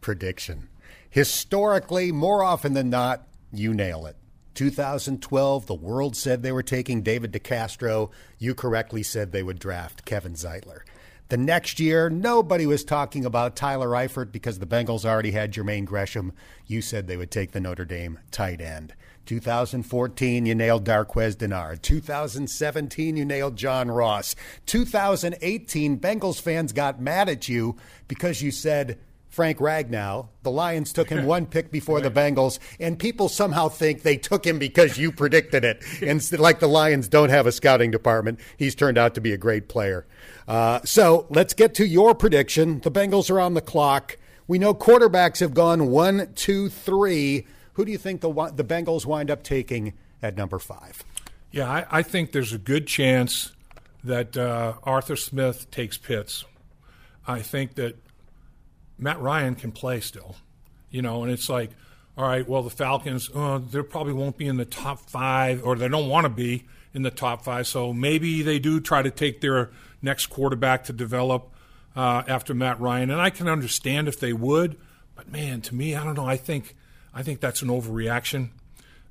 prediction. 0.00 0.68
Historically, 1.10 2.10
more 2.12 2.42
often 2.42 2.72
than 2.74 2.88
not, 2.88 3.26
you 3.52 3.74
nail 3.74 4.06
it. 4.06 4.16
2012, 4.54 5.66
the 5.66 5.74
world 5.74 6.16
said 6.16 6.42
they 6.42 6.52
were 6.52 6.62
taking 6.62 7.02
David 7.02 7.32
DeCastro. 7.32 8.10
You 8.38 8.54
correctly 8.54 9.02
said 9.02 9.30
they 9.30 9.42
would 9.42 9.58
draft 9.58 10.04
Kevin 10.04 10.34
Zeitler. 10.34 10.80
The 11.28 11.36
next 11.36 11.78
year, 11.78 12.10
nobody 12.10 12.66
was 12.66 12.82
talking 12.82 13.24
about 13.24 13.54
Tyler 13.54 13.90
Eifert 13.90 14.32
because 14.32 14.58
the 14.58 14.66
Bengals 14.66 15.04
already 15.04 15.30
had 15.30 15.52
Jermaine 15.52 15.84
Gresham. 15.84 16.32
You 16.66 16.82
said 16.82 17.06
they 17.06 17.16
would 17.16 17.30
take 17.30 17.52
the 17.52 17.60
Notre 17.60 17.84
Dame 17.84 18.18
tight 18.32 18.60
end. 18.60 18.94
2014, 19.26 20.46
you 20.46 20.54
nailed 20.54 20.84
Darqueze 20.84 21.36
Dennard. 21.36 21.82
2017, 21.82 23.16
you 23.16 23.24
nailed 23.24 23.56
John 23.56 23.90
Ross. 23.90 24.34
2018, 24.66 25.98
Bengals 25.98 26.40
fans 26.40 26.72
got 26.72 27.00
mad 27.00 27.28
at 27.28 27.48
you 27.48 27.76
because 28.08 28.42
you 28.42 28.50
said 28.50 28.98
Frank 29.30 29.58
Ragnow. 29.58 30.28
The 30.42 30.50
Lions 30.50 30.92
took 30.92 31.08
him 31.08 31.24
one 31.26 31.46
pick 31.46 31.70
before 31.70 32.00
the 32.00 32.10
Bengals, 32.10 32.58
and 32.78 32.98
people 32.98 33.28
somehow 33.28 33.68
think 33.68 34.02
they 34.02 34.16
took 34.16 34.44
him 34.44 34.58
because 34.58 34.98
you 34.98 35.12
predicted 35.12 35.64
it. 35.64 35.82
And 36.02 36.38
like 36.38 36.60
the 36.60 36.66
Lions 36.66 37.08
don't 37.08 37.30
have 37.30 37.46
a 37.46 37.52
scouting 37.52 37.90
department, 37.90 38.40
he's 38.56 38.74
turned 38.74 38.98
out 38.98 39.14
to 39.14 39.20
be 39.20 39.32
a 39.32 39.38
great 39.38 39.68
player. 39.68 40.06
Uh, 40.48 40.80
so 40.84 41.26
let's 41.30 41.54
get 41.54 41.74
to 41.76 41.86
your 41.86 42.14
prediction. 42.14 42.80
The 42.80 42.90
Bengals 42.90 43.30
are 43.30 43.40
on 43.40 43.54
the 43.54 43.60
clock. 43.60 44.18
We 44.48 44.58
know 44.58 44.74
quarterbacks 44.74 45.38
have 45.38 45.54
gone 45.54 45.90
one, 45.90 46.32
two, 46.34 46.68
three. 46.68 47.46
Who 47.80 47.86
do 47.86 47.92
you 47.92 47.96
think 47.96 48.20
the 48.20 48.30
the 48.54 48.62
Bengals 48.62 49.06
wind 49.06 49.30
up 49.30 49.42
taking 49.42 49.94
at 50.22 50.36
number 50.36 50.58
five? 50.58 51.02
Yeah, 51.50 51.66
I, 51.66 51.86
I 51.90 52.02
think 52.02 52.32
there's 52.32 52.52
a 52.52 52.58
good 52.58 52.86
chance 52.86 53.52
that 54.04 54.36
uh, 54.36 54.74
Arthur 54.82 55.16
Smith 55.16 55.70
takes 55.70 55.96
Pitts. 55.96 56.44
I 57.26 57.40
think 57.40 57.76
that 57.76 57.96
Matt 58.98 59.18
Ryan 59.18 59.54
can 59.54 59.72
play 59.72 60.00
still, 60.00 60.36
you 60.90 61.00
know, 61.00 61.22
and 61.22 61.32
it's 61.32 61.48
like, 61.48 61.70
all 62.18 62.28
right, 62.28 62.46
well, 62.46 62.62
the 62.62 62.68
Falcons, 62.68 63.30
uh, 63.34 63.56
they 63.56 63.82
probably 63.82 64.12
won't 64.12 64.36
be 64.36 64.46
in 64.46 64.58
the 64.58 64.66
top 64.66 65.08
five, 65.08 65.64
or 65.64 65.74
they 65.74 65.88
don't 65.88 66.10
want 66.10 66.26
to 66.26 66.28
be 66.28 66.66
in 66.92 67.00
the 67.00 67.10
top 67.10 67.44
five. 67.44 67.66
So 67.66 67.94
maybe 67.94 68.42
they 68.42 68.58
do 68.58 68.78
try 68.80 69.00
to 69.00 69.10
take 69.10 69.40
their 69.40 69.70
next 70.02 70.26
quarterback 70.26 70.84
to 70.84 70.92
develop 70.92 71.54
uh, 71.96 72.24
after 72.28 72.52
Matt 72.52 72.78
Ryan, 72.78 73.10
and 73.10 73.22
I 73.22 73.30
can 73.30 73.48
understand 73.48 74.06
if 74.06 74.20
they 74.20 74.34
would, 74.34 74.76
but 75.14 75.32
man, 75.32 75.62
to 75.62 75.74
me, 75.74 75.96
I 75.96 76.04
don't 76.04 76.18
know. 76.18 76.26
I 76.26 76.36
think 76.36 76.76
I 77.14 77.22
think 77.22 77.40
that's 77.40 77.62
an 77.62 77.68
overreaction. 77.68 78.50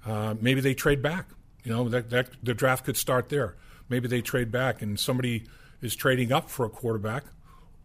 Uh, 0.06 0.36
maybe 0.40 0.62
they 0.62 0.74
trade 0.74 1.02
back. 1.02 1.28
You 1.64 1.74
know, 1.74 1.90
that, 1.90 2.10
that 2.10 2.30
the 2.42 2.54
draft 2.54 2.86
could 2.86 2.98
start 2.98 3.30
there. 3.30 3.56
Maybe 3.90 4.08
they 4.08 4.22
trade 4.22 4.52
back, 4.52 4.82
and 4.82 5.00
somebody 5.00 5.46
is 5.82 5.96
trading 5.96 6.32
up 6.32 6.50
for 6.50 6.66
a 6.66 6.70
quarterback 6.70 7.24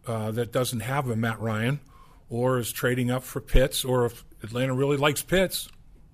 uh, 0.07 0.31
that 0.31 0.51
doesn't 0.51 0.81
have 0.81 1.09
a 1.09 1.15
Matt 1.15 1.39
Ryan, 1.39 1.79
or 2.29 2.57
is 2.57 2.71
trading 2.71 3.11
up 3.11 3.23
for 3.23 3.41
Pitts, 3.41 3.83
or 3.83 4.05
if 4.05 4.23
Atlanta 4.43 4.73
really 4.73 4.97
likes 4.97 5.21
Pitts, 5.21 5.69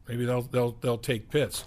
maybe 0.07 0.25
they'll 0.25 0.43
they'll 0.43 0.71
they'll 0.81 0.97
take 0.97 1.29
Pitts. 1.29 1.65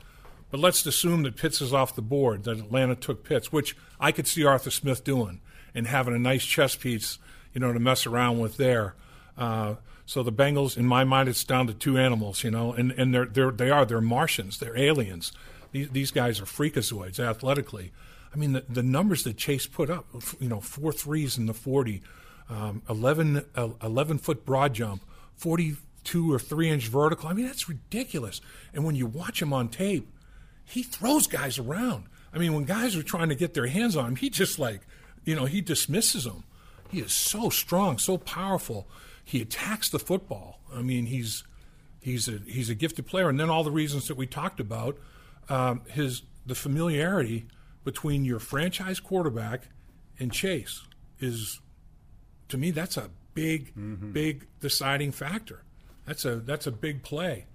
But 0.51 0.61
let's 0.61 0.87
assume 0.87 1.23
that 1.25 1.37
Pitts 1.37 1.61
is 1.61 1.73
off 1.75 1.97
the 1.97 2.03
board, 2.03 2.45
that 2.45 2.59
Atlanta 2.59 2.95
took 2.95 3.25
Pitts, 3.25 3.53
which 3.53 3.77
I 3.99 4.13
could 4.13 4.27
see 4.27 4.45
Arthur 4.45 4.71
Smith 4.71 5.05
doing 5.05 5.41
and 5.75 5.87
having 5.87 6.15
a 6.15 6.19
nice 6.19 6.45
chess 6.45 6.77
piece, 6.77 7.19
you 7.53 7.61
know, 7.61 7.73
to 7.73 7.81
mess 7.81 8.07
around 8.07 8.39
with 8.39 8.57
there. 8.57 8.95
Uh, 9.37 9.75
so 10.07 10.23
the 10.23 10.33
Bengals, 10.33 10.77
in 10.77 10.87
my 10.87 11.05
mind, 11.05 11.29
it's 11.29 11.45
down 11.45 11.67
to 11.67 11.75
two 11.75 11.97
animals, 11.97 12.45
you 12.45 12.51
know, 12.51 12.73
and, 12.73 12.93
and 12.93 13.15
they're, 13.15 13.27
they're, 13.27 13.51
they 13.51 13.71
are. 13.71 13.87
They're 13.87 14.01
Martians. 14.01 14.59
They're 14.59 14.77
aliens. 14.77 15.33
These, 15.73 15.91
these 15.91 16.11
guys 16.11 16.41
are 16.41 16.45
freakazoids 16.45 17.19
athletically. 17.19 17.93
I 18.33 18.37
mean, 18.37 18.53
the, 18.53 18.65
the 18.69 18.83
numbers 18.83 19.25
that 19.25 19.37
Chase 19.37 19.67
put 19.67 19.89
up, 19.89 20.07
you 20.41 20.49
know, 20.49 20.61
four 20.61 20.93
threes 20.93 21.39
in 21.39 21.47
the 21.47 21.55
40, 21.55 22.03
um, 22.51 22.83
11, 22.89 23.45
uh, 23.55 23.69
11 23.83 24.19
foot 24.19 24.45
broad 24.45 24.75
jump, 24.75 25.03
42 25.37 26.33
or 26.33 26.39
3 26.39 26.69
inch 26.69 26.89
vertical. 26.89 27.29
I 27.29 27.33
mean, 27.33 27.47
that's 27.47 27.69
ridiculous. 27.69 28.41
And 28.75 28.85
when 28.85 28.97
you 28.97 29.07
watch 29.07 29.41
him 29.41 29.53
on 29.53 29.69
tape, 29.69 30.11
he 30.65 30.83
throws 30.83 31.27
guys 31.27 31.59
around. 31.59 32.05
I 32.33 32.39
mean, 32.39 32.53
when 32.53 32.65
guys 32.65 32.97
are 32.97 33.03
trying 33.03 33.29
to 33.31 33.35
get 33.35 33.55
their 33.55 33.67
hands 33.67 33.97
on 33.97 34.09
him, 34.09 34.17
he 34.17 34.29
just 34.29 34.59
like, 34.59 34.83
you 35.25 35.35
know, 35.35 35.45
he 35.45 35.61
dismisses 35.61 36.25
them. 36.25 36.45
He 36.91 37.01
is 37.01 37.13
so 37.13 37.49
strong, 37.49 37.99
so 37.99 38.19
powerful. 38.19 38.87
He 39.25 39.41
attacks 39.41 39.89
the 39.89 39.99
football. 39.99 40.61
I 40.73 40.83
mean, 40.83 41.07
he's 41.07 41.45
he's 42.01 42.29
a 42.29 42.39
he's 42.47 42.69
a 42.69 42.75
gifted 42.75 43.07
player, 43.07 43.29
and 43.29 43.41
then 43.41 43.51
all 43.51 43.65
the 43.65 43.71
reasons 43.71 44.09
that 44.09 44.17
we 44.17 44.27
talked 44.27 44.61
about, 44.61 44.99
um, 45.49 45.83
his 45.89 46.23
the 46.47 46.55
familiarity 46.55 47.47
between 47.85 48.25
your 48.25 48.39
franchise 48.39 49.01
quarterback 49.01 49.69
and 50.19 50.33
Chase 50.33 50.83
is, 51.21 51.61
to 52.49 52.57
me, 52.57 52.71
that's 52.71 52.97
a 52.97 53.11
big, 53.35 53.75
mm-hmm. 53.75 54.13
big 54.13 54.47
deciding 54.61 55.13
factor. 55.13 55.63
That's 56.07 56.25
a 56.25 56.37
that's 56.37 56.67
a 56.67 56.73
big 56.73 57.03
play. 57.03 57.47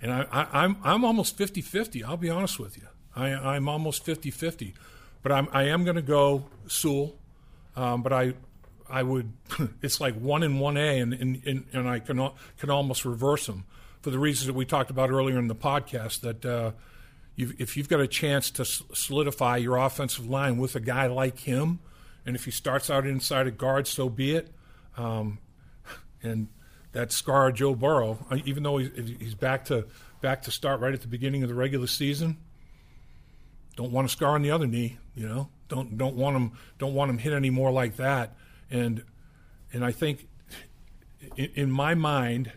And 0.00 0.12
I, 0.12 0.26
I, 0.30 0.40
am 0.42 0.48
I'm, 0.52 0.76
I'm 0.84 1.04
almost 1.04 1.36
50 1.36 1.60
50. 1.60 2.04
I'll 2.04 2.16
be 2.16 2.30
honest 2.30 2.60
with 2.60 2.76
you. 2.76 2.86
I, 3.16 3.30
I'm 3.32 3.68
almost 3.68 4.04
50 4.04 4.30
50. 4.30 4.74
But 5.22 5.32
I'm, 5.32 5.48
I 5.52 5.64
am 5.64 5.84
going 5.84 5.96
to 5.96 6.02
go 6.02 6.44
Sewell. 6.68 7.16
Um, 7.74 8.02
but 8.02 8.12
I, 8.12 8.34
I 8.90 9.02
would, 9.02 9.32
it's 9.82 10.00
like 10.00 10.14
one 10.14 10.42
in 10.42 10.58
1A, 10.58 11.02
and, 11.02 11.14
and, 11.14 11.64
and 11.72 11.88
I 11.88 11.98
can, 11.98 12.30
can 12.58 12.70
almost 12.70 13.04
reverse 13.04 13.46
them 13.46 13.64
for 14.00 14.10
the 14.10 14.18
reasons 14.18 14.46
that 14.46 14.54
we 14.54 14.64
talked 14.64 14.90
about 14.90 15.10
earlier 15.10 15.38
in 15.38 15.48
the 15.48 15.54
podcast 15.54 16.20
that 16.20 16.44
uh, 16.44 16.72
you've, 17.36 17.60
if 17.60 17.76
you've 17.76 17.88
got 17.88 18.00
a 18.00 18.08
chance 18.08 18.50
to 18.52 18.64
solidify 18.64 19.56
your 19.56 19.76
offensive 19.76 20.28
line 20.28 20.58
with 20.58 20.74
a 20.74 20.80
guy 20.80 21.06
like 21.06 21.40
him, 21.40 21.80
and 22.24 22.36
if 22.36 22.44
he 22.44 22.50
starts 22.50 22.90
out 22.90 23.06
inside 23.06 23.46
a 23.46 23.50
guard, 23.50 23.86
so 23.86 24.08
be 24.08 24.34
it. 24.34 24.52
Um, 24.96 25.38
and 26.22 26.48
that 26.92 27.12
scar 27.12 27.52
Joe 27.52 27.74
Burrow, 27.74 28.18
even 28.44 28.62
though 28.62 28.78
he's 28.78 29.34
back 29.34 29.66
to 29.66 29.86
back 30.20 30.42
to 30.42 30.50
start 30.50 30.80
right 30.80 30.92
at 30.92 31.00
the 31.00 31.08
beginning 31.08 31.42
of 31.42 31.48
the 31.48 31.54
regular 31.54 31.86
season. 31.86 32.36
Don't 33.76 33.92
want 33.92 34.06
a 34.06 34.08
scar 34.08 34.34
on 34.34 34.42
the 34.42 34.50
other 34.50 34.66
knee, 34.66 34.98
you 35.14 35.28
know. 35.28 35.48
Don't 35.68 35.96
don't 35.96 36.16
want 36.16 36.36
him 36.36 36.52
don't 36.78 36.94
want 36.94 37.10
him 37.10 37.18
hit 37.18 37.32
any 37.32 37.50
more 37.50 37.70
like 37.70 37.96
that. 37.96 38.36
And 38.70 39.02
and 39.72 39.84
I 39.84 39.92
think 39.92 40.28
in, 41.36 41.50
in 41.54 41.70
my 41.70 41.94
mind, 41.94 42.52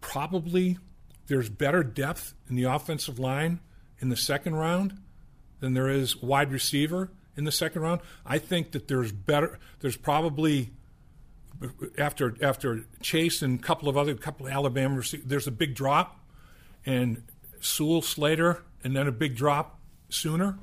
probably 0.00 0.78
there's 1.26 1.48
better 1.48 1.82
depth 1.82 2.34
in 2.48 2.56
the 2.56 2.64
offensive 2.64 3.18
line 3.18 3.60
in 3.98 4.08
the 4.08 4.16
second 4.16 4.54
round 4.54 4.98
than 5.60 5.74
there 5.74 5.88
is 5.88 6.22
wide 6.22 6.52
receiver 6.52 7.10
in 7.36 7.44
the 7.44 7.52
second 7.52 7.82
round. 7.82 8.00
I 8.26 8.38
think 8.38 8.72
that 8.72 8.88
there's 8.88 9.12
better. 9.12 9.58
There's 9.80 9.96
probably 9.96 10.70
after 11.98 12.36
after 12.42 12.84
Chase 13.00 13.42
and 13.42 13.58
a 13.58 13.62
couple 13.62 13.88
of 13.88 13.96
other 13.96 14.14
couple 14.14 14.46
of 14.46 14.52
Alabama 14.52 14.96
receivers, 14.96 15.26
there's 15.26 15.46
a 15.46 15.52
big 15.52 15.74
drop, 15.74 16.20
and 16.84 17.22
Sewell 17.60 18.02
Slater, 18.02 18.62
and 18.82 18.96
then 18.96 19.06
a 19.06 19.12
big 19.12 19.36
drop 19.36 19.80
sooner. 20.08 20.58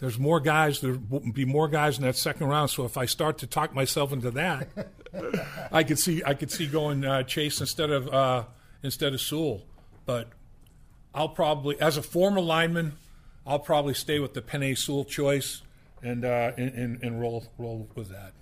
There's 0.00 0.18
more 0.18 0.40
guys. 0.40 0.80
There 0.80 0.96
will 1.10 1.32
be 1.32 1.44
more 1.44 1.68
guys 1.68 1.98
in 1.98 2.04
that 2.04 2.16
second 2.16 2.46
round. 2.46 2.70
So 2.70 2.84
if 2.84 2.96
I 2.96 3.06
start 3.06 3.38
to 3.38 3.46
talk 3.46 3.74
myself 3.74 4.12
into 4.12 4.30
that, 4.32 4.68
I 5.72 5.82
could 5.82 5.98
see 5.98 6.22
I 6.24 6.34
could 6.34 6.50
see 6.50 6.66
going 6.66 7.04
uh, 7.04 7.24
Chase 7.24 7.60
instead 7.60 7.90
of 7.90 8.08
uh, 8.08 8.44
instead 8.82 9.12
of 9.12 9.20
Sewell. 9.20 9.62
But 10.06 10.28
I'll 11.14 11.28
probably, 11.28 11.80
as 11.80 11.96
a 11.96 12.02
former 12.02 12.40
lineman, 12.40 12.92
I'll 13.46 13.58
probably 13.58 13.94
stay 13.94 14.20
with 14.20 14.34
the 14.34 14.42
Penei 14.42 14.78
Sewell 14.78 15.04
choice 15.04 15.62
and, 16.02 16.24
uh, 16.24 16.52
and, 16.56 16.72
and, 16.74 17.02
and 17.02 17.20
roll 17.20 17.46
roll 17.58 17.88
with 17.94 18.10
that. 18.10 18.32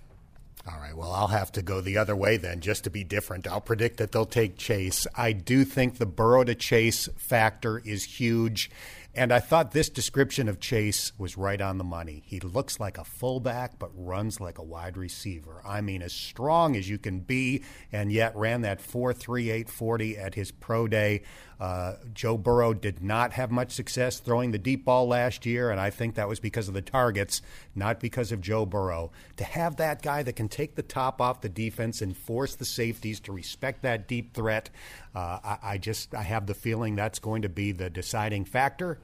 All 0.69 0.79
right. 0.79 0.95
Well, 0.95 1.11
I'll 1.11 1.27
have 1.27 1.51
to 1.53 1.61
go 1.61 1.79
the 1.79 1.97
other 1.97 2.15
way 2.15 2.37
then, 2.37 2.59
just 2.59 2.83
to 2.83 2.89
be 2.89 3.03
different. 3.03 3.47
I'll 3.47 3.61
predict 3.61 3.97
that 3.97 4.11
they'll 4.11 4.25
take 4.25 4.57
Chase. 4.57 5.07
I 5.15 5.31
do 5.31 5.63
think 5.63 5.97
the 5.97 6.05
Burrow 6.05 6.43
to 6.43 6.55
Chase 6.55 7.07
factor 7.15 7.79
is 7.79 8.03
huge. 8.03 8.69
And 9.17 9.31
I 9.31 9.39
thought 9.39 9.71
this 9.71 9.89
description 9.89 10.47
of 10.47 10.59
Chase 10.59 11.11
was 11.17 11.39
right 11.39 11.59
on 11.59 11.79
the 11.79 11.83
money. 11.83 12.21
He 12.27 12.39
looks 12.39 12.79
like 12.79 12.99
a 12.99 13.03
fullback, 13.03 13.79
but 13.79 13.89
runs 13.95 14.39
like 14.39 14.59
a 14.59 14.63
wide 14.63 14.95
receiver. 14.95 15.59
I 15.65 15.81
mean, 15.81 16.03
as 16.03 16.13
strong 16.13 16.75
as 16.75 16.87
you 16.87 16.99
can 16.99 17.21
be, 17.21 17.63
and 17.91 18.11
yet 18.11 18.35
ran 18.35 18.61
that 18.61 18.79
4.3840 18.79 20.23
at 20.23 20.35
his 20.35 20.51
pro 20.51 20.87
day. 20.87 21.23
Uh, 21.59 21.95
Joe 22.13 22.37
Burrow 22.37 22.75
did 22.75 23.01
not 23.01 23.33
have 23.33 23.49
much 23.49 23.71
success 23.71 24.19
throwing 24.19 24.51
the 24.51 24.59
deep 24.59 24.85
ball 24.85 25.07
last 25.07 25.47
year, 25.47 25.71
and 25.71 25.79
I 25.79 25.89
think 25.89 26.13
that 26.13 26.27
was 26.27 26.39
because 26.39 26.67
of 26.67 26.75
the 26.75 26.83
targets, 26.83 27.41
not 27.73 27.99
because 27.99 28.31
of 28.31 28.41
Joe 28.41 28.67
Burrow. 28.67 29.11
To 29.37 29.43
have 29.43 29.77
that 29.77 30.03
guy 30.03 30.21
that 30.21 30.35
can 30.35 30.49
take 30.49 30.75
the 30.75 30.83
top 30.83 31.19
off 31.19 31.41
the 31.41 31.49
defense 31.49 32.03
and 32.03 32.15
force 32.15 32.53
the 32.53 32.65
safeties 32.65 33.19
to 33.21 33.31
respect 33.31 33.81
that 33.81 34.07
deep 34.07 34.35
threat, 34.35 34.69
uh, 35.15 35.39
I, 35.43 35.57
I 35.63 35.77
just 35.79 36.13
I 36.13 36.21
have 36.21 36.45
the 36.45 36.53
feeling 36.53 36.95
that's 36.95 37.17
going 37.17 37.41
to 37.41 37.49
be 37.49 37.71
the 37.71 37.89
deciding 37.89 38.45
factor. 38.45 38.99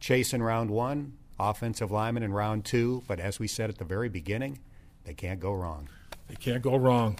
Chase 0.00 0.32
in 0.32 0.42
round 0.42 0.70
one, 0.70 1.14
offensive 1.38 1.90
lineman 1.90 2.22
in 2.22 2.32
round 2.32 2.64
two, 2.64 3.02
but 3.06 3.20
as 3.20 3.38
we 3.38 3.46
said 3.46 3.70
at 3.70 3.78
the 3.78 3.84
very 3.84 4.08
beginning, 4.08 4.58
they 5.04 5.14
can't 5.14 5.40
go 5.40 5.52
wrong. 5.52 5.88
They 6.28 6.36
can't 6.36 6.62
go 6.62 6.76
wrong. 6.76 7.18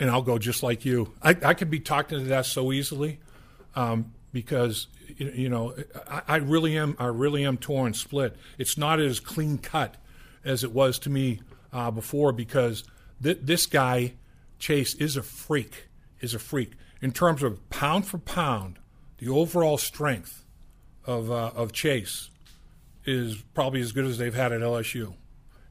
And 0.00 0.10
I'll 0.10 0.22
go 0.22 0.38
just 0.38 0.62
like 0.62 0.84
you. 0.84 1.12
I, 1.22 1.36
I 1.42 1.54
could 1.54 1.70
be 1.70 1.80
talked 1.80 2.12
into 2.12 2.26
that 2.26 2.46
so 2.46 2.72
easily 2.72 3.18
um, 3.74 4.12
because 4.32 4.86
you 5.16 5.48
know 5.48 5.74
I, 6.08 6.22
I, 6.28 6.36
really 6.36 6.76
am 6.76 6.96
I 6.98 7.06
really 7.06 7.44
am 7.44 7.56
torn 7.56 7.94
split. 7.94 8.36
It's 8.58 8.78
not 8.78 9.00
as 9.00 9.18
clean 9.18 9.58
cut 9.58 9.96
as 10.44 10.62
it 10.62 10.72
was 10.72 10.98
to 11.00 11.10
me 11.10 11.40
uh, 11.72 11.90
before 11.90 12.32
because 12.32 12.84
th- 13.22 13.40
this 13.42 13.66
guy 13.66 14.14
Chase 14.58 14.94
is 14.94 15.16
a 15.16 15.22
freak, 15.22 15.88
is 16.20 16.34
a 16.34 16.38
freak. 16.38 16.72
In 17.00 17.12
terms 17.12 17.42
of 17.42 17.68
pound 17.70 18.06
for 18.06 18.18
pound, 18.18 18.78
the 19.18 19.28
overall 19.28 19.78
strength 19.78 20.44
of, 21.08 21.30
uh, 21.30 21.50
of 21.56 21.72
Chase 21.72 22.28
is 23.06 23.36
probably 23.54 23.80
as 23.80 23.92
good 23.92 24.04
as 24.04 24.18
they've 24.18 24.34
had 24.34 24.52
at 24.52 24.60
LSU. 24.60 25.14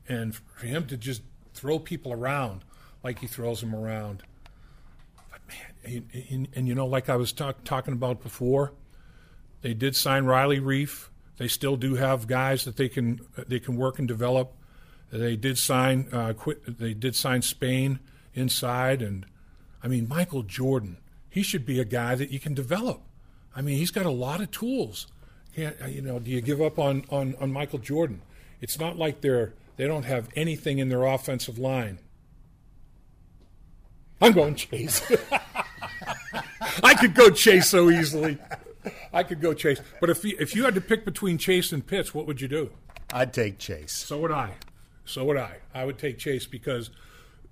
And 0.09 0.35
for 0.35 0.65
him 0.65 0.87
to 0.87 0.97
just 0.97 1.21
throw 1.53 1.77
people 1.77 2.11
around 2.11 2.63
like 3.03 3.19
he 3.19 3.27
throws 3.27 3.61
them 3.61 3.75
around. 3.75 4.23
But 5.31 5.41
man, 5.47 6.03
and, 6.13 6.25
and, 6.29 6.47
and 6.55 6.67
you 6.67 6.73
know, 6.73 6.87
like 6.87 7.07
I 7.07 7.15
was 7.15 7.31
talk, 7.31 7.63
talking 7.63 7.93
about 7.93 8.23
before, 8.23 8.73
they 9.61 9.75
did 9.75 9.95
sign 9.95 10.25
Riley 10.25 10.59
Reiff. 10.59 11.09
They 11.37 11.47
still 11.47 11.77
do 11.77 11.95
have 11.95 12.25
guys 12.25 12.65
that 12.65 12.77
they 12.77 12.89
can 12.89 13.21
they 13.47 13.59
can 13.59 13.77
work 13.77 13.99
and 13.99 14.07
develop. 14.07 14.53
They 15.11 15.35
did 15.35 15.59
sign 15.59 16.07
uh, 16.11 16.33
quit, 16.33 16.79
They 16.79 16.95
did 16.95 17.15
sign 17.15 17.43
Spain 17.43 17.99
inside, 18.33 19.03
and 19.03 19.25
I 19.83 19.87
mean 19.87 20.07
Michael 20.07 20.41
Jordan. 20.41 20.97
He 21.29 21.43
should 21.43 21.65
be 21.65 21.79
a 21.79 21.85
guy 21.85 22.15
that 22.15 22.31
you 22.31 22.39
can 22.39 22.55
develop. 22.55 23.03
I 23.55 23.61
mean, 23.61 23.77
he's 23.77 23.91
got 23.91 24.07
a 24.07 24.11
lot 24.11 24.41
of 24.41 24.49
tools. 24.49 25.05
Can't 25.57 25.75
uh, 25.81 25.87
you 25.87 26.03
know? 26.03 26.19
Do 26.19 26.29
you 26.29 26.39
give 26.39 26.61
up 26.61 26.77
on 26.77 27.03
on, 27.09 27.35
on 27.41 27.51
Michael 27.51 27.79
Jordan? 27.79 28.21
It's 28.61 28.79
not 28.79 28.95
like 28.95 29.21
they're 29.21 29.55
they 29.75 29.87
don't 29.87 30.05
have 30.05 30.29
anything 30.35 30.77
in 30.77 30.89
their 30.89 31.03
offensive 31.03 31.57
line. 31.57 31.97
I'm 34.21 34.33
going 34.33 34.53
Chase. 34.53 35.01
I 36.83 36.93
could 36.93 37.15
go 37.15 37.31
Chase 37.31 37.69
so 37.69 37.89
easily. 37.89 38.37
I 39.11 39.23
could 39.23 39.41
go 39.41 39.55
Chase. 39.55 39.81
But 39.99 40.11
if 40.11 40.23
you, 40.23 40.37
if 40.39 40.55
you 40.55 40.63
had 40.63 40.75
to 40.75 40.81
pick 40.81 41.03
between 41.03 41.39
Chase 41.39 41.71
and 41.71 41.85
Pitts, 41.85 42.13
what 42.13 42.27
would 42.27 42.39
you 42.39 42.47
do? 42.47 42.69
I'd 43.11 43.33
take 43.33 43.57
Chase. 43.57 43.93
So 43.93 44.19
would 44.19 44.31
I. 44.31 44.53
So 45.05 45.25
would 45.25 45.37
I. 45.37 45.57
I 45.73 45.85
would 45.85 45.97
take 45.97 46.19
Chase 46.19 46.45
because 46.45 46.91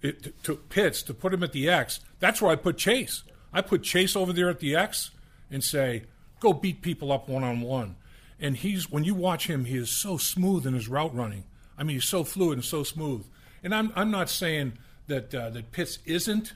it 0.04 0.44
to 0.44 0.58
Pitts 0.58 1.02
to 1.04 1.14
put 1.16 1.34
him 1.34 1.42
at 1.42 1.54
the 1.54 1.70
X. 1.70 2.02
That's 2.20 2.40
where 2.40 2.52
I 2.52 2.56
put 2.56 2.78
Chase. 2.78 3.24
I 3.52 3.62
put 3.62 3.82
Chase 3.82 4.16
over 4.16 4.32
there 4.32 4.50
at 4.50 4.60
the 4.60 4.76
X 4.76 5.10
and 5.50 5.64
say, 5.64 6.04
go 6.40 6.54
beat 6.54 6.82
people 6.82 7.12
up 7.12 7.28
one 7.28 7.44
on 7.44 7.62
one. 7.62 7.96
And 8.40 8.58
he's 8.58 8.90
when 8.90 9.04
you 9.04 9.16
watch 9.16 9.48
him, 9.48 9.66
he 9.66 9.78
is 9.78 9.90
so 9.90 10.18
smooth 10.18 10.66
in 10.68 10.74
his 10.74 10.88
route 10.88 11.16
running. 11.16 11.46
I 11.78 11.84
mean, 11.84 11.96
he's 11.96 12.06
so 12.06 12.24
fluid 12.24 12.58
and 12.58 12.66
so 12.66 12.84
smooth. 12.84 13.26
And 13.64 13.74
I'm 13.74 13.92
I'm 13.96 14.12
not 14.12 14.30
saying 14.30 14.74
that 15.08 15.34
uh, 15.34 15.50
that 15.52 15.72
Pitts 15.72 16.00
isn't, 16.06 16.54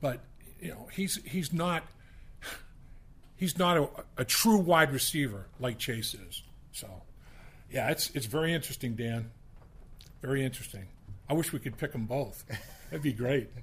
but 0.00 0.20
you 0.60 0.70
know 0.70 0.88
he's 0.92 1.20
he's 1.24 1.52
not 1.52 1.84
he's 3.40 3.58
not 3.58 3.76
a, 3.78 3.88
a 4.18 4.24
true 4.24 4.58
wide 4.58 4.92
receiver 4.92 5.46
like 5.58 5.78
Chase 5.78 6.14
is. 6.14 6.42
So, 6.72 6.88
yeah, 7.70 7.90
it's 7.90 8.10
it's 8.10 8.26
very 8.26 8.52
interesting, 8.52 8.94
Dan. 8.94 9.30
Very 10.22 10.44
interesting. 10.44 10.86
I 11.28 11.32
wish 11.32 11.52
we 11.52 11.58
could 11.58 11.78
pick 11.78 11.92
them 11.92 12.06
both. 12.06 12.44
That'd 12.90 13.02
be 13.02 13.12
great. 13.12 13.50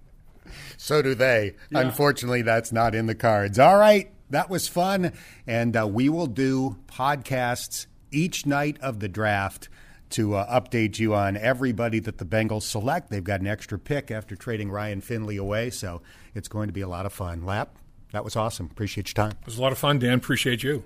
So 0.78 1.02
do 1.02 1.14
they. 1.14 1.56
Yeah. 1.72 1.82
Unfortunately, 1.82 2.42
that's 2.42 2.72
not 2.72 2.96
in 2.96 3.06
the 3.06 3.16
cards. 3.16 3.60
All 3.60 3.76
right, 3.76 4.10
that 4.30 4.50
was 4.50 4.68
fun. 4.68 5.14
And 5.46 5.76
uh, 5.76 5.88
we 5.88 6.10
will 6.10 6.28
do 6.28 6.78
podcasts 6.88 7.88
each 8.12 8.46
night 8.46 8.78
of 8.82 9.00
the 9.00 9.08
draft 9.08 9.70
to 10.12 10.36
uh, 10.36 10.62
update 10.62 11.00
you 11.00 11.14
on 11.14 11.36
everybody 11.36 12.00
that 12.00 12.18
the 12.18 12.26
Bengals 12.26 12.64
select. 12.64 13.10
They've 13.10 13.24
got 13.24 13.42
an 13.42 13.48
extra 13.48 13.78
pick 13.78 14.10
after 14.10 14.36
trading 14.36 14.72
Ryan 14.72 15.02
Finley 15.02 15.38
away, 15.38 15.70
so 15.70 16.02
it's 16.34 16.48
going 16.48 16.68
to 16.68 16.74
be 16.74 16.82
a 16.82 16.88
lot 16.88 17.06
of 17.06 17.12
fun. 17.12 17.46
Lap, 17.46 17.76
that 18.14 18.24
was 18.24 18.36
awesome. 18.36 18.68
Appreciate 18.72 19.10
your 19.10 19.26
time. 19.26 19.38
It 19.42 19.46
was 19.46 19.58
a 19.58 19.62
lot 19.62 19.72
of 19.72 19.78
fun, 19.78 20.00
Dan. 20.00 20.14
Appreciate 20.14 20.64
you. 20.64 20.84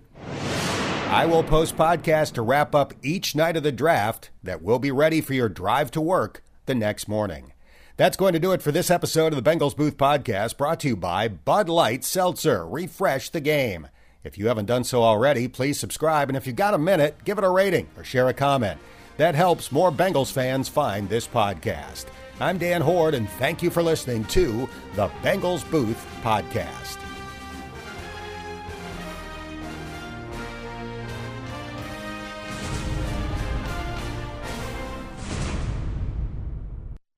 I 1.07 1.25
will 1.25 1.43
post 1.43 1.75
podcasts 1.75 2.31
to 2.33 2.41
wrap 2.41 2.73
up 2.73 2.93
each 3.03 3.35
night 3.35 3.57
of 3.57 3.63
the 3.63 3.71
draft 3.71 4.31
that 4.43 4.63
will 4.63 4.79
be 4.79 4.91
ready 4.91 5.21
for 5.21 5.33
your 5.33 5.49
drive 5.49 5.91
to 5.91 6.01
work 6.01 6.43
the 6.65 6.75
next 6.75 7.07
morning. 7.07 7.53
That's 8.01 8.17
going 8.17 8.33
to 8.33 8.39
do 8.39 8.51
it 8.51 8.63
for 8.63 8.71
this 8.71 8.89
episode 8.89 9.31
of 9.31 9.43
the 9.43 9.47
Bengals 9.47 9.77
Booth 9.77 9.95
Podcast, 9.95 10.57
brought 10.57 10.79
to 10.79 10.87
you 10.87 10.95
by 10.95 11.27
Bud 11.27 11.69
Light 11.69 12.03
Seltzer. 12.03 12.67
Refresh 12.67 13.29
the 13.29 13.39
game. 13.39 13.89
If 14.23 14.39
you 14.39 14.47
haven't 14.47 14.65
done 14.65 14.83
so 14.85 15.03
already, 15.03 15.47
please 15.47 15.79
subscribe, 15.79 16.27
and 16.27 16.35
if 16.35 16.47
you've 16.47 16.55
got 16.55 16.73
a 16.73 16.79
minute, 16.79 17.23
give 17.25 17.37
it 17.37 17.43
a 17.43 17.49
rating 17.51 17.87
or 17.95 18.03
share 18.03 18.27
a 18.27 18.33
comment. 18.33 18.79
That 19.17 19.35
helps 19.35 19.71
more 19.71 19.91
Bengals 19.91 20.31
fans 20.31 20.67
find 20.67 21.07
this 21.07 21.27
podcast. 21.27 22.05
I'm 22.39 22.57
Dan 22.57 22.81
Hoard, 22.81 23.13
and 23.13 23.29
thank 23.37 23.61
you 23.61 23.69
for 23.69 23.83
listening 23.83 24.25
to 24.29 24.67
the 24.95 25.09
Bengals 25.21 25.69
Booth 25.69 26.03
Podcast. 26.23 26.97